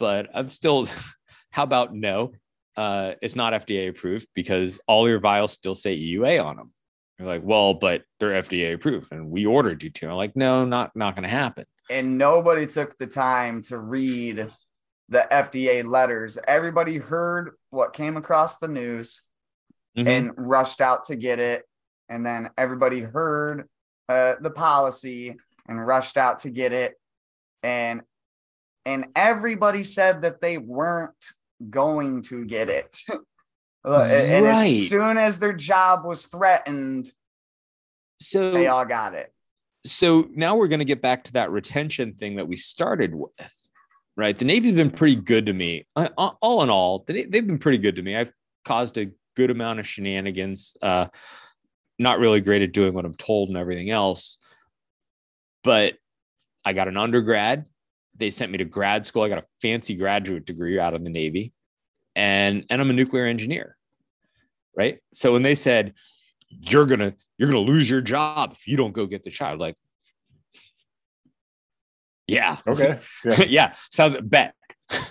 [0.00, 0.88] But I'm still,
[1.50, 2.32] how about no?
[2.76, 6.72] Uh, it's not FDA approved because all your vials still say EUA on them.
[7.20, 10.08] You're like, well, but they're FDA approved and we ordered you to.
[10.08, 11.66] I'm like, no, not not gonna happen.
[11.88, 14.50] And nobody took the time to read
[15.08, 16.36] the FDA letters.
[16.48, 19.22] Everybody heard what came across the news
[19.96, 20.08] Mhm.
[20.08, 21.62] and rushed out to get it.
[22.08, 23.68] And then everybody heard
[24.08, 25.36] uh, the policy
[25.68, 26.94] and rushed out to get it.
[27.62, 28.02] And
[28.86, 31.14] and everybody said that they weren't
[31.70, 32.98] going to get it.
[33.86, 34.64] Uh, and Right.
[34.72, 37.12] as soon as their job was threatened,
[38.18, 39.30] so they all got it.
[39.84, 43.68] so now we're going to get back to that retention thing that we started with,
[44.16, 44.38] right?
[44.38, 45.86] The Navy's been pretty good to me.
[46.16, 48.16] All in all, they- they've been pretty good to me.
[48.16, 48.32] I've
[48.64, 50.74] caused a good amount of shenanigans.
[50.80, 51.08] Uh,
[52.04, 54.38] not really great at doing what I'm told and everything else,
[55.64, 55.94] but
[56.64, 57.64] I got an undergrad.
[58.16, 59.22] They sent me to grad school.
[59.22, 61.52] I got a fancy graduate degree out of the Navy,
[62.14, 63.76] and and I'm a nuclear engineer,
[64.76, 65.00] right?
[65.12, 65.94] So when they said
[66.48, 69.36] you're gonna you're gonna lose your job if you don't go get the.
[69.40, 69.76] I'm like,
[72.26, 73.00] yeah, Okay.
[73.24, 73.44] Yeah.
[73.48, 74.54] yeah, sounds bet.
[74.90, 75.02] and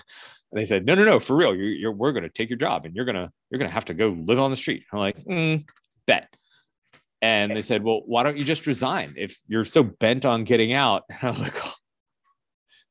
[0.52, 2.94] they said, no, no, no, for real, you're, you're we're gonna take your job and
[2.94, 4.84] you're gonna you're gonna have to go live on the street.
[4.92, 5.64] I'm like, mm,
[6.06, 6.34] bet.
[7.24, 10.74] And they said, well, why don't you just resign if you're so bent on getting
[10.74, 11.04] out?
[11.10, 11.72] And I was like, oh,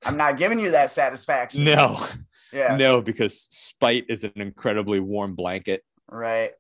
[0.06, 1.64] I'm not giving you that satisfaction.
[1.64, 2.08] no,
[2.52, 2.76] Yeah.
[2.76, 6.52] no, because spite is an incredibly warm blanket, Right.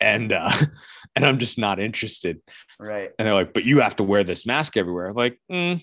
[0.00, 0.50] and uh,
[1.16, 2.40] and I'm just not interested.
[2.80, 3.10] Right.
[3.16, 5.06] And they're like, but you have to wear this mask everywhere.
[5.06, 5.80] I'm like, mm,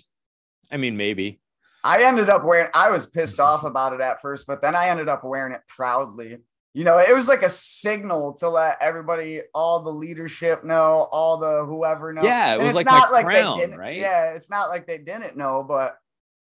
[0.70, 1.40] I mean, maybe.
[1.82, 4.90] I ended up wearing, I was pissed off about it at first, but then I
[4.90, 6.40] ended up wearing it proudly.
[6.76, 11.38] You know, it was like a signal to let everybody, all the leadership know, all
[11.38, 12.24] the whoever know.
[12.24, 13.24] Yeah, it was it's like not my
[13.56, 13.98] they didn't- right?
[13.98, 15.98] Yeah, it's not like they didn't know, but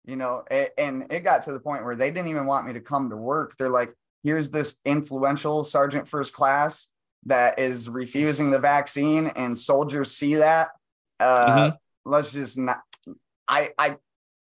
[0.05, 2.73] you know, it, and it got to the point where they didn't even want me
[2.73, 3.55] to come to work.
[3.57, 3.93] They're like,
[4.23, 6.87] here's this influential sergeant first class
[7.25, 10.69] that is refusing the vaccine, and soldiers see that.
[11.19, 11.77] Uh, Mhm.
[12.05, 12.81] Let's just not.
[13.47, 13.97] I I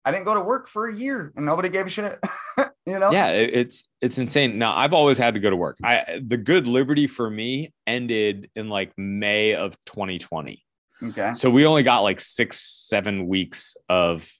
[0.05, 2.19] I didn't go to work for a year, and nobody gave a shit.
[2.91, 3.11] you know?
[3.11, 6.67] yeah it's it's insane now i've always had to go to work i the good
[6.67, 10.63] liberty for me ended in like may of 2020
[11.03, 11.33] Okay.
[11.33, 14.31] so we only got like six seven weeks of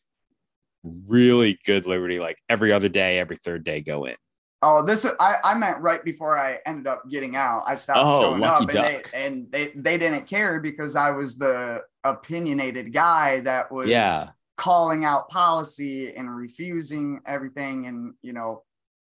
[0.83, 4.17] really good liberty, like every other day, every third day, go in.
[4.63, 7.65] Oh, this I, I meant right before I ended up getting out.
[7.67, 11.37] I stopped Oh, showing up, and they and they they didn't care because I was
[11.37, 14.31] the opinionated guy that was Yeah.
[14.61, 18.63] Calling out policy and refusing everything, and you know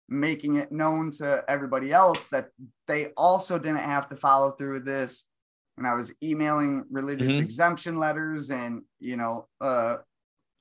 [0.10, 2.50] making it known to everybody else that
[2.88, 5.26] they also didn't have to follow through with this.
[5.78, 7.42] And I was emailing religious Mhm.
[7.48, 9.98] exemption letters, and you know, uh,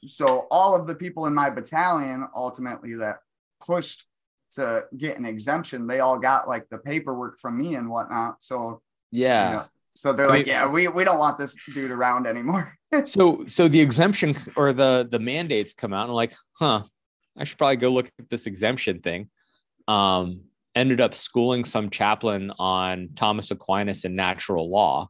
[0.07, 3.19] so all of the people in my battalion ultimately that
[3.66, 4.07] pushed
[4.53, 8.43] to get an exemption, they all got like the paperwork from me and whatnot.
[8.43, 8.81] So
[9.11, 9.45] Yeah.
[9.51, 9.65] you know,
[9.95, 12.77] so they're I like, mean, yeah, we, we don't want this dude around anymore.
[13.05, 16.83] So so the exemption or the the mandates come out and I'm like huh
[17.37, 19.29] i should probably go look at this exemption thing
[19.89, 20.43] um
[20.75, 25.09] ended up schooling some chaplain on thomas aquinas and natural law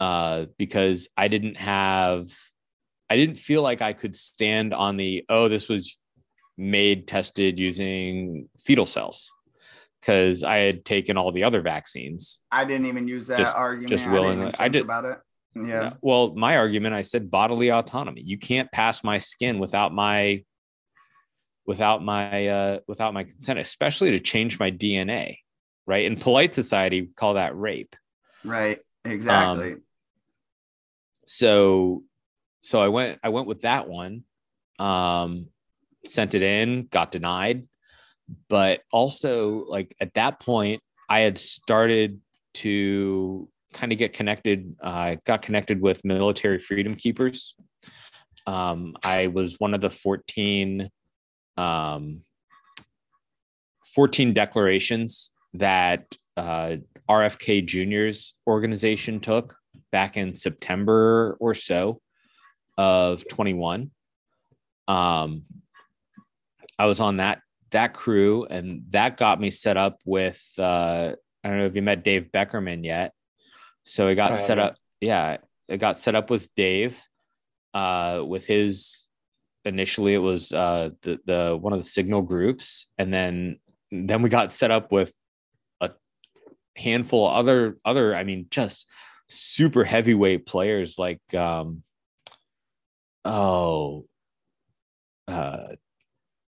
[0.00, 2.30] uh because i didn't have
[3.10, 5.98] i didn't feel like i could stand on the oh this was
[6.58, 9.30] made tested using fetal cells
[10.00, 13.88] because i had taken all the other vaccines I didn't even use that Just- argument.
[13.88, 14.54] just I didn't willingly.
[14.58, 15.18] I did- about it.
[15.54, 15.94] Yeah.
[16.00, 18.22] Well, my argument, I said bodily autonomy.
[18.22, 20.44] You can't pass my skin without my
[21.66, 25.38] without my uh without my consent, especially to change my DNA.
[25.86, 26.04] Right.
[26.04, 27.96] In polite society, we call that rape.
[28.44, 28.78] Right.
[29.04, 29.76] Exactly.
[31.26, 32.04] So
[32.60, 34.24] so I went I went with that one.
[34.78, 35.48] Um
[36.04, 37.66] sent it in, got denied.
[38.48, 42.20] But also like at that point, I had started
[42.54, 44.74] to kind of get connected.
[44.82, 47.54] I got connected with military freedom keepers.
[48.46, 50.88] Um, I was one of the 14,
[51.56, 52.20] um,
[53.94, 56.76] 14 declarations that uh,
[57.08, 59.54] RFK Juniors organization took
[59.90, 62.00] back in September or so
[62.78, 63.90] of 21.
[64.88, 65.42] Um,
[66.78, 67.40] I was on that
[67.70, 70.42] that crew, and that got me set up with.
[70.58, 71.12] Uh,
[71.44, 73.12] I don't know if you met Dave Beckerman yet.
[73.84, 74.76] So it got set up.
[75.00, 75.38] Yeah,
[75.68, 77.00] it got set up with Dave.
[77.74, 79.08] Uh, with his
[79.64, 83.58] initially, it was uh, the the one of the signal groups, and then
[83.90, 85.14] then we got set up with
[85.80, 85.90] a
[86.76, 88.14] handful of other other.
[88.14, 88.86] I mean, just
[89.28, 91.82] super heavyweight players like um,
[93.24, 94.06] oh,
[95.28, 95.68] uh,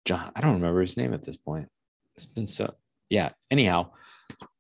[0.05, 0.33] John.
[0.35, 1.69] I don't remember his name at this point.
[2.17, 2.75] It's been so
[3.11, 3.31] yeah.
[3.51, 3.91] Anyhow,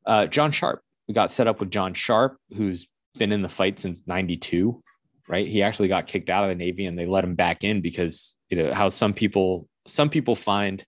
[0.06, 0.80] uh, John Sharp.
[1.08, 2.86] We got set up with John Sharp, who's
[3.18, 4.82] been in the fight since '92.
[5.26, 7.80] Right, he actually got kicked out of the Navy, and they let him back in
[7.80, 10.84] because you know how some people some people find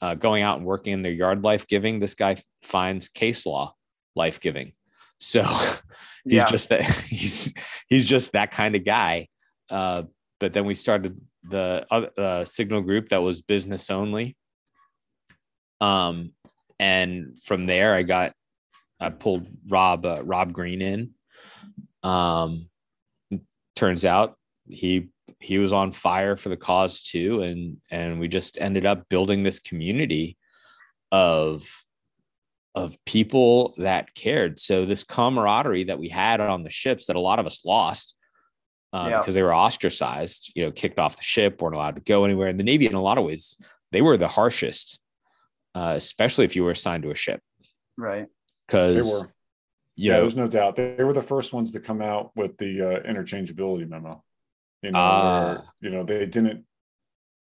[0.00, 1.98] uh, going out and working in their yard life giving.
[1.98, 3.74] This guy finds case law
[4.14, 4.72] life giving.
[5.18, 5.42] So
[6.24, 6.46] he's Yeah.
[6.50, 7.52] just that he's
[7.88, 9.28] he's just that kind of guy.
[9.70, 10.02] Uh,
[10.38, 11.20] but then we started
[11.50, 11.84] the
[12.18, 14.36] uh, signal group that was business only.
[15.80, 16.32] Um,
[16.78, 18.32] and from there, I got
[19.00, 21.10] I pulled Rob uh, Rob Green in.
[22.02, 22.68] Um,
[23.76, 24.36] turns out
[24.68, 25.08] he
[25.40, 29.42] he was on fire for the cause too, and and we just ended up building
[29.42, 30.36] this community
[31.12, 31.68] of
[32.74, 34.58] of people that cared.
[34.58, 38.16] So this camaraderie that we had on the ships that a lot of us lost
[38.92, 39.18] uh, Yeah.
[39.20, 42.48] because they were ostracized, you know, kicked off the ship, weren't allowed to go anywhere.
[42.48, 43.56] In the Navy, in a lot of ways,
[43.92, 44.98] they were the harshest,
[45.76, 47.40] uh, especially if you were assigned to a ship,
[47.96, 48.26] Right.
[48.68, 49.30] They because were.
[49.96, 50.76] yeah, there's no doubt.
[50.76, 54.22] They, were the first ones to come out with the uh, interchangeability memo.
[54.82, 55.44] You know, Ah.
[55.44, 56.64] where, you know, they didn't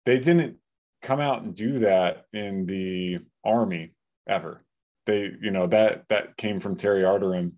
[0.06, 0.56] they didn't
[1.02, 3.92] come out and do that in the army
[4.26, 4.64] ever.
[5.06, 7.52] They, you know, that that came from Terry Adirim.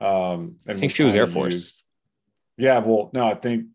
[0.00, 1.54] Um, and I think she was Air Force.
[1.54, 1.82] used-
[2.58, 3.66] Yeah, well, no, I think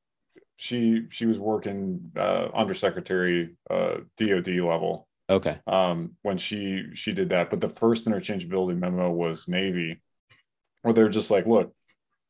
[0.58, 7.30] she she was working uh, undersecretary uh, DoD level okay, um, when she she did
[7.30, 7.50] that.
[7.50, 10.02] But the first interchangeability memo was Navy,
[10.82, 11.74] where they're just like, look,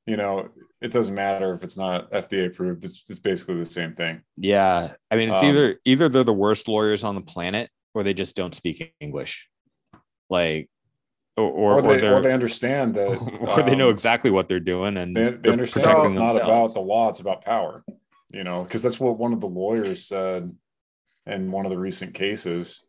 [0.05, 0.49] you know,
[0.81, 2.83] it doesn't matter if it's not FDA approved.
[2.85, 4.21] It's it's basically the same thing.
[4.37, 4.93] yeah.
[5.09, 8.13] I mean, it's Um, either either they're the worst lawyers on the planet, or they
[8.13, 9.47] just don't speak English,
[10.29, 10.69] like,
[11.37, 13.07] or or, Or, or, they they're or they understand that,
[13.41, 16.73] or they know um, exactly what they're doing and they, they understand it's not about
[16.73, 17.83] the law; it's about power.
[18.33, 20.55] You know, because that's what one of the lawyers said
[21.25, 22.83] in one of the recent cases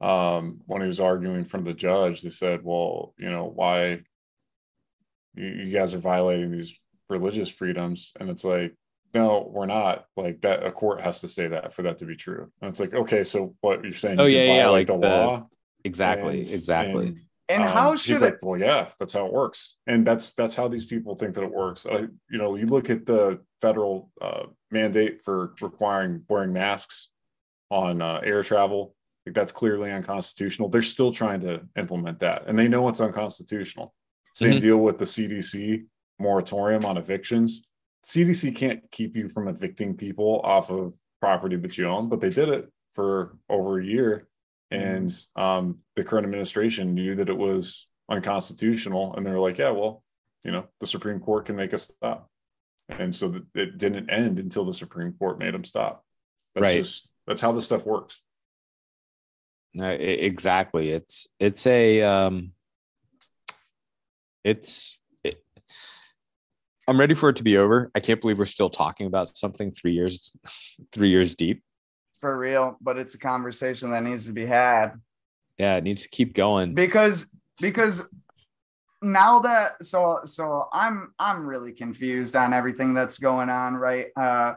[0.00, 2.22] um, when he was arguing in front of the judge.
[2.22, 4.00] They said, "Well, you know, why
[5.34, 8.74] you, you guys are violating these religious freedoms?" And it's like,
[9.14, 10.06] "No, we're not.
[10.16, 10.64] Like that.
[10.64, 13.24] A court has to say that for that to be true." And it's like, "Okay,
[13.24, 14.20] so what you're saying?
[14.20, 15.48] Oh, you yeah, yeah, like the, the- law."
[15.84, 17.06] exactly, And- exactly.
[17.08, 20.32] and And um, how he's should like, well, yeah, that's how it works, and that's
[20.32, 21.84] that's how these people think that it works.
[21.84, 27.10] I, you know, you look at the federal uh, mandate for requiring wearing masks
[27.70, 28.94] on uh, air travel.
[29.26, 30.68] Like that's clearly unconstitutional.
[30.68, 33.94] They're still trying to implement that, and they know it's unconstitutional.
[34.34, 34.60] Same Mhm.
[34.60, 35.86] deal with the CDC
[36.18, 37.66] moratorium on evictions.
[38.04, 42.28] CDC can't keep you from evicting people off of property that you own, but they
[42.28, 44.28] did it for over a year.
[44.70, 50.02] And um, the current administration knew that it was unconstitutional, and they're like, "Yeah, well,
[50.42, 52.28] you know, the Supreme Court can make us stop."
[52.90, 56.04] And so it didn't end until the Supreme Court made them stop.
[56.54, 56.78] That's Right.
[56.80, 58.20] just that's how this stuff works.
[59.74, 60.90] No, e- exactly.
[60.90, 62.52] It's it's a um
[64.44, 65.42] it's it,
[66.88, 67.90] I'm ready for it to be over.
[67.94, 70.32] I can't believe we're still talking about something 3 years
[70.92, 71.62] 3 years deep.
[72.20, 74.92] For real, but it's a conversation that needs to be had.
[75.58, 76.74] Yeah, it needs to keep going.
[76.74, 77.30] because
[77.60, 78.02] because
[79.02, 84.54] now that so so i'm i'm really confused on everything that's going on right uh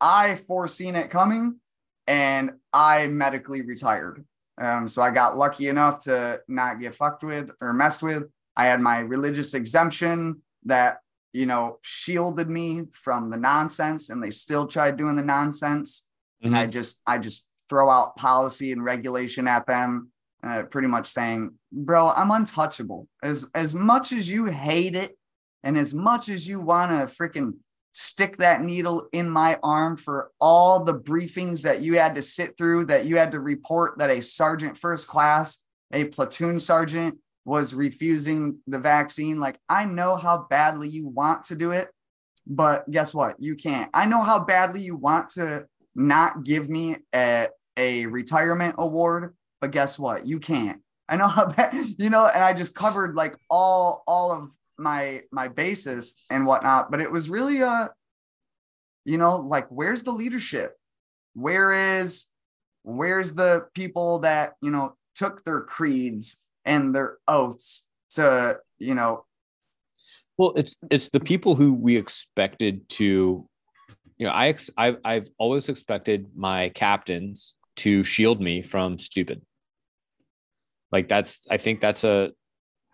[0.00, 1.60] i foreseen it coming
[2.06, 4.24] and i medically retired
[4.60, 8.24] um so i got lucky enough to not get fucked with or messed with.
[8.56, 10.98] I had my religious exemption that
[11.32, 16.08] you know shielded me from the nonsense and they still tried doing the nonsense.
[16.42, 20.10] And I just I just throw out policy and regulation at them,
[20.42, 25.16] uh, pretty much saying, "Bro, I'm untouchable." As as much as you hate it,
[25.62, 27.54] and as much as you want to freaking
[27.92, 32.56] stick that needle in my arm for all the briefings that you had to sit
[32.56, 35.62] through, that you had to report that a sergeant first class,
[35.92, 39.38] a platoon sergeant was refusing the vaccine.
[39.38, 41.88] Like I know how badly you want to do it,
[42.46, 43.36] but guess what?
[43.40, 43.90] You can't.
[43.92, 49.70] I know how badly you want to not give me a, a retirement award, but
[49.70, 50.26] guess what?
[50.26, 50.80] You can't.
[51.08, 55.22] I know how bad, you know, and I just covered like all all of my
[55.30, 56.90] my basis and whatnot.
[56.90, 57.88] But it was really uh,
[59.04, 60.76] you know, like where's the leadership?
[61.34, 62.26] Where is
[62.82, 69.24] where's the people that you know took their creeds and their oaths to you know
[70.38, 73.46] Well, it's it's the people who we expected to,
[74.18, 79.42] you know, I ex- I've I've always expected my captains to shield me from stupid.
[80.90, 82.32] Like that's I think that's a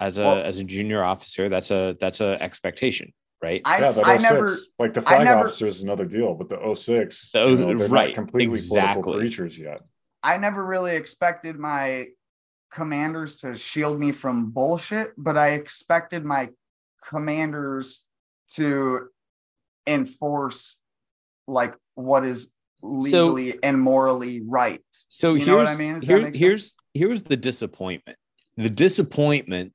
[0.00, 3.12] as a Well- as a junior officer that's a that's a expectation,
[3.42, 3.60] right?
[3.64, 6.48] I yeah, that I 06, never like the flag never- officer is another deal, but
[6.48, 9.02] the 06, The you oh know, they're right, not completely exactly.
[9.02, 9.80] political creatures yet.
[10.22, 12.08] I never really expected my
[12.72, 16.50] commanders to shield me from bullshit, but I expected my
[17.02, 18.04] commanders
[18.54, 19.08] to
[19.86, 20.78] enforce
[21.46, 22.52] like what is
[22.82, 24.82] legally and morally right.
[24.92, 26.00] So You here's know what I mean?
[26.00, 28.18] Here- here's here's the disappointment.
[28.58, 29.72] The disappointment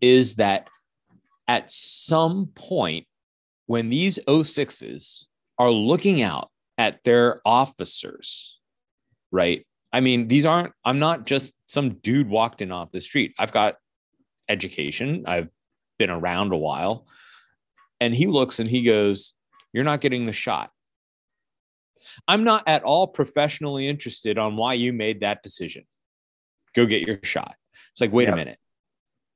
[0.00, 0.68] is that
[1.48, 3.06] at some point
[3.66, 5.26] when these 06s
[5.58, 6.48] are looking out
[6.78, 8.60] at their officers,
[9.32, 9.66] right?
[9.92, 13.34] I mean, these aren't I'm not just some dude walked in off the street.
[13.36, 13.76] I've got
[14.48, 15.24] education.
[15.26, 15.48] I've
[15.98, 17.06] been around a while.
[17.98, 19.34] And he looks and he goes,
[19.72, 20.70] "You're not getting the shot."
[22.28, 25.84] I'm not at all professionally interested on why you made that decision.
[26.74, 27.56] Go get your shot.
[27.92, 28.32] It's like, wait Yep.
[28.34, 28.58] a minute.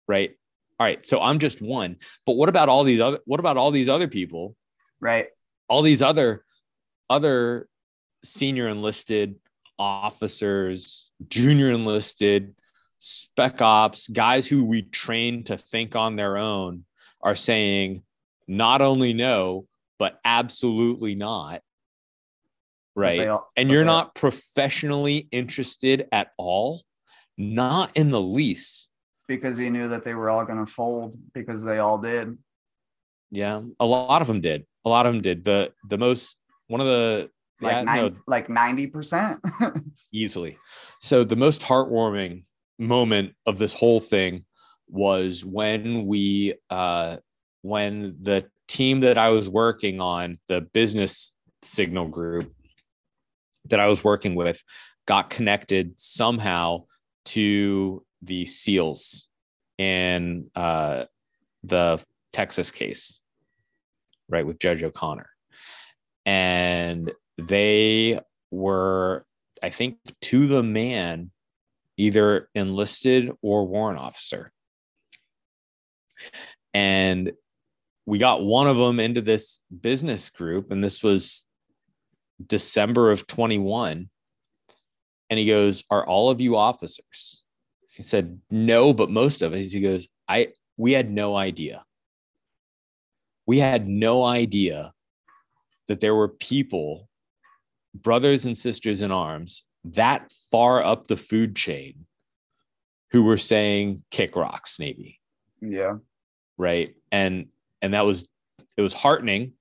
[0.07, 0.37] Right.
[0.79, 1.05] All right.
[1.05, 1.97] So I'm just one.
[2.27, 4.57] But what about all these other what about all these other people?
[5.01, 5.29] Right.
[5.69, 6.45] All these other
[7.09, 7.69] other
[8.23, 9.37] senior enlisted
[9.79, 12.55] officers, junior enlisted,
[12.99, 16.85] spec ops, guys who we train to think on their own
[17.23, 18.03] are saying
[18.47, 19.67] not only no,
[19.99, 21.63] but absolutely not.
[22.97, 26.83] Right all- and you're not professionally interested at all,
[27.37, 28.89] not in the least.
[29.27, 32.37] because he knew that they were all going to fold because they all did.
[33.31, 34.67] Yeah, a lot of them did.
[34.85, 35.45] A lot of them did.
[35.45, 36.37] The the most
[36.69, 37.31] one of the
[37.61, 39.41] Like yeah, nine, no, like 90%.
[40.13, 40.59] easily.
[41.01, 42.45] So the most heartwarming
[42.79, 44.45] moment of this whole thing
[44.89, 47.17] was when we uh
[47.63, 51.33] when the team that I was working on, the business
[51.63, 52.53] signal group
[53.71, 54.63] that I was working with
[55.07, 56.85] got connected somehow
[57.27, 59.29] to the SEALs
[59.79, 61.05] in uh
[61.63, 62.03] the
[62.33, 63.21] Texas case,
[64.29, 65.29] right, with Judge O'Connor.
[66.27, 68.21] And they
[68.51, 69.25] were
[69.63, 71.31] I think to the man,
[71.97, 74.53] either enlisted or warrant officer.
[76.75, 77.33] And
[78.05, 81.45] we got one of them into this business group, and this was
[82.45, 84.11] December of 21.
[85.31, 87.45] And he goes, Are all of you officers?
[87.89, 89.73] He said, No, but most of us.
[89.73, 91.85] He goes, I we had no idea.
[93.47, 94.93] We had no idea
[95.87, 97.09] that there were people
[97.95, 102.07] brothers and sisters in arms that far up the food chain
[103.11, 105.21] who were saying kick rocks, Navy.
[105.61, 105.97] Yeah.
[106.57, 106.95] Right.
[107.13, 107.49] And
[107.83, 108.27] and that was
[108.77, 109.53] it was heartening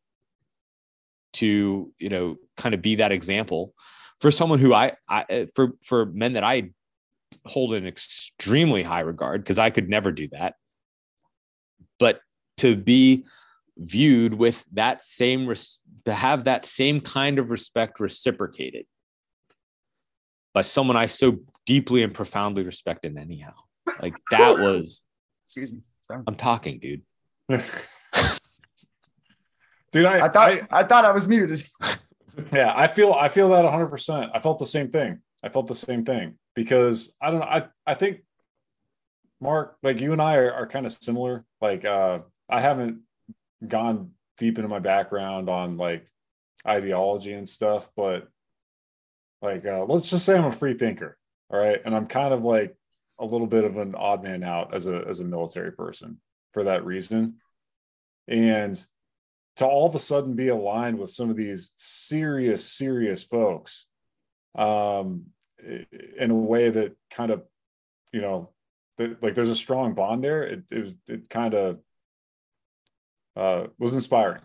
[1.34, 3.74] to, you know, kind of be that example
[4.24, 6.70] for someone who I, I for for men that I
[7.46, 10.56] hold in extremely high regard because I could never do that.
[12.00, 12.22] But
[12.58, 13.26] to be
[13.78, 18.86] viewed with that same res- to have that same kind of respect reciprocated
[20.54, 23.56] by someone I so deeply and profoundly respected anyhow.
[24.02, 25.02] Like that was
[25.44, 25.80] excuse me.
[26.04, 26.24] Sorry.
[26.26, 27.02] I'm talking, dude.
[29.92, 31.62] dude, I, I thought I, I thought I was muted.
[32.52, 33.88] yeah, I feel I feel that 100.
[33.88, 35.20] percent I felt the same thing.
[35.44, 37.46] I felt the same thing because I don't know.
[37.46, 38.22] I I think
[39.42, 41.46] Mark, like you and I are, are kind of similar.
[41.62, 42.20] Like uh
[42.50, 43.02] I haven't
[43.68, 46.08] gone deep into my background on like
[46.66, 48.28] ideology and stuff, but
[49.42, 51.18] like uh let's just say I'm a free thinker.
[51.50, 51.82] All right.
[51.84, 52.76] And I'm kind of like
[53.20, 56.20] a little bit of an odd man out as a as a military person
[56.54, 57.36] for that reason.
[58.28, 58.84] And
[59.58, 63.86] to all of a sudden be aligned with some of these serious, serious folks
[64.56, 65.26] um,
[66.18, 67.44] in a way that kind of,
[68.12, 68.50] you know,
[68.98, 70.44] that, like there's a strong bond there.
[70.44, 71.80] It, it was, it kind of
[73.36, 74.42] uh, was inspiring.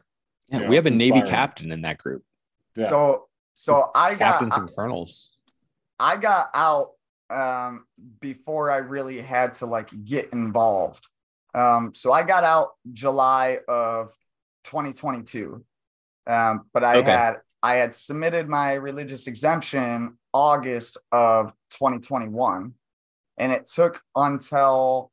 [0.48, 2.24] Yeah, you know, we have a Navy captain in that group.
[2.76, 2.88] Yeah.
[2.88, 5.30] So, so I got captains and colonels.
[5.98, 6.92] I got out
[7.28, 7.86] um,
[8.20, 11.06] before I really had to like get involved.
[11.54, 14.12] Um, so I got out July of
[14.64, 15.64] 2022.
[16.26, 17.10] Um, but I okay.
[17.10, 22.74] had I had submitted my religious exemption August of 2021,
[23.38, 25.10] and it took until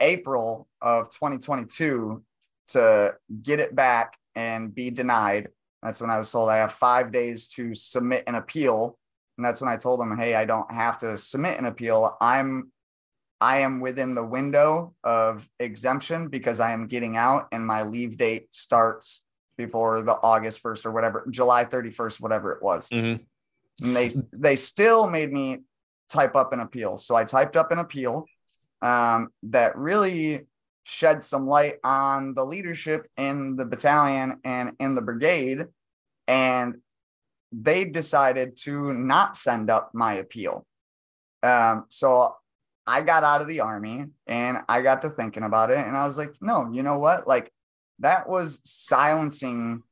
[0.00, 2.22] April of 2022
[2.68, 5.48] to get it back and be denied.
[5.82, 8.98] That's when I was told I have five days to submit an appeal.
[9.36, 12.16] And that's when I told them, hey, I don't have to submit an appeal.
[12.20, 12.72] I'm
[13.40, 18.16] I am within the window of exemption because I am getting out and my leave
[18.16, 19.24] date starts
[19.56, 22.88] before the August 1st or whatever, July 31st, whatever it was.
[22.88, 23.22] Mm-hmm.
[23.86, 25.60] And they they still made me
[26.08, 26.98] type up an appeal.
[26.98, 28.24] So I typed up an appeal
[28.82, 30.46] um, that really
[30.82, 35.66] shed some light on the leadership in the battalion and in the brigade.
[36.26, 36.78] And
[37.52, 40.66] they decided to not send up my appeal.
[41.42, 42.34] Um, so
[42.88, 46.06] I got out of the army and I got to thinking about it and I
[46.06, 47.28] was like, no, you know what?
[47.28, 47.52] Like
[47.98, 49.82] that was silencing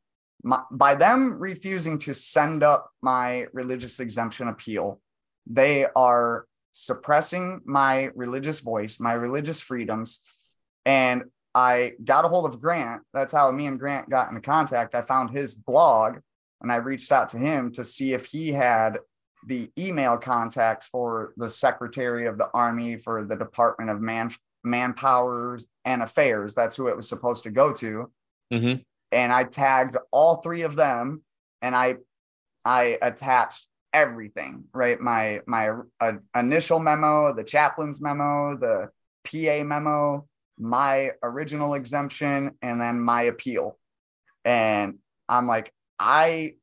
[0.42, 4.98] my, by them refusing to send up my religious exemption appeal.
[5.46, 10.22] They are suppressing my religious voice, my religious freedoms.
[10.86, 11.24] And
[11.54, 13.02] I got a hold of Grant.
[13.12, 14.94] That's how me and Grant got into contact.
[14.94, 16.16] I found his blog
[16.62, 19.00] and I reached out to him to see if he had
[19.46, 24.30] the email contact for the Secretary of the Army for the Department of Man
[24.64, 26.54] Manpower and Affairs.
[26.54, 28.10] That's who it was supposed to go to.
[28.52, 28.82] Mm-hmm.
[29.12, 31.22] And I tagged all three of them,
[31.62, 31.96] and I
[32.64, 34.64] I attached everything.
[34.74, 35.70] Right, my my
[36.00, 38.90] uh, initial memo, the chaplain's memo, the
[39.24, 40.26] PA memo,
[40.58, 43.78] my original exemption, and then my appeal.
[44.44, 44.98] And
[45.28, 46.54] I'm like, I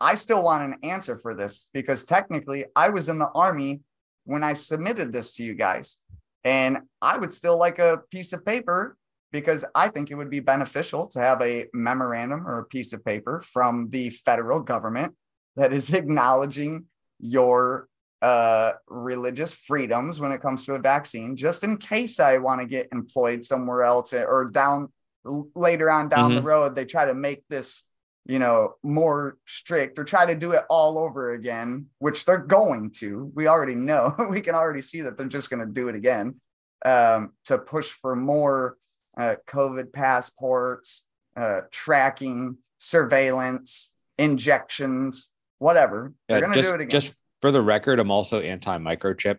[0.00, 3.80] I still want an answer for this because technically I was in the army
[4.24, 5.98] when I submitted this to you guys.
[6.44, 8.96] And I would still like a piece of paper
[9.32, 13.04] because I think it would be beneficial to have a memorandum or a piece of
[13.04, 15.14] paper from the federal government
[15.56, 16.86] that is acknowledging
[17.18, 17.88] your
[18.22, 22.66] uh, religious freedoms when it comes to a vaccine, just in case I want to
[22.66, 24.92] get employed somewhere else or down
[25.24, 26.36] later on down mm-hmm.
[26.36, 27.84] the road, they try to make this
[28.26, 32.90] you know, more strict or try to do it all over again, which they're going
[32.90, 33.30] to.
[33.34, 34.14] We already know.
[34.30, 36.40] we can already see that they're just going to do it again
[36.84, 38.76] um, to push for more
[39.16, 41.06] uh, COVID passports,
[41.36, 46.12] uh, tracking, surveillance, injections, whatever.
[46.28, 46.88] They're going to do it again.
[46.88, 49.38] Just for the record, I'm also anti microchip.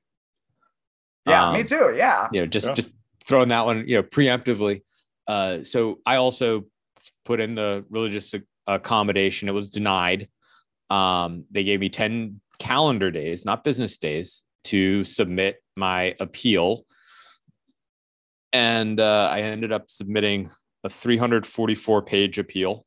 [1.26, 1.94] Yeah, um, me too.
[1.96, 2.28] Yeah.
[2.32, 2.74] You know, just yeah.
[2.74, 2.90] just
[3.26, 4.82] throwing that one, you know, preemptively.
[5.28, 6.66] Uh, so I also
[7.26, 8.34] put in the religious
[8.68, 9.50] accommodation.
[9.50, 10.30] It was denied.
[10.90, 16.86] Um, they gave me 10 calendar days, not business days, to submit my appeal.
[18.54, 20.50] And uh, I ended up submitting
[20.84, 22.86] a 344 page appeal.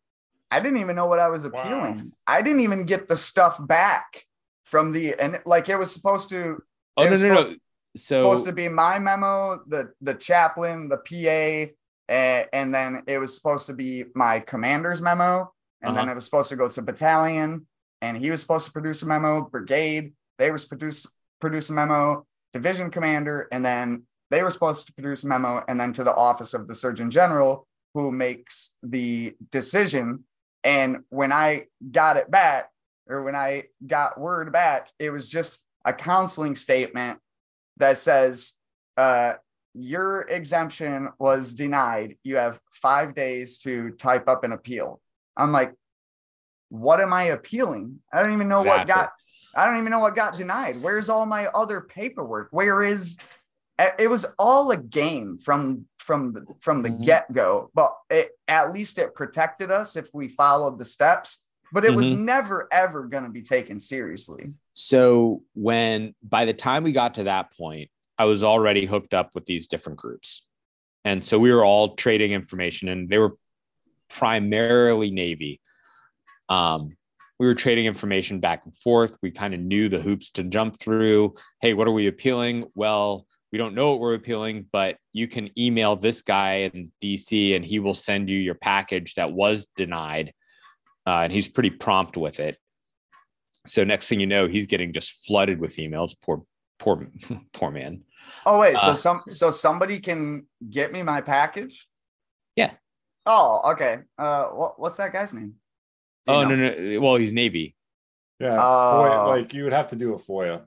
[0.50, 1.96] I didn't even know what I was appealing.
[1.96, 2.04] Wow.
[2.26, 4.24] I didn't even get the stuff back
[4.64, 6.62] from the and like it was supposed to.
[6.96, 7.42] Oh no no no!
[7.96, 11.72] So supposed to be my memo, the the chaplain, the PA,
[12.08, 15.52] and, and then it was supposed to be my commander's memo,
[15.84, 16.06] and uh-huh.
[16.06, 17.66] then it was supposed to go to battalion,
[18.00, 21.08] and he was supposed to produce a memo, brigade, they were supposed to
[21.40, 25.78] produce a memo, division commander, and then they were supposed to produce a memo, and
[25.78, 30.24] then to the office of the surgeon general, who makes the decision.
[30.64, 32.70] And when I got it back,
[33.06, 37.20] or when I got word back, it was just a counseling statement
[37.76, 38.54] that says,
[38.96, 39.34] uh,
[39.74, 42.16] your exemption was denied.
[42.22, 45.00] You have five days to type up an appeal.
[45.36, 45.72] I'm like,
[46.68, 48.00] what am I appealing?
[48.12, 48.78] I don't even know exactly.
[48.78, 49.10] what got
[49.56, 50.82] I don't even know what got denied.
[50.82, 52.48] Where's all my other paperwork?
[52.50, 53.18] Where is
[53.98, 57.04] it was all a game from from from the mm-hmm.
[57.04, 61.88] get-go, but it, at least it protected us if we followed the steps, but it
[61.88, 61.96] mm-hmm.
[61.96, 64.52] was never ever going to be taken seriously.
[64.74, 69.34] So when by the time we got to that point, I was already hooked up
[69.34, 70.44] with these different groups.
[71.04, 73.36] And so we were all trading information and they were
[74.14, 75.60] primarily Navy.
[76.48, 76.96] Um,
[77.38, 79.18] we were trading information back and forth.
[79.22, 81.34] We kind of knew the hoops to jump through.
[81.60, 82.66] Hey, what are we appealing?
[82.76, 87.56] Well, we don't know what we're appealing, but you can email this guy in DC
[87.56, 90.32] and he will send you your package that was denied.
[91.06, 92.56] Uh, and he's pretty prompt with it.
[93.66, 96.14] So next thing you know, he's getting just flooded with emails.
[96.22, 96.44] Poor,
[96.78, 97.08] poor,
[97.52, 98.02] poor man.
[98.46, 101.86] Oh wait, so uh, some so somebody can get me my package?
[102.56, 102.72] Yeah.
[103.26, 104.00] Oh, okay.
[104.18, 105.54] Uh, what, what's that guy's name?
[106.26, 106.54] Oh know?
[106.54, 107.00] no, no.
[107.00, 107.74] Well, he's Navy.
[108.40, 110.62] Yeah, uh, FOIA, like you would have to do a FOIA.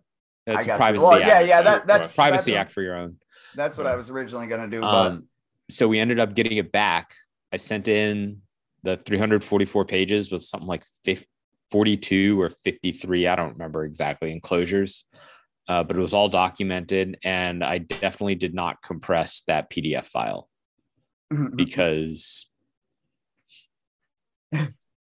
[0.45, 1.27] It's a privacy well, act.
[1.27, 3.17] Yeah, yeah, that, that's privacy that's act for your own.
[3.55, 3.93] That's what yeah.
[3.93, 4.83] I was originally going to do.
[4.83, 5.27] Um,
[5.69, 7.13] so we ended up getting it back.
[7.51, 8.41] I sent in
[8.83, 11.27] the 344 pages with something like 50,
[11.71, 13.27] 42 or 53.
[13.27, 15.05] I don't remember exactly enclosures,
[15.67, 17.17] uh, but it was all documented.
[17.23, 20.47] And I definitely did not compress that PDF file.
[21.55, 22.47] Because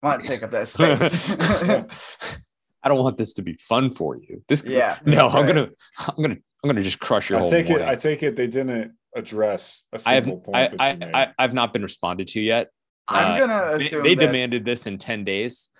[0.02, 1.30] want to take up that space.
[2.82, 4.42] I don't want this to be fun for you.
[4.48, 4.98] This, yeah.
[5.06, 5.34] No, right.
[5.34, 5.68] I'm gonna,
[5.98, 7.50] I'm gonna, I'm gonna just crush your I whole.
[7.50, 7.88] Take morning.
[7.88, 7.90] it.
[7.90, 8.36] I take it.
[8.36, 10.80] They didn't address a single I have, point.
[10.80, 12.70] I, I, I, I've not been responded to yet.
[13.08, 14.26] I'm uh, gonna assume they, they that...
[14.26, 15.70] demanded this in ten days.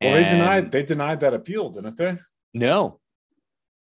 [0.00, 0.72] Well, they denied.
[0.72, 2.18] They denied that appeal, didn't they?
[2.54, 3.00] No.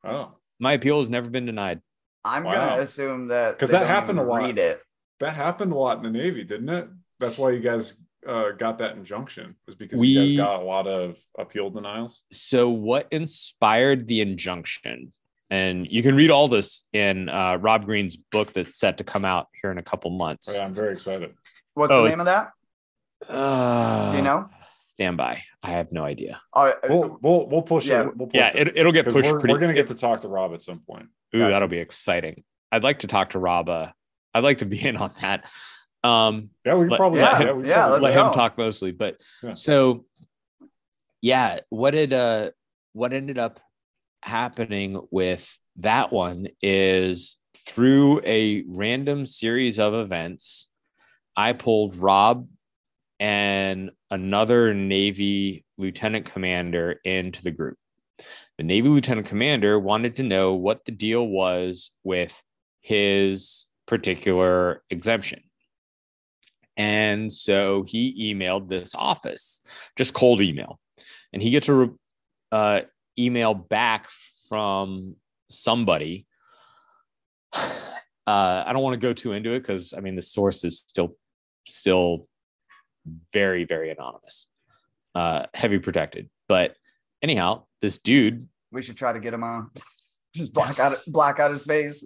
[0.04, 0.34] Oh.
[0.60, 1.82] My appeal has never been denied.
[2.26, 2.54] I'm wow.
[2.54, 4.44] gonna assume that because that happened a lot.
[4.44, 4.82] Read it.
[5.24, 6.90] That happened a lot in the Navy, didn't it?
[7.18, 7.96] That's why you guys
[8.28, 12.24] uh, got that injunction was because we, you guys got a lot of appeal denials.
[12.34, 15.14] So, what inspired the injunction?
[15.50, 19.24] And you can read all this in uh, Rob Green's book that's set to come
[19.24, 20.50] out here in a couple months.
[20.50, 21.34] Oh, yeah, I'm very excited.
[21.74, 22.52] What's oh, the name of that?
[23.30, 24.50] Uh, Do you know?
[24.82, 25.42] Stand by.
[25.64, 26.42] I have no idea.
[26.54, 28.18] Oh, uh, we'll we'll, we'll push yeah, it.
[28.18, 28.84] We'll push yeah, it.
[28.84, 29.32] will get pushed.
[29.32, 31.08] We're, pretty, we're gonna get to talk to Rob at some point.
[31.34, 31.54] Ooh, gotcha.
[31.54, 32.44] that'll be exciting.
[32.74, 33.70] I'd like to talk to Rob.
[33.70, 33.88] Uh,
[34.34, 35.46] I'd like to be in on that.
[36.04, 38.28] Um, yeah, we let, probably yeah, yeah, we yeah let go.
[38.28, 38.92] him talk mostly.
[38.92, 39.54] But yeah.
[39.54, 40.06] so,
[41.22, 42.52] yeah, what did uh,
[42.92, 43.60] what ended up
[44.22, 50.70] happening with that one is through a random series of events,
[51.36, 52.48] I pulled Rob
[53.20, 57.78] and another Navy lieutenant commander into the group.
[58.58, 62.42] The Navy lieutenant commander wanted to know what the deal was with
[62.82, 65.42] his particular exemption.
[66.76, 69.62] And so he emailed this office,
[69.96, 70.80] just cold email.
[71.32, 71.90] And he gets a
[72.52, 72.82] uh,
[73.18, 74.08] email back
[74.50, 75.16] from
[75.50, 76.26] somebody.
[78.26, 80.80] Uh, I don't want to go too into it because I mean the source is
[80.80, 81.18] still
[81.68, 82.30] still
[83.34, 84.48] very very anonymous,
[85.14, 86.30] uh, heavy protected.
[86.48, 86.78] But
[87.22, 88.48] anyhow, this dude.
[88.72, 89.72] We should try to get him on.
[90.34, 92.06] Just black out black out his face.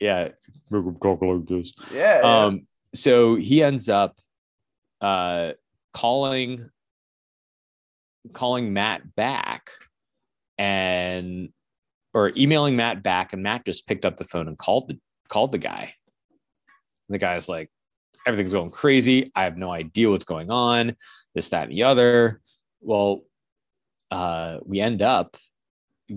[0.00, 0.28] Yeah,
[1.02, 1.72] talk like this.
[1.92, 2.20] Yeah.
[2.22, 2.66] Um.
[2.94, 4.18] So he ends up
[5.00, 5.52] uh
[5.92, 6.70] calling
[8.32, 9.70] calling Matt back
[10.58, 11.50] and
[12.12, 14.98] or emailing Matt back, and Matt just picked up the phone and called the
[15.28, 15.94] called the guy.
[17.08, 17.70] And the guy's like,
[18.26, 19.30] everything's going crazy.
[19.34, 20.96] I have no idea what's going on.
[21.34, 22.40] This, that, and the other.
[22.80, 23.22] Well,
[24.10, 25.36] uh, we end up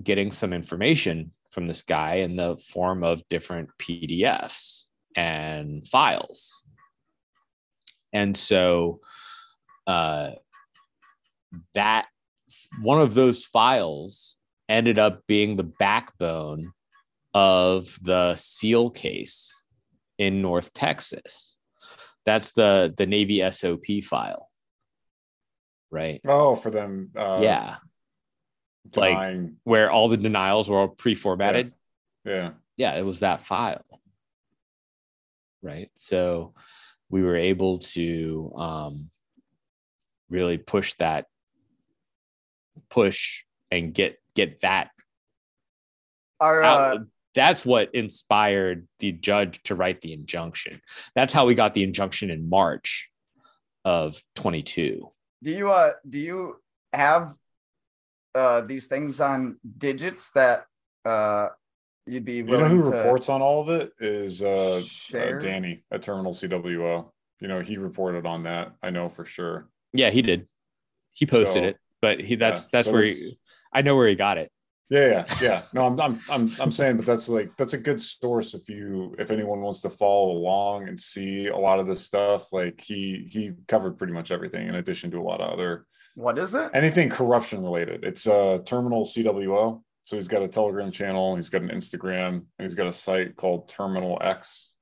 [0.02, 4.84] getting some information from this guy in the form of different PDFs
[5.16, 6.62] and files.
[8.12, 9.00] And so
[9.86, 10.32] uh,
[11.74, 12.06] that
[12.82, 14.36] one of those files
[14.68, 16.72] ended up being the backbone
[17.32, 19.64] of the seal case
[20.18, 21.58] in North Texas.
[22.26, 24.48] That's the the Navy SOP file,
[25.90, 26.20] right?
[26.26, 27.10] Oh, for them.
[27.14, 27.76] Uh, yeah.
[28.90, 29.42] Denying.
[29.42, 31.72] Like where all the denials were all pre-formatted.
[32.24, 32.32] Yeah.
[32.32, 32.50] yeah.
[32.76, 33.84] Yeah, it was that file.
[35.62, 35.90] Right.
[35.94, 36.54] So
[37.08, 39.10] we were able to um,
[40.28, 41.26] really push that
[42.90, 44.90] push and get get that
[46.40, 46.98] Our uh,
[47.34, 50.80] that's what inspired the judge to write the injunction.
[51.14, 53.10] That's how we got the injunction in March
[53.84, 55.10] of 22.
[55.42, 56.56] do you uh do you
[56.92, 57.34] have
[58.34, 60.66] uh these things on digits that
[61.04, 61.48] uh
[62.06, 64.82] you'd be You know who to reports on all of it is uh,
[65.14, 65.38] uh?
[65.38, 67.10] Danny at Terminal CWO.
[67.40, 68.72] You know, he reported on that.
[68.82, 69.68] I know for sure.
[69.92, 70.46] Yeah, he did.
[71.12, 73.38] He posted So, it, but he that's yeah, that's so where he,
[73.72, 74.50] I know where he got it.
[74.90, 75.62] Yeah, yeah, yeah.
[75.72, 79.14] No, I'm, I'm, I'm, I'm saying, but that's like that's a good source if you
[79.18, 82.52] if anyone wants to follow along and see a lot of this stuff.
[82.52, 86.38] Like he he covered pretty much everything in addition to a lot of other What
[86.38, 86.70] is it?
[86.74, 88.04] anything corruption related.
[88.04, 89.82] It's uh Terminal CWO.
[90.04, 93.36] So he's got a Telegram channel, he's got an Instagram, and he's got a site
[93.36, 94.72] called Terminal X.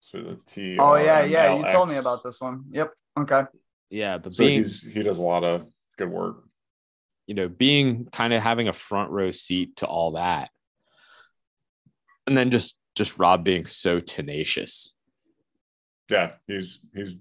[0.00, 0.76] So the T.
[0.78, 1.54] Oh yeah, yeah.
[1.54, 2.64] You told me about this one.
[2.70, 2.92] Yep.
[3.20, 3.42] Okay.
[3.90, 5.66] Yeah, but So being he's he does a lot of
[5.98, 6.44] good work.
[7.26, 10.50] you know, being kind of having a front row seat to all that.
[12.26, 14.94] And then just just Rob being so tenacious.
[16.08, 17.14] Yeah, he's he's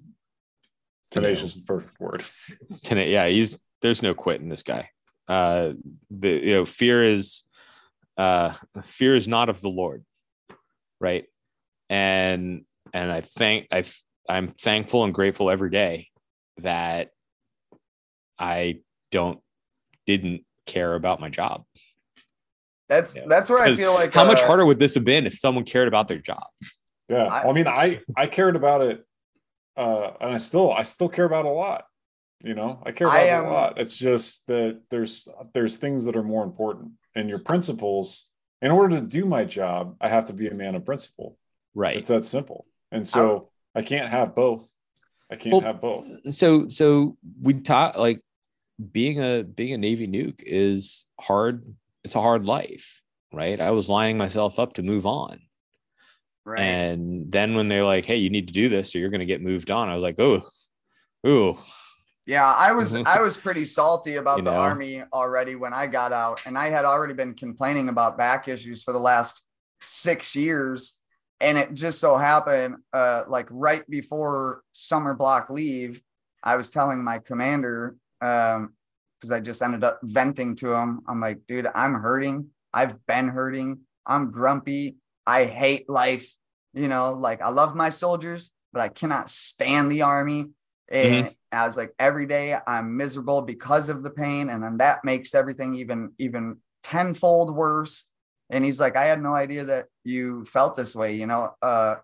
[1.12, 2.24] tenacious is the perfect word.
[2.84, 4.90] Tena- yeah, he's there's no quit in this guy.
[5.28, 5.74] Uh
[6.10, 7.44] the you know, fear is
[8.18, 8.54] uh
[8.84, 10.04] fear is not of the Lord.
[11.00, 11.26] Right.
[11.90, 13.84] And and I thank I
[14.28, 16.08] I'm thankful and grateful every day
[16.58, 17.10] that
[18.38, 18.82] I
[19.12, 19.40] don't
[20.06, 21.64] didn't care about my job.
[22.88, 23.24] That's Yeah.
[23.28, 25.64] that's where I feel like How much uh, harder would this have been if someone
[25.64, 26.44] cared about their job?
[27.08, 29.06] Yeah, I- I, I mean, I I cared about it,
[29.80, 31.86] uh, and I still I still care about a lot.
[32.44, 33.80] You know, I care about I it am- a lot.
[33.80, 38.26] It's just that there's there's things that are more important, and your principles.
[38.62, 41.38] In order to do my job, I have to be a man of principle.
[41.74, 41.96] Right.
[41.98, 42.66] It's that simple.
[42.92, 44.70] And so I can't have both.
[45.32, 46.08] I can't Well, have both.
[46.34, 48.20] so so we taught like
[48.92, 51.64] being a being a navy nuke is hard
[52.04, 53.02] it's a hard life
[53.34, 55.40] right i was lining myself up to move on
[56.50, 56.62] right.
[56.62, 59.26] and then when they're like hey you need to do this or you're going to
[59.26, 60.42] get moved on i was like oh
[61.28, 61.58] ooh
[62.26, 64.60] Yeah, I was I was pretty salty about You the know?
[64.70, 68.84] army already when I got out, and I had already been complaining about back issues
[68.84, 69.42] for the last
[69.82, 70.94] six years,
[71.42, 76.02] and it just so happened, uh, like right before summer block leave,
[76.44, 78.74] I was telling my commander, um,
[79.18, 81.02] because I just ended up venting to him.
[81.08, 82.52] I'm like, dude, I'm hurting.
[82.72, 83.80] I've been hurting.
[84.06, 84.98] I'm grumpy.
[85.26, 86.30] I hate life.
[86.80, 90.48] You know, like I love my soldiers, but I cannot stand the army.
[90.92, 95.04] And I was like, every day I'm miserable because of the pain, and then that
[95.04, 98.10] makes everything even even tenfold worse.
[98.50, 101.16] And he's like, I had no idea that you felt this way.
[101.16, 101.96] You know, uh,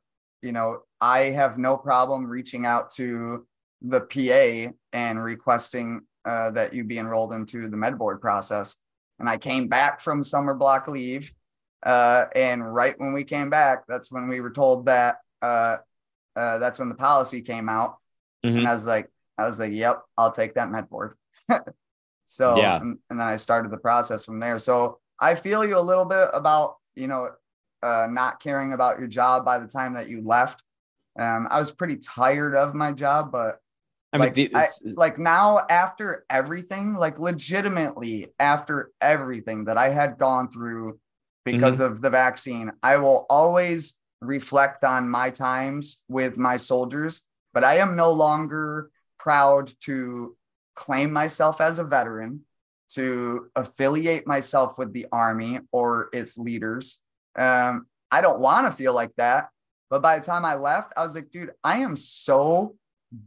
[0.41, 3.47] you know, I have no problem reaching out to
[3.81, 8.75] the PA and requesting uh, that you be enrolled into the med board process.
[9.19, 11.33] And I came back from summer block leave,
[11.85, 15.77] uh, and right when we came back, that's when we were told that uh,
[16.35, 17.97] uh, that's when the policy came out
[18.45, 18.57] Mhm.
[18.59, 21.15] and I was like, I was like, yep, I'll take that med board.
[22.25, 22.77] so Yeah.
[22.81, 24.59] and, and then I started the process from there.
[24.59, 27.29] So I feel you a little bit about, you know,
[27.83, 30.61] uh, not caring about your job by the time that you left.
[31.17, 33.59] Um, I was pretty tired of my job, but
[34.11, 39.89] i mean like, the- I, like now after everything, like legitimately after everything that I
[39.89, 40.99] had gone through
[41.45, 41.93] because Mm-hmm.
[41.93, 47.21] of the vaccine, I will always reflect on my times with my soldiers,
[47.53, 48.89] but I am no longer
[49.19, 50.35] proud to
[50.75, 52.41] claim myself as a veteran,
[52.89, 57.01] to affiliate myself with the army or its leaders.
[57.37, 59.49] Um, I don't want to feel like that.
[59.89, 62.75] But by the time I left, I was like, dude, I am so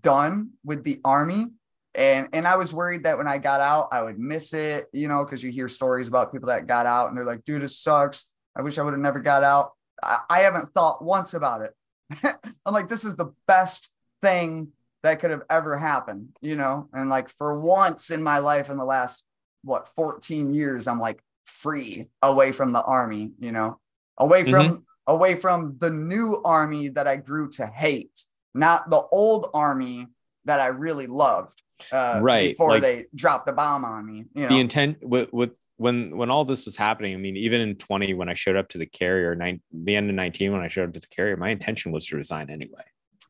[0.03, 1.53] done with the army.
[1.99, 5.09] And and I was worried that when I got out, I would miss it, you
[5.09, 7.81] know, because you hear stories about people that got out and they're like, dude, this
[7.81, 8.31] sucks.
[8.55, 9.73] I wish I would have never got out.
[10.01, 11.75] I, I haven't thought once about it.
[12.65, 13.91] I'm like, this is the best
[14.23, 14.69] thing
[15.03, 16.89] that could have ever happened, you know?
[16.93, 19.27] And like for once in my life in the last
[19.65, 23.81] what 14 years, I'm like free away from the army, you know,
[24.17, 24.51] away mm-hmm.
[24.53, 30.07] from away from the new army that I grew to hate, not the old army
[30.45, 31.61] that I really loved.
[31.93, 34.49] Uh, Right, before like- they dropped the bomb on me, you know.
[34.49, 38.13] the intent with, with when when all this was happening i mean even in 20
[38.15, 40.89] when i showed up to the carrier nine, the end of 19 when i showed
[40.89, 42.83] up to the carrier my intention was to resign anyway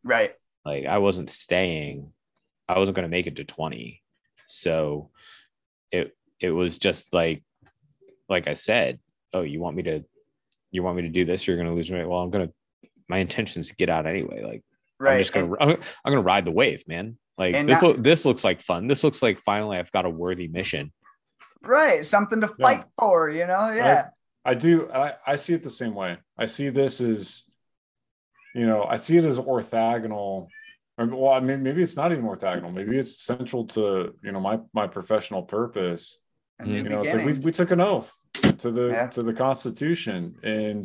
[0.03, 0.33] right.
[0.65, 2.11] like i wasn't staying
[2.67, 4.03] i wasn't going to make it to 20
[4.47, 5.11] so
[5.93, 7.43] it it was just like
[8.31, 8.99] like i said
[9.35, 10.03] oh you want me to
[10.71, 12.55] you want me to do this you're going to lose me well i'm going to
[13.11, 14.65] my intention is to get out anyway like
[14.99, 15.13] Right.
[15.17, 17.81] i'm just going to i'm, I'm going to ride the wave man like And this
[17.81, 20.93] now- look this looks like fun this looks like finally i've got a worthy mission
[21.63, 22.07] right.
[22.07, 22.67] Something to Yeah.
[22.67, 23.71] fight for, you know?
[23.73, 24.11] Yeah.
[24.45, 24.89] I do.
[24.93, 26.17] I, I see it the same way.
[26.39, 27.45] I see this as,
[28.55, 30.47] you know, I see it as orthogonal.
[30.97, 32.73] Or, well, I mean, maybe it's not even orthogonal.
[32.73, 36.19] Maybe it's central to you know my my professional purpose.
[36.61, 38.17] A new You know, it's like we, we took an oath
[38.59, 39.09] to the Yeah.
[39.09, 40.85] to the Constitution, and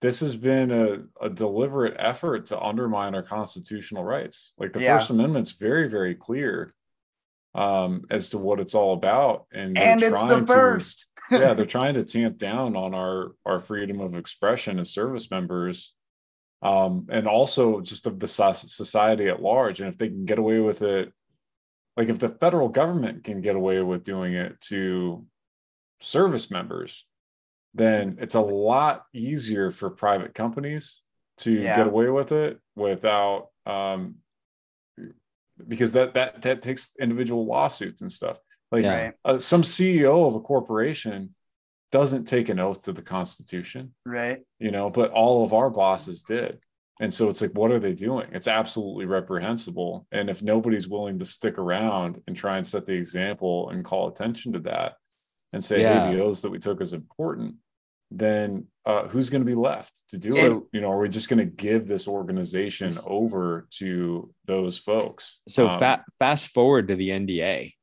[0.00, 4.52] this has been a, a deliberate effort to undermine our constitutional rights.
[4.58, 4.98] Like the Yeah.
[4.98, 6.74] First Amendment's very very clear
[7.54, 11.06] um, as to what it's all about, and and it's the trying to- first.
[11.30, 15.94] yeah, they're trying to tamp down on our our freedom of expression as service members,
[16.62, 19.80] um, and also just of the society at large.
[19.80, 21.12] And if they can get away with it,
[21.96, 25.24] like if the federal government can get away with doing it to
[26.00, 27.06] service members,
[27.76, 31.00] then it's a lot easier for private companies
[31.38, 31.76] to Yeah.
[31.76, 34.16] get away with it without um
[35.68, 38.38] because that that that takes individual lawsuits and stuff
[38.72, 39.12] like Yeah.
[39.24, 41.30] Uh, some CEO of a corporation
[41.92, 44.42] doesn't take an oath to the Constitution, Right.
[44.58, 46.58] you know, but all of our bosses did.
[46.98, 48.28] And so it's like, what are they doing?
[48.32, 50.06] It's absolutely reprehensible.
[50.10, 54.08] And if nobody's willing to stick around and try and set the example and call
[54.08, 54.96] attention to that
[55.52, 56.08] and say, Yeah.
[56.08, 57.56] hey, the oaths that we took is important,
[58.10, 60.62] then uh, who's going to be left to do So- it?
[60.72, 65.38] You know, are we just going to give this organization over to those folks?
[65.48, 67.74] So Um, fa- fast forward to the NDA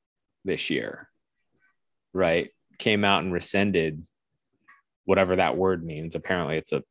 [0.45, 1.09] this year,
[2.13, 2.49] right?
[2.77, 4.05] Came out and rescinded
[5.05, 6.15] whatever that word means.
[6.15, 6.83] Apparently, it's a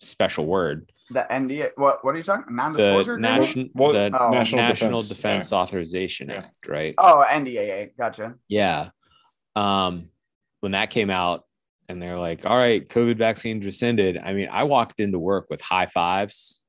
[0.00, 0.90] special word.
[1.12, 1.70] The NDA.
[1.76, 2.04] What?
[2.04, 2.44] What are you talking?
[2.46, 3.14] The Non-disclosure.
[3.14, 3.40] agreement?
[3.40, 4.30] nation, Well, the Oh.
[4.30, 6.36] National, National Defense, Defense, Authorization Yeah.
[6.38, 6.94] Act, right?
[6.98, 7.90] Oh, NDAA.
[7.98, 8.34] Gotcha.
[8.48, 8.90] Yeah.
[9.56, 10.10] Um,
[10.60, 11.44] when that came out,
[11.90, 15.60] and they're like, "All right, COVID vaccines rescinded." I mean, I walked into work with
[15.60, 16.62] high fives.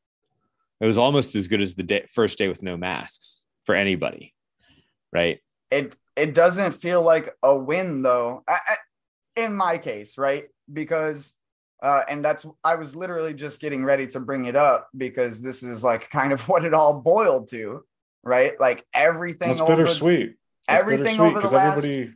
[0.80, 4.34] It was almost as good as the day, first day with no masks for anybody,
[5.14, 5.40] right?
[5.70, 8.44] It it doesn't feel like a win though.
[8.48, 8.76] I, I,
[9.36, 10.46] in my case, right?
[10.72, 11.34] Because
[11.84, 15.64] uh, and that's I was literally just getting ready to bring it up because this
[15.64, 17.86] is like kind of what it all boiled to,
[18.24, 18.60] right?
[18.60, 19.50] Like everything.
[19.50, 20.36] That's over- bittersweet.
[20.68, 22.14] That's everything bittersweet over the 'cause last- everybody,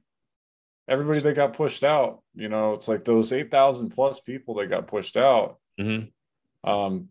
[0.88, 4.68] everybody that got pushed out, you know, it's like those eight thousand plus people that
[4.68, 5.57] got pushed out.
[5.80, 6.12] Mhm.
[6.64, 7.10] Um,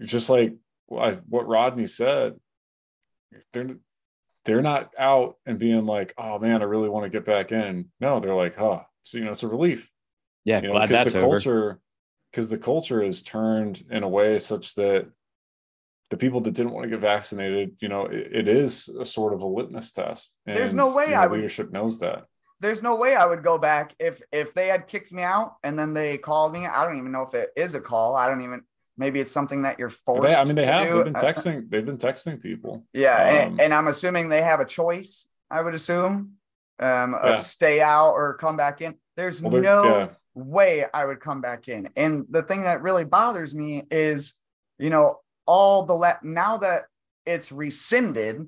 [0.00, 0.54] just like
[0.96, 2.34] I, what Rodney said,
[3.52, 3.76] they're
[4.44, 7.90] they're not out and being like, oh man, I really want to get back in.
[8.00, 9.88] No, they're like, huh, so you know, it's a relief.
[10.44, 11.28] Yeah, You know, glad that's the over.
[11.28, 11.80] culture,
[12.30, 15.08] because the culture is turned in a way such that
[16.10, 19.32] the people that didn't want to get vaccinated, you know, it, it is a sort
[19.32, 20.36] of a litmus test.
[20.44, 22.24] There's no way you know, I would- leadership knows that.
[22.62, 25.78] There's no way I would go back if if they had kicked me out and
[25.78, 26.64] then they called me.
[26.66, 28.14] I don't even know if it is a call.
[28.16, 28.62] I don't even.
[28.98, 30.28] Maybe it's something that you're forced.
[30.28, 30.86] They, I mean, they have.
[30.86, 30.94] do.
[30.96, 31.70] They've been Uh, texting.
[31.70, 32.84] They've been texting people.
[32.92, 35.28] Yeah, and, Um, and I'm assuming they have a choice.
[35.50, 36.32] I would assume
[36.78, 37.36] um, of Yeah.
[37.40, 38.94] stay out or come back in.
[39.16, 40.08] There's Well, no yeah.
[40.34, 41.88] way I would come back in.
[41.96, 44.34] And the thing that really bothers me is,
[44.78, 46.84] you know, all the la- now that
[47.26, 48.46] it's rescinded,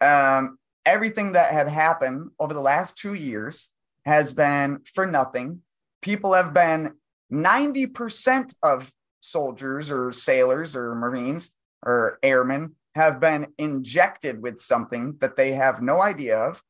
[0.00, 3.72] um, everything that had happened over the last two years
[4.06, 5.60] has been for nothing.
[6.00, 6.94] People have been
[7.32, 11.50] 90% of soldiers or sailors or Marines
[11.84, 16.62] or airmen have been injected with something that they have no idea of,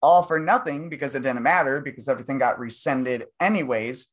[0.00, 4.06] all for nothing because it didn't matter because everything got rescinded anyways.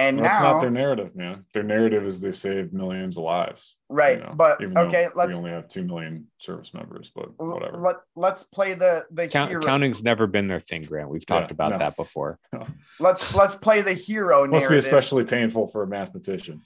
[0.00, 1.44] And Well, that's now, not their narrative, man.
[1.52, 3.76] Their narrative is they saved millions of lives.
[3.90, 4.18] you right?
[4.18, 7.76] know, but okay, let's we only have two million service members, but l- whatever.
[7.76, 9.62] let let's play the the Count, hero.
[9.62, 11.10] counting's never been their thing, Grant.
[11.10, 11.78] We've talked Yeah, about no.
[11.78, 12.38] that before.
[12.98, 16.62] Let's let's play the hero Must be especially painful for a mathematician.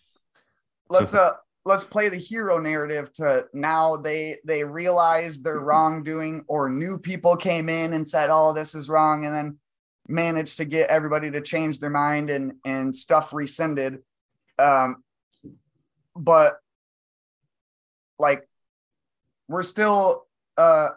[0.89, 1.32] let's uh
[1.65, 7.36] let's play the hero narrative to now they they realize their wrongdoing or new people
[7.36, 9.59] came in and said oh this is wrong and then
[10.07, 13.99] managed to get everybody to change their mind and and stuff rescinded
[14.59, 15.03] um
[16.15, 16.59] but
[18.19, 18.47] like
[19.49, 20.27] we're still
[20.57, 20.91] uh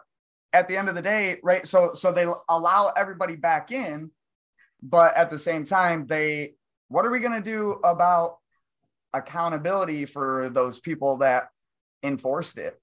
[0.52, 4.10] at the end of the day right so so they allow everybody back in
[4.82, 6.52] but at the same time they
[6.88, 8.38] what are we going to do about
[9.12, 11.48] accountability for those people that
[12.02, 12.80] enforced it.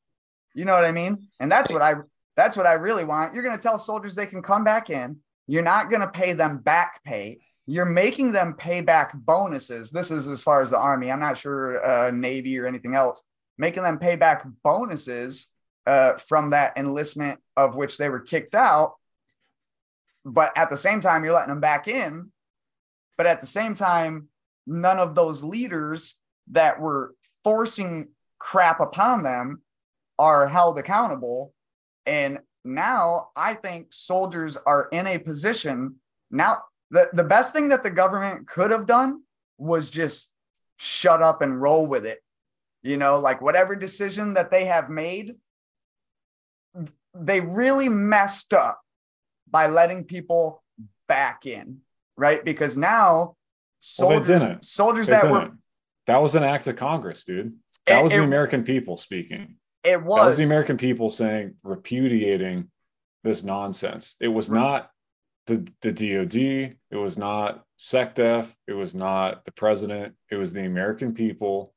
[0.54, 1.28] You know what I mean?
[1.40, 1.96] And that's what I
[2.36, 3.34] that's what I really want.
[3.34, 5.18] You're going to tell soldiers they can come back in.
[5.48, 7.40] You're not going to pay them back pay.
[7.68, 9.92] You're making them pay back bonuses.
[9.92, 11.12] This is as far as the army.
[11.12, 13.24] I'm not sure uh, navy or anything else.
[13.58, 15.52] Making them pay back bonuses
[15.88, 18.96] uh, from that enlistment of which they were kicked out.
[20.24, 22.32] But at the same time, you're letting them back in.
[23.18, 24.30] But at the same time,
[24.68, 26.16] none of those leaders
[26.52, 28.10] that were forcing
[28.40, 29.62] crap upon them
[30.20, 31.54] are held accountable.
[32.06, 35.96] And now I think soldiers are in a position
[36.32, 36.64] now.
[36.92, 39.22] the, the best thing that the government could have done
[39.58, 40.32] was just
[40.78, 42.22] shut up and roll with it.
[42.84, 45.36] You know, like whatever decision that they have made,
[47.14, 48.82] they really messed up
[49.50, 50.64] by letting people
[51.08, 51.80] back in,
[52.18, 52.44] right?
[52.44, 53.36] Because now
[53.80, 54.66] soldiers, well, didn't.
[54.66, 55.34] soldiers They that didn't.
[55.34, 55.52] were
[56.08, 57.56] that was an act of Congress, dude.
[57.88, 59.56] That It- was the it- American people speaking.
[59.86, 62.70] It That was was the American people saying repudiating
[63.24, 64.16] this nonsense.
[64.20, 64.60] It was Right.
[64.60, 64.92] not
[65.48, 66.36] the the DoD.
[66.92, 68.54] It was not SecDef.
[68.68, 70.16] It was not the president.
[70.32, 71.74] It was the American people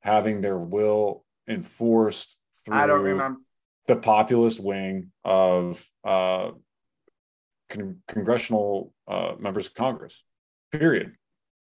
[0.00, 3.40] having their will enforced through I don't remember.
[3.86, 6.52] the populist wing of uh,
[7.68, 10.22] con- congressional uh, members of Congress.
[10.72, 11.16] Period.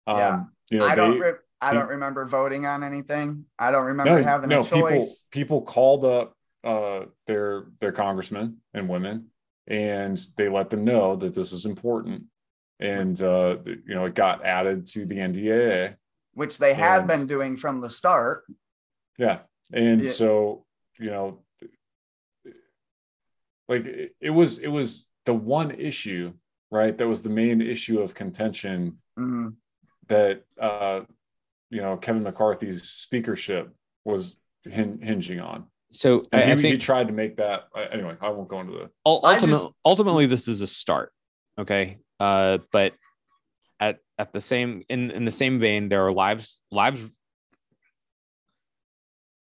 [0.08, 0.44] Um, Yeah.
[0.70, 1.20] You know, I don't.
[1.20, 3.46] they- Re- I don't remember voting on anything.
[3.58, 5.24] I don't remember having a people choice.
[5.32, 9.28] people called up uh, their their congressmen and women,
[9.66, 12.24] and they let them know that this was important,
[12.80, 15.96] and uh, you know it got added to the NDAA.
[16.34, 18.44] which they had And- been doing from the start.
[19.18, 19.40] Yeah,
[19.74, 20.10] and Yeah.
[20.12, 20.66] so
[21.00, 21.40] you know,
[23.68, 26.34] like it, it was it was the one issue,
[26.72, 26.96] right?
[26.98, 29.56] That was the main issue of contention Mhm.
[30.08, 31.02] that uh,
[31.70, 33.74] you know Kevin McCarthy's speakership
[34.06, 35.66] was hin- hinging on.
[35.92, 38.16] So And I, he, I he tried to make that uh, anyway.
[38.22, 38.90] I won't go into the.
[39.06, 41.12] ul- I ultimate, just- ultimately this is a start.
[41.60, 41.98] Okay.
[42.20, 42.94] Uh, but
[43.80, 47.06] at at the same in in the same vein, there are lives lives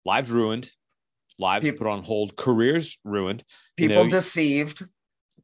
[0.04, 0.70] lives ruined,
[1.38, 3.42] lives Peop- put on hold, careers ruined,
[3.78, 4.86] You People know, deceived,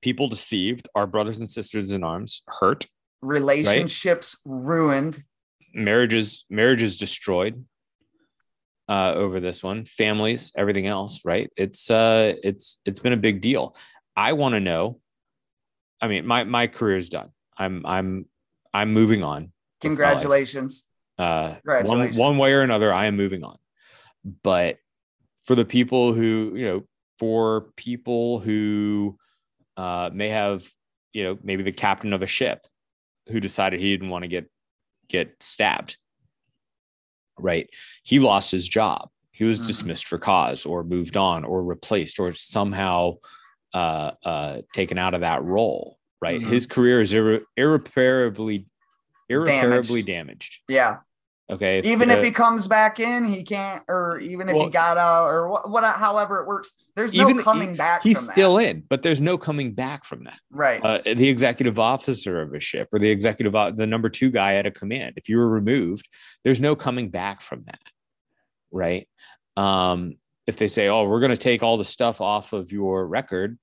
[0.03, 2.87] people deceived, our brothers and sisters in arms hurt,
[3.23, 5.23] relationships ruined.
[5.75, 7.65] Marriages marriages destroyed
[8.89, 11.25] uh, over this one, families, everything else.
[11.25, 11.51] Right?
[11.57, 13.77] It's uh, it's it's been a big deal.
[14.17, 15.01] I want to know.
[16.01, 17.31] I mean, my my career is done.
[17.57, 18.27] I'm I'm
[18.73, 19.43] I'm moving on.
[19.43, 20.23] with my life.
[20.23, 20.85] Congratulations.
[21.19, 23.57] Uh, one one way or another, I am moving on.
[24.43, 24.79] But
[25.43, 26.83] for the people who, you know,
[27.19, 29.19] for people who
[29.77, 30.67] uh, may have,
[31.13, 32.67] you know, maybe the captain of a ship
[33.29, 34.51] who decided he didn't want to get
[35.11, 35.99] get stabbed,
[37.39, 37.69] right?
[38.03, 39.11] He lost his job.
[39.32, 39.66] He was Mhm.
[39.66, 43.16] dismissed for cause, or moved on, or replaced, or somehow
[43.73, 45.97] uh, uh, taken out of that role.
[46.20, 46.41] Right?
[46.41, 46.47] Mhm.
[46.47, 48.66] His career is irre- irreparably
[49.28, 50.61] irreparably damaged.
[50.69, 50.99] Yeah.
[51.51, 51.81] Okay.
[51.85, 55.27] Even if he comes back in, he can't, or even if Well- he got out,
[55.27, 56.72] or what, what, however it works.
[56.94, 58.02] There's no even coming he- back.
[58.02, 58.68] he's from still that.
[58.70, 60.39] in, but there's no coming back from that.
[60.51, 60.81] right.
[60.85, 64.66] Uh, the executive officer of a ship or the executive, the number two guy at
[64.66, 66.09] a command, if you were removed,
[66.44, 67.81] there's no coming back from that.
[68.70, 69.09] Right.
[69.56, 70.16] Um,
[70.47, 73.59] if they say, oh, we're going to take all the stuff off of your record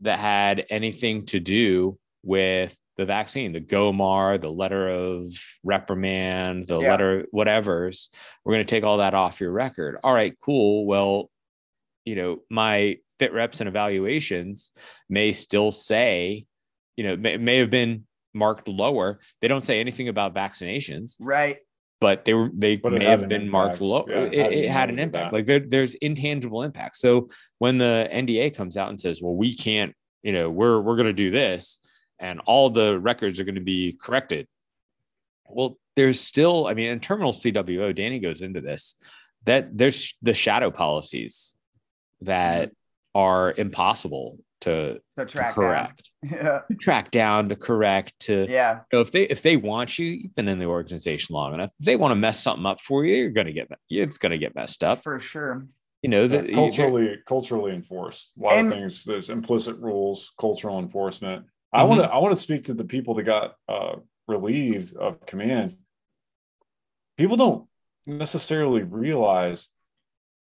[0.00, 5.26] that had anything to do with the vaccine, the GOMOR, the letter of
[5.64, 6.90] reprimand, the Yeah.
[6.90, 8.10] letter, whatever's,
[8.44, 9.98] we're going to take all that off your record.
[10.02, 10.86] All right, cool.
[10.86, 11.30] Well,
[12.04, 14.70] you know, my fit reps and evaluations
[15.08, 16.46] may still say,
[16.96, 19.20] you know, may, may have been marked lower.
[19.40, 21.58] They don't say anything about vaccinations, right.
[22.00, 24.04] but they were they But may have an been marked low.
[24.08, 25.14] Yeah, it, it had it an had an impact.
[25.16, 25.32] impact.
[25.34, 26.96] Like there, there's intangible impact.
[26.96, 27.28] So
[27.58, 31.06] when the NDA comes out and says, "Well, we can't," you know, we're we're going
[31.08, 31.80] to do this,
[32.18, 34.46] and all the records are going to be corrected.
[35.48, 38.96] Well, there's still, I mean, in terminal CWO, Danny goes into this
[39.44, 41.54] that there's the shadow policies
[42.22, 42.72] that
[43.14, 46.32] are impossible to, To to track correct, down.
[46.42, 46.60] Yeah.
[46.68, 48.80] to track down, to correct, to Yeah.
[48.90, 51.70] you know, if they if they want you, you've been in the organization long enough.
[51.78, 54.54] If they want to mess something up for you, you're gonna get it's gonna get
[54.56, 55.02] messed up.
[55.04, 55.66] For sure.
[56.02, 58.32] You know Yeah, that culturally culturally enforced.
[58.38, 59.04] A lot And- of things.
[59.04, 61.46] There's implicit rules, cultural enforcement.
[61.76, 62.08] I want Mm-hmm.
[62.10, 63.96] to I want to speak to the people that got uh,
[64.26, 65.76] relieved of command.
[67.16, 67.66] People don't
[68.06, 69.68] necessarily realize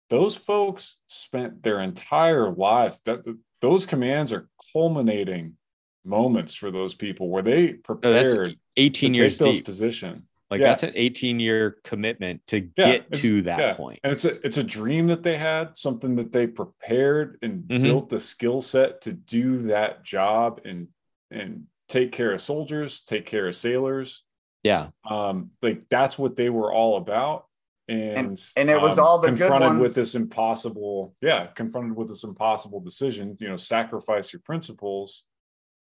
[0.09, 3.19] those folks spent their entire lives that
[3.61, 5.55] those commands are culminating
[6.03, 9.65] moments for those people where they prepared 18 to years take those deep.
[9.65, 10.27] position.
[10.49, 10.67] Like yeah.
[10.67, 13.73] that's an 18 year commitment to Yeah, get to that yeah.
[13.75, 13.99] point.
[14.03, 17.83] And it's a it's a dream that they had, something that they prepared and Mhm.
[17.83, 20.89] built the skill set to do that job and
[21.31, 24.23] and take care of soldiers, take care of sailors.
[24.63, 24.89] Yeah.
[25.09, 27.45] Um, like that's what they were all about.
[27.87, 29.81] And and it was um, all the good confronted ones.
[29.81, 35.23] with this impossible, yeah, confronted with this impossible decision, you know, sacrifice your principles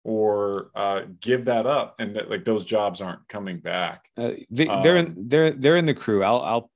[0.03, 4.05] or uh give that up and that like those jobs aren't coming back.
[4.17, 6.23] Uh, they, they're Um, in, they're they're in the crew.
[6.23, 6.71] I'll I'll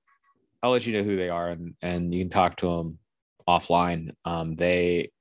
[0.62, 3.00] I'll let you know who they are and and you can talk to them
[3.48, 4.12] offline.
[4.26, 5.12] Um, they,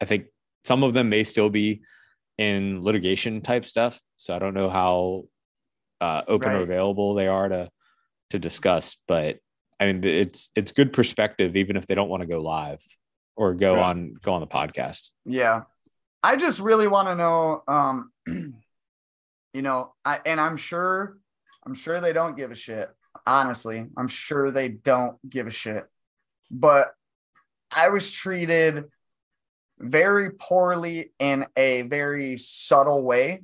[0.00, 0.26] I think
[0.64, 1.82] some of them may still be
[2.42, 4.00] in litigation type stuff.
[4.16, 5.24] so I don't know how
[6.00, 7.70] uh, open or available they are to
[8.30, 8.96] to discuss.
[9.06, 9.38] But
[9.78, 12.80] I mean, it's it's good perspective, even if they don't want to go live
[13.36, 13.82] or go Right.
[13.90, 15.10] on go on the podcast.
[15.24, 15.62] Yeah.
[16.22, 21.18] I just really want to know um you know, I and I'm sure
[21.64, 22.88] I'm sure they don't give a shit.
[23.26, 25.84] Honestly, I'm sure they don't give a shit.
[26.50, 26.92] But
[27.70, 28.84] I was treated
[29.82, 33.42] very poorly in a very subtle way.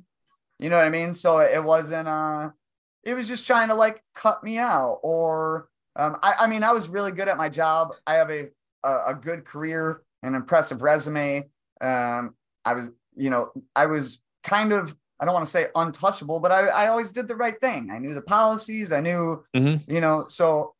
[0.57, 1.13] You know what I mean?
[1.13, 2.49] So it wasn't uh
[3.03, 6.71] it was just trying to like cut me out or um I, I mean I
[6.71, 7.89] was really good at my job.
[8.07, 8.49] I have a
[8.83, 11.49] a, a good career, an impressive resume.
[11.81, 12.35] Um
[12.65, 16.51] I was, you know, I was kind of I don't want to say untouchable, but
[16.51, 17.89] I, I always did the right thing.
[17.91, 19.83] I knew the policies, I knew, Mhm.
[19.87, 20.75] you know, so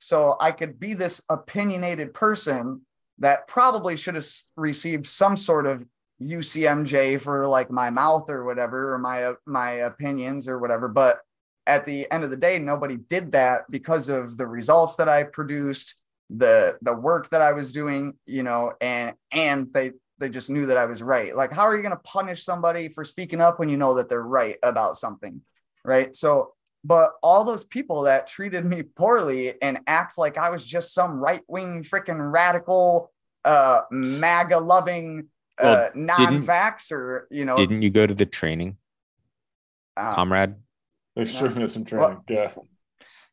[0.00, 2.82] so I could be this opinionated person
[3.18, 4.26] that probably should have
[4.56, 5.84] received some sort of
[6.22, 10.88] UCMJ for like my mouth or whatever, or my uh, my opinions or whatever.
[10.88, 11.20] But
[11.66, 15.24] at the end of the day, nobody did that because of the results that I
[15.24, 15.96] produced,
[16.30, 20.66] the the work that I was doing, you know, and and they they just knew
[20.66, 21.36] that I was right.
[21.36, 24.08] Like, how are you going to punish somebody for speaking up when you know that
[24.08, 25.40] they're right about something,
[25.84, 26.14] right?
[26.14, 26.52] So,
[26.84, 31.18] but all those people that treated me poorly and act like I was just some
[31.18, 33.10] right wing freaking radical,
[33.44, 35.28] uh, MAGA loving,
[35.58, 38.76] uh, non vaxxer, you know, Didn't you go to the training,
[39.96, 40.56] uh, comrade?
[41.16, 42.20] Extremism training.
[42.28, 42.52] yeah.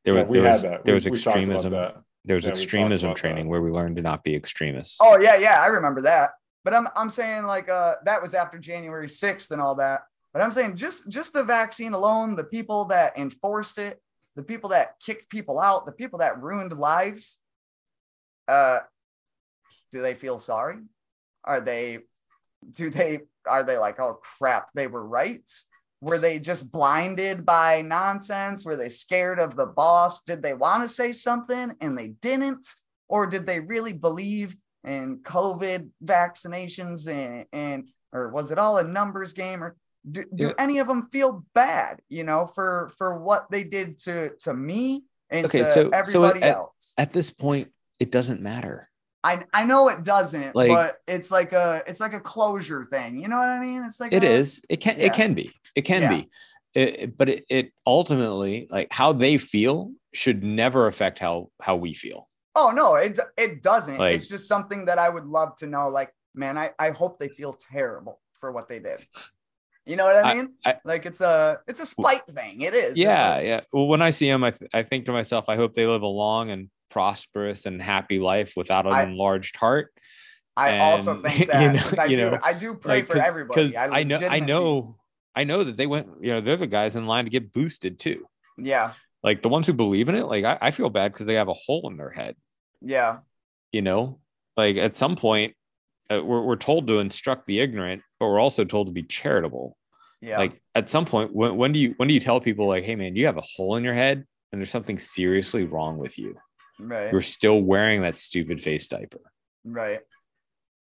[0.05, 1.71] There was we there was there We- was we talked about extremism.
[1.73, 1.95] that.
[2.23, 3.49] There was Yeah, extremism training that.
[3.49, 4.97] where we learned to not be extremists.
[5.01, 6.31] Oh yeah, yeah, I remember that.
[6.63, 10.01] But I'm I'm saying like uh that was after January 6th and all that.
[10.33, 14.01] But I'm saying just just the vaccine alone, the people that enforced it,
[14.35, 17.39] the people that kicked people out, the people that ruined lives,
[18.47, 18.79] uh
[19.91, 20.77] do they feel sorry?
[21.43, 21.99] Are they
[22.71, 25.49] do they are they like, oh crap, they were right?
[25.99, 28.65] Were they just blinded by nonsense?
[28.65, 30.23] Were they scared of the boss?
[30.23, 32.67] Did they want to say something and they didn't?
[33.07, 38.83] Or did they really believe in COVID vaccinations and, and or was it all a
[38.83, 39.63] numbers game?
[39.63, 39.75] Or
[40.09, 40.53] do, do Yeah.
[40.57, 45.05] any of them feel bad, you know, for for what they did to to me
[45.29, 46.93] and Okay, to so- so everybody at- else?
[46.97, 48.89] At this point, it doesn't matter.
[49.23, 53.17] I I know it doesn't, Like- but it's like a it's like a closure thing.
[53.17, 53.83] You know what I mean?
[53.83, 54.61] It's like It a- is.
[54.69, 54.97] It can.
[54.97, 55.05] yeah.
[55.05, 55.53] It can be.
[55.75, 56.09] It can Yeah.
[56.09, 56.29] be.
[56.73, 61.75] It- it- but it, it ultimately, like how they feel, should never affect how how
[61.75, 62.27] we feel.
[62.55, 63.97] Oh no, it it doesn't.
[63.99, 65.89] Like- it's just something that I would love to know.
[65.89, 68.99] Like, man, I I hope they feel terrible for what they did.
[69.91, 70.53] You know what I I- mean?
[70.65, 72.61] I- like it's a it's a spite thing.
[72.61, 72.97] It is.
[72.97, 73.61] Yeah, like- yeah.
[73.73, 76.01] Well, when I see them, I th- I think to myself, I hope they live
[76.01, 79.91] a long and prosperous and happy life without an I- enlarged heart.
[80.57, 83.17] I also and, think you know- I you do know, I do pray Like, for
[83.17, 83.61] everybody.
[83.71, 84.95] 'cause I, know, I know,
[85.35, 86.07] I know that they went.
[86.21, 88.25] You know, they're the guys in line to get boosted too.
[88.57, 88.93] Yeah,
[89.23, 90.25] Like the ones who believe in it.
[90.25, 92.35] Like I, I feel bad because they have a hole in their head.
[92.81, 93.19] yeah,
[93.71, 94.19] you know
[94.57, 95.53] like at some point
[96.09, 99.77] uh, we're, we're told to instruct the ignorant but we're also told to be charitable
[100.21, 100.37] yeah.
[100.37, 102.95] like at some point when, when do you when do you tell people like hey
[102.95, 106.35] man you have a hole in your head and there's something seriously wrong with you
[106.79, 109.21] right, you're still wearing that stupid face diaper
[109.65, 109.99] right.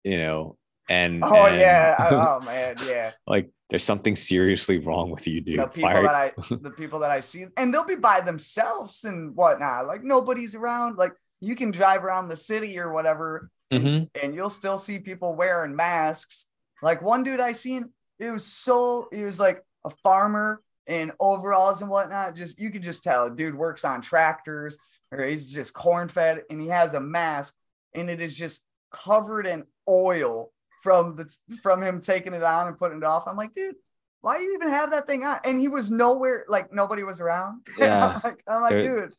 [0.04, 0.56] you know
[0.88, 1.96] and Oh and, yeah.
[2.12, 3.10] Oh man, yeah.
[3.26, 6.32] like there's something seriously wrong with you dude the people Fire- that I
[6.62, 9.88] the people that I see, and they'll be by themselves and whatnot.
[9.88, 10.96] Like nobody's around.
[10.96, 14.08] Like you can drive around the city or whatever, Mhm.
[14.22, 16.46] and you'll still see people wearing masks.
[16.82, 21.80] Like one dude I seen, it was so he was like a farmer in overalls
[21.80, 22.36] and whatnot.
[22.36, 24.78] Just you could just tell, dude works on tractors
[25.12, 27.54] or he's just corn fed, and he has a mask,
[27.94, 30.52] and it is just covered in oil
[30.82, 33.24] from the from him taking it on and putting it off.
[33.26, 33.76] I'm like, dude,
[34.20, 35.38] why do you even have that thing on?
[35.44, 37.66] And he was nowhere, like nobody was around.
[37.78, 38.06] Yeah.
[38.16, 39.14] I'm like, I'm like, There- dude,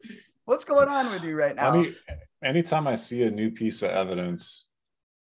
[0.45, 1.72] what's going on with you right now?
[1.72, 1.95] I mean,
[2.44, 4.65] anytime I see a new piece of evidence,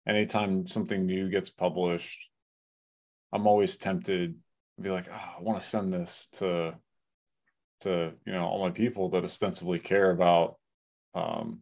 [0.07, 2.17] anytime something new gets published,
[3.37, 4.33] I'm always tempted
[4.77, 6.75] to be like, oh, I want to send this to
[7.81, 10.55] to you know all my people that ostensibly care about
[11.13, 11.61] um,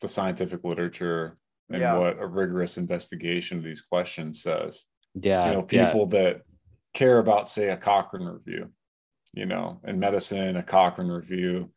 [0.00, 1.36] the scientific literature
[1.68, 1.98] and Yeah.
[1.98, 4.86] what a rigorous investigation of these questions says.
[5.14, 5.86] yeah you know, yeah.
[5.86, 6.40] people that
[6.94, 8.70] care about, say, a Cochrane review,
[9.34, 11.70] you know, in medicine, a Cochrane review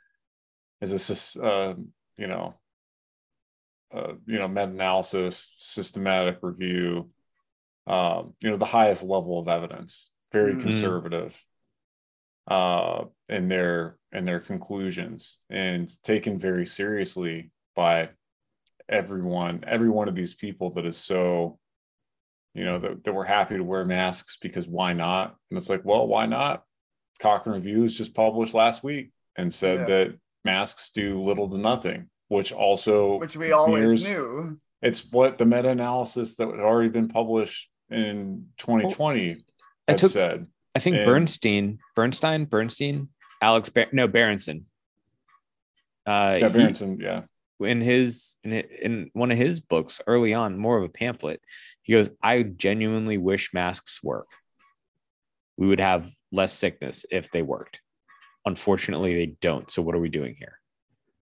[0.79, 1.75] is a, sys- uh,
[2.17, 2.53] you know,
[3.93, 7.09] uh, you know, meta-analysis, systematic review,
[7.87, 10.61] um, you know, the highest level of evidence, very Mhm.
[10.61, 11.43] conservative
[12.47, 18.09] uh, in their in their conclusions and taken very seriously by
[18.87, 21.59] everyone, every one of these people that is so
[22.53, 25.35] you know, that, that we're happy to wear masks because why not?
[25.51, 26.63] And it's like, well, why not?
[27.19, 29.85] Cochrane Reviews just published last week and said Yeah.
[29.87, 34.57] that masks do little to nothing, which also Which we always mirrors- knew.
[34.81, 39.31] it's what the meta-analysis that had already been published in 2020
[39.87, 40.47] I had took- said.
[40.75, 43.09] I think And- Bernstein, Bernstein, Bernstein,
[43.41, 44.65] Alex, Bar- no Berenson.
[46.05, 47.23] Uh, Yeah, he- yeah.
[47.61, 51.41] in his in, in one of his books early on, more of a pamphlet,
[51.81, 54.27] he goes, "I genuinely wish masks work.
[55.57, 57.81] We would have less sickness if they worked.
[58.45, 59.71] Unfortunately, they don't.
[59.71, 60.59] So what are we doing here?"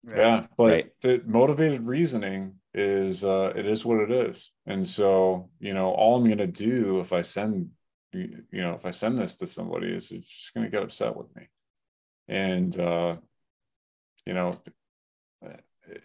[0.05, 0.17] Right.
[0.17, 0.91] Yeah, but Right.
[1.01, 4.51] the motivated reasoning is uh it is what it is.
[4.65, 7.69] And so, you know, all I'm gonna do if I send
[8.11, 11.35] you know, if I send this to somebody is it's just gonna get upset with
[11.35, 11.47] me.
[12.27, 13.17] And uh,
[14.25, 14.59] you know,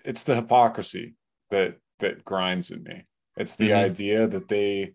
[0.04, 1.14] it's the hypocrisy
[1.50, 3.04] that that grinds in me.
[3.36, 3.76] It's the Mhm.
[3.76, 4.94] idea that they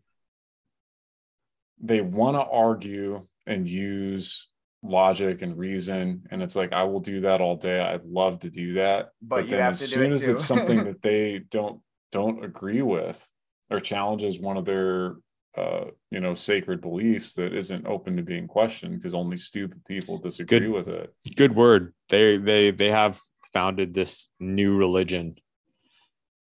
[1.79, 4.47] they want to argue and use
[4.83, 8.49] logic and reason and it's like i will do that all day i'd love to
[8.49, 11.01] do that But, you then have as to do soon it as it's something that
[11.01, 11.81] they don't
[12.11, 13.25] don't agree with
[13.71, 15.15] or challenges one of their
[15.57, 20.17] uh you know sacred beliefs that isn't open to being questioned because only stupid people
[20.17, 20.69] disagree Good.
[20.69, 21.93] with it Good word.
[22.09, 23.21] They they they have
[23.53, 25.35] founded this new religion.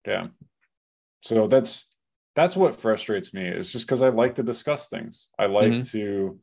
[0.06, 0.28] yeah
[1.20, 1.88] so that's
[2.36, 5.90] that's what frustrates me is just because i like to discuss things i like Mhm.
[5.92, 6.40] to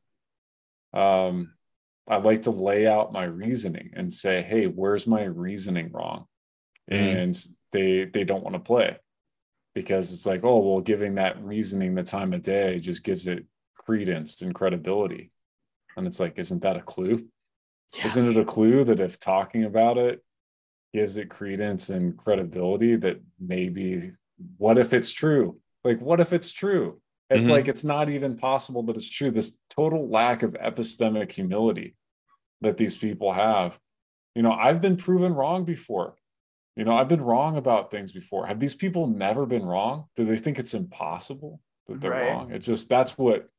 [0.94, 1.53] um
[2.12, 6.26] i like to lay out my reasoning and say hey where's my reasoning wrong?
[6.92, 7.16] Mhm.
[7.16, 8.98] and they they don't want to play
[9.74, 13.46] because it's like oh well giving that reasoning the time of day just gives it
[13.78, 15.32] credence and credibility.
[15.98, 17.28] And it's like isn't that a clue?
[18.06, 20.24] Isn't it a clue that if talking about it
[20.94, 24.12] gives it credence and credibility that maybe
[24.58, 25.60] what if it's true?
[25.84, 27.02] Like what if it's true?
[27.30, 27.52] It's Mhm.
[27.52, 29.32] like it's not even possible that it's true.
[29.32, 31.96] This total lack of epistemic humility
[32.62, 33.80] that these people have.
[34.36, 36.16] You know i've been proven wrong before.
[36.78, 38.46] You know i've been wrong about things before.
[38.48, 40.06] Have these people never been wrong?
[40.16, 42.30] Do they think it's impossible that they're Right.
[42.32, 42.52] wrong?
[42.54, 43.50] It's just that's what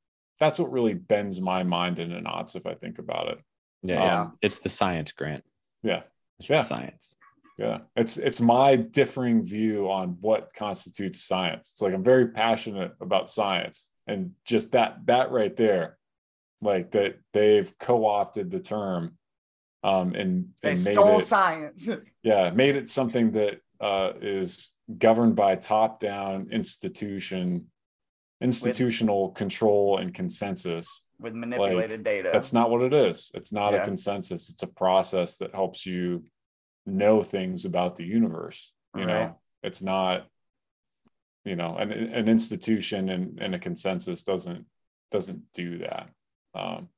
[0.41, 3.39] that's what really bends my mind into knots if i think about it.
[3.83, 5.45] Yeah, it's, Um, it's the science grant.
[5.83, 6.03] yeah.
[6.39, 6.63] It's Yeah.
[6.63, 7.17] the science.
[7.59, 7.79] yeah.
[7.95, 11.73] It's it's my differing view on what constitutes science.
[11.73, 13.89] It's like i'm very passionate about science.
[14.07, 15.99] And just that that right there
[16.63, 19.19] like that they've co-opted the term
[19.83, 21.89] um and, They and made stole it science.
[22.23, 27.67] yeah made it something that uh is governed by top down institution
[28.41, 32.31] institutional control and consensus with manipulated data.
[32.33, 33.83] that's not what it is it's not Yeah.
[33.83, 36.25] a consensus it's a process that helps you
[36.87, 39.09] know things about the universe you Right.
[39.29, 40.27] know it's not
[41.45, 44.67] you know an, an institution and, and a consensus doesn't
[45.13, 46.09] doesn't do that
[46.55, 46.89] um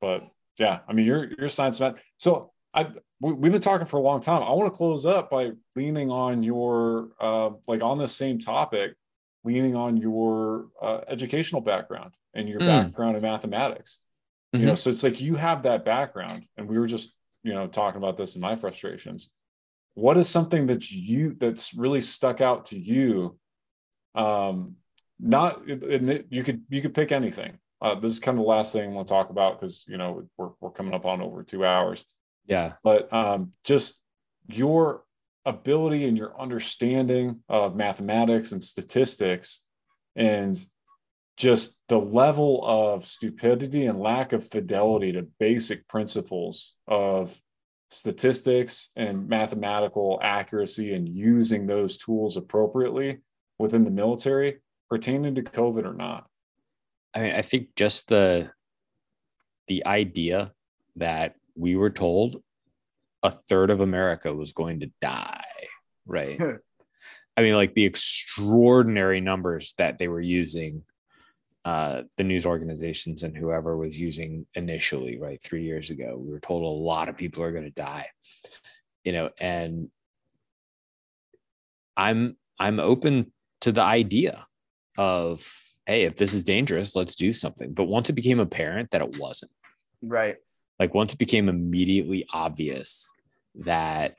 [0.00, 0.28] but
[0.58, 2.86] yeah i mean you're you're a science man so i
[3.20, 4.42] we, we've been talking for a long time.
[4.42, 8.92] I want to close up by leaning on your uh like on this same topic
[9.44, 12.66] leaning on your uh, educational background and your Mm.
[12.66, 14.00] background in mathematics.
[14.52, 17.66] You know so it's like you have that background and we were just you know
[17.66, 19.30] talking about this in my frustrations.
[19.94, 23.38] What is something that you that's really stuck out to you
[24.14, 24.76] um
[25.20, 28.72] not and you could you could pick anything uh this is kind of the last
[28.72, 31.42] thing i want to talk about because you know we're, we're coming up on over
[31.42, 32.04] two hours
[32.46, 32.74] Yeah.
[32.82, 34.00] but um, just
[34.48, 35.04] your
[35.46, 39.60] ability and your understanding of mathematics and statistics
[40.16, 40.56] and
[41.36, 47.38] just the level of stupidity and lack of fidelity to basic principles of
[47.90, 53.18] statistics and mathematical accuracy and using those tools appropriately
[53.58, 54.58] within the military
[54.94, 56.26] pertaining to covid or not
[57.14, 58.50] I mean, I think just the
[59.68, 60.52] the idea
[60.96, 62.42] that we were told
[63.22, 65.44] a third of America was going to die,
[66.06, 66.38] right?
[67.36, 70.82] I mean, like the extraordinary numbers that they were using,
[71.64, 75.42] uh, the news organizations and whoever was using initially, right?
[75.42, 78.08] Three years ago, we were told a lot of people are going to die,
[79.04, 79.88] you know, and
[81.96, 84.46] I'm I'm open to the idea
[84.98, 85.46] of
[85.86, 87.74] hey, if this is dangerous, let's do something.
[87.74, 89.50] But once it became apparent that it wasn't,
[90.02, 90.36] right.
[90.80, 93.10] like once it became immediately obvious
[93.56, 94.14] that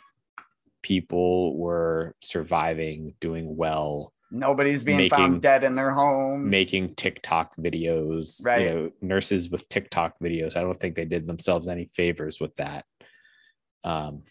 [0.84, 6.49] people were surviving, doing well, Nobody's being Making- found dead in their homes.
[6.52, 8.61] making TikTok videos, Right.
[8.61, 10.56] you know, nurses with TikTok videos.
[10.56, 12.85] I don't think they did themselves any favors with that.
[13.84, 14.23] Um,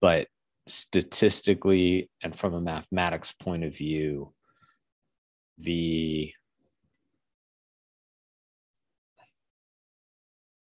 [0.00, 0.26] but
[0.66, 4.33] statistically and from a mathematics point of view,
[5.58, 6.32] the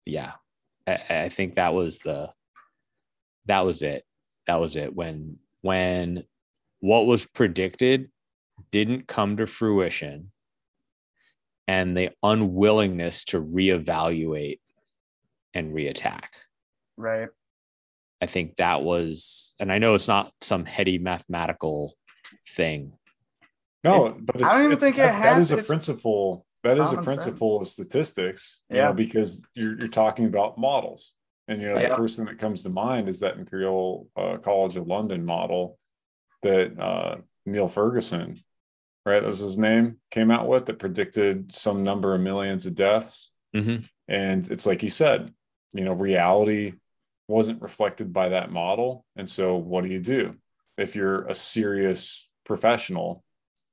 [0.04, 0.32] yeah.
[0.86, 2.32] I, I think that was the
[3.46, 4.04] that was it.
[4.46, 4.94] That was it.
[4.94, 6.24] When when
[6.80, 8.10] what was predicted
[8.70, 10.32] didn't come to fruition
[11.68, 14.60] and the unwillingness to reevaluate
[15.52, 16.28] and reattack.
[16.96, 17.28] Right.
[18.22, 21.94] i think that was and i know it's not some heady mathematical
[22.54, 22.94] thing
[23.86, 26.44] No, but it's, I don't even it- think it that- that has- is a principle.
[26.62, 28.58] That is a common principle of statistics.
[28.70, 28.84] You Yeah.
[28.88, 31.14] know, because you're you're talking about models,
[31.48, 31.90] and you know Yeah.
[31.90, 35.78] the first thing that comes to mind is that Imperial uh, College of London model
[36.42, 38.42] that uh, Neil Ferguson,
[39.04, 42.74] right, that was his name, came out with that predicted some number of millions of
[42.74, 43.30] deaths.
[43.54, 43.88] Mhm.
[44.08, 45.32] And it's like you said,
[45.72, 46.74] you know, reality
[47.28, 49.04] wasn't reflected by that model.
[49.16, 50.36] And so what do you do
[50.76, 53.24] if you're a serious professional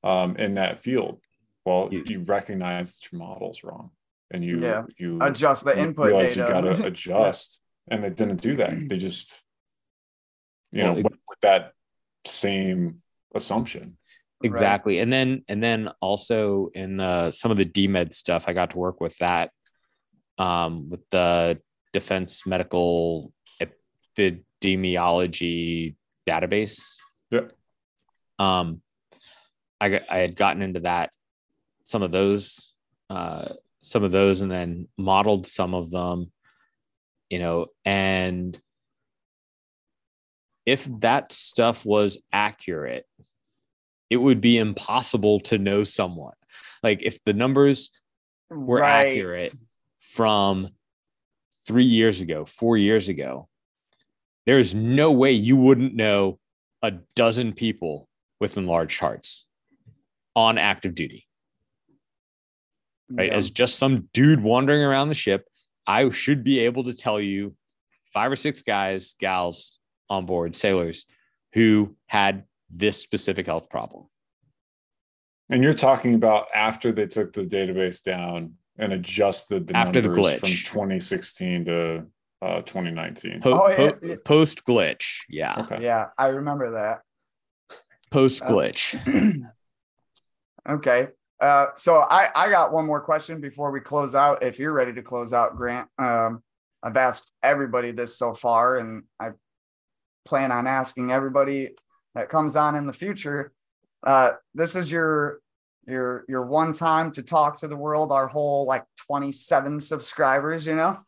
[0.03, 1.19] um, in that field?
[1.65, 3.91] Well, You- you, recognize that your model's wrong
[4.31, 4.83] and you Yeah.
[4.97, 6.41] you Adjust the you input realize data.
[6.41, 7.59] you gotta adjust.
[7.89, 8.71] And they didn't do that.
[8.89, 9.41] They just
[10.71, 11.73] you know it- went with that
[12.25, 13.01] same
[13.35, 13.97] assumption.
[14.43, 18.71] exactly and then and then also in the some of the dmed stuff i got
[18.71, 19.51] to work with that
[20.37, 21.57] um with the
[21.93, 23.31] defense medical
[24.61, 25.95] epidemiology
[26.29, 26.81] database
[27.31, 27.47] Yeah.
[28.39, 28.81] um
[29.83, 31.11] i got, i had gotten into that
[31.83, 32.73] some of those
[33.09, 33.49] uh
[33.79, 36.31] some of those and then modeled some of them
[37.29, 38.59] you know and
[40.65, 43.05] if that stuff was accurate
[44.09, 46.35] it would be impossible to know someone
[46.81, 47.91] like if the numbers
[48.49, 49.17] were Right.
[49.17, 49.53] accurate
[49.99, 50.69] from
[51.65, 53.47] three years ago, four years ago,
[54.45, 56.39] there is no way you wouldn't know
[56.81, 59.45] a dozen people with enlarged hearts
[60.35, 61.27] on active duty,
[63.11, 63.29] right?
[63.29, 63.37] Yeah.
[63.37, 65.45] As just some dude wandering around the ship,
[65.85, 67.55] I should be able to tell you
[68.13, 69.79] five or six guys, gals
[70.09, 71.05] on board, sailors
[71.53, 74.05] who had this specific health problem.
[75.49, 80.07] And you're talking about after they took the database down and adjusted the After the
[80.07, 82.05] numbers from 2016 to
[82.41, 83.39] uh, 2019.
[83.41, 84.15] Po- Oh, yeah, po- yeah.
[84.25, 85.53] Post glitch, yeah.
[85.59, 85.83] Okay.
[85.83, 87.01] Yeah, I remember that.
[88.09, 88.95] Post Uh, glitch.
[90.67, 91.07] okay.
[91.39, 94.43] Uh, so I, I got one more question before we close out.
[94.43, 96.41] If you're ready to close out, Grant, um,
[96.81, 99.31] I've asked everybody this so far, and I
[100.25, 101.71] plan on asking everybody
[102.15, 103.51] that comes on in the future.
[104.05, 105.39] Uh, this is your
[105.87, 108.11] your your one time to talk to the world.
[108.11, 110.99] Our whole like 27 subscribers, you know.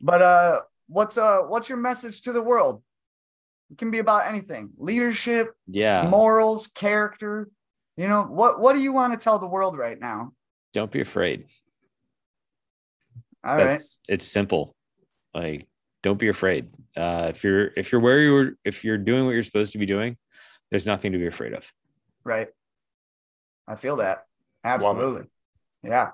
[0.00, 2.82] But uh, what's uh what's your message to the world?
[3.70, 6.06] It can be about anything: leadership, yeah.
[6.08, 7.48] morals, character.
[8.00, 10.32] You know, what what do you want to tell the world right now?
[10.72, 11.44] Don't be afraid.
[13.44, 13.64] All right.
[13.64, 14.74] That's it's simple.
[15.34, 15.68] Like
[16.02, 16.70] don't be afraid.
[16.96, 19.84] Uh if you're if you're where you're if you're doing what you're supposed to be
[19.84, 20.16] doing,
[20.70, 21.70] there's nothing to be afraid of.
[22.24, 22.48] Right.
[23.68, 24.24] I feel that.
[24.64, 25.28] Absolutely.
[25.82, 26.12] Yeah.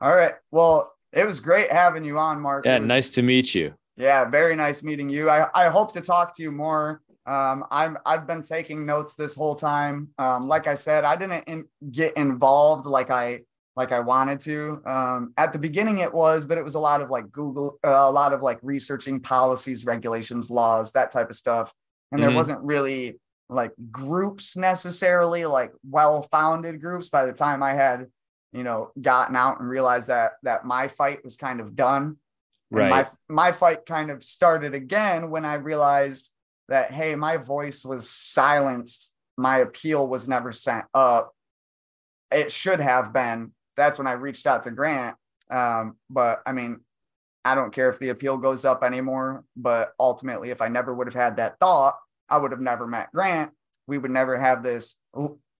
[0.00, 0.34] All right.
[0.50, 2.66] Well, it was great having you on, Mark.
[2.66, 3.74] Yeah, was- nice to meet you.
[3.96, 5.30] Yeah, very nice meeting you.
[5.30, 7.00] I, I hope to talk to you more.
[7.28, 10.08] Um, I'm I've been taking notes this whole time.
[10.18, 13.40] Um, like I said, I didn't in, get involved like I
[13.76, 14.82] like I wanted to.
[14.86, 17.90] Um, at the beginning it was, but it was a lot of like Google, uh,
[17.90, 21.72] a lot of like researching policies, regulations, laws, that type of stuff.
[22.10, 22.34] And there Mhm.
[22.34, 27.08] wasn't really like groups necessarily, like well-founded groups.
[27.08, 28.06] By the time I had,
[28.52, 32.16] you know, gotten out and realized that that my fight was kind of done.
[32.72, 32.90] And Right.
[32.90, 36.30] my my fight kind of started again when I realized
[36.68, 39.12] that hey, my voice was silenced.
[39.36, 41.32] My appeal was never sent up.
[42.30, 43.52] It should have been.
[43.76, 45.16] That's when I reached out to Grant.
[45.50, 46.80] Um, but I mean,
[47.44, 49.44] I don't care if the appeal goes up anymore.
[49.56, 51.96] But ultimately, if I never would have had that thought,
[52.28, 53.52] I would have never met Grant.
[53.86, 54.96] We would never have this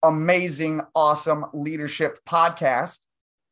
[0.03, 2.99] amazing, awesome leadership podcast.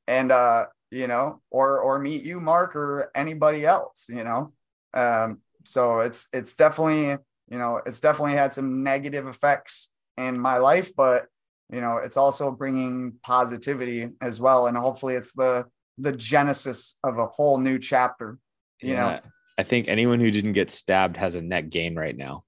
[0.06, 4.52] And uh, you know, or or meet you, Mark, or anybody else, you know.
[4.94, 10.56] Um, so it's it's definitely, you know, it's definitely had some negative effects in my
[10.58, 11.26] life, but
[11.70, 15.66] you know, it's also bringing positivity as well, and hopefully, it's the
[15.98, 18.38] the genesis of a whole new chapter.
[18.80, 19.20] You know,
[19.58, 22.44] I think anyone who didn't get stabbed has a net gain right now.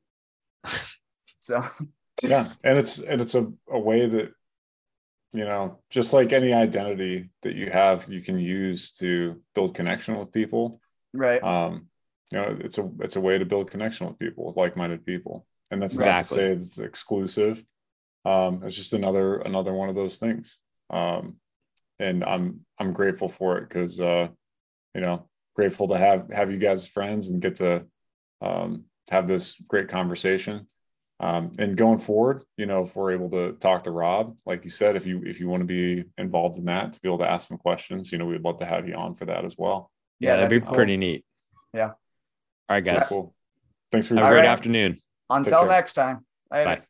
[1.41, 1.65] so
[2.23, 4.31] yeah and it's and it's a, a way that
[5.33, 10.19] you know just like any identity that you have you can use to build connection
[10.19, 10.81] with people
[11.15, 11.89] right, um
[12.33, 15.47] you know it's a it's a way to build connection with people with like-minded people
[15.71, 17.65] and that's not to say it's exclusive
[18.25, 20.59] um it's just another another one of those things
[20.91, 21.37] Um,
[21.99, 24.29] and I'm I'm grateful for it because uh,
[24.95, 27.85] you know grateful to have have you guys friends and get to
[28.41, 30.69] um, have this great conversation.
[31.21, 34.71] Um, and going forward, you know, if we're able to talk to Rob, like you
[34.71, 37.31] said, if you if you want to be involved in that, to be able to
[37.31, 39.91] ask some questions, you know, we'd love to have you on for that as well.
[40.21, 41.25] Yeah, that'd, be pretty neat.
[41.75, 41.93] Yeah.
[42.69, 43.09] All right, guys.
[43.09, 43.35] Cool.
[43.90, 44.47] Thanks for Have a great right.
[44.49, 45.01] afternoon.
[45.31, 46.27] Until next time.
[46.51, 46.65] Later.
[46.65, 46.82] Bye.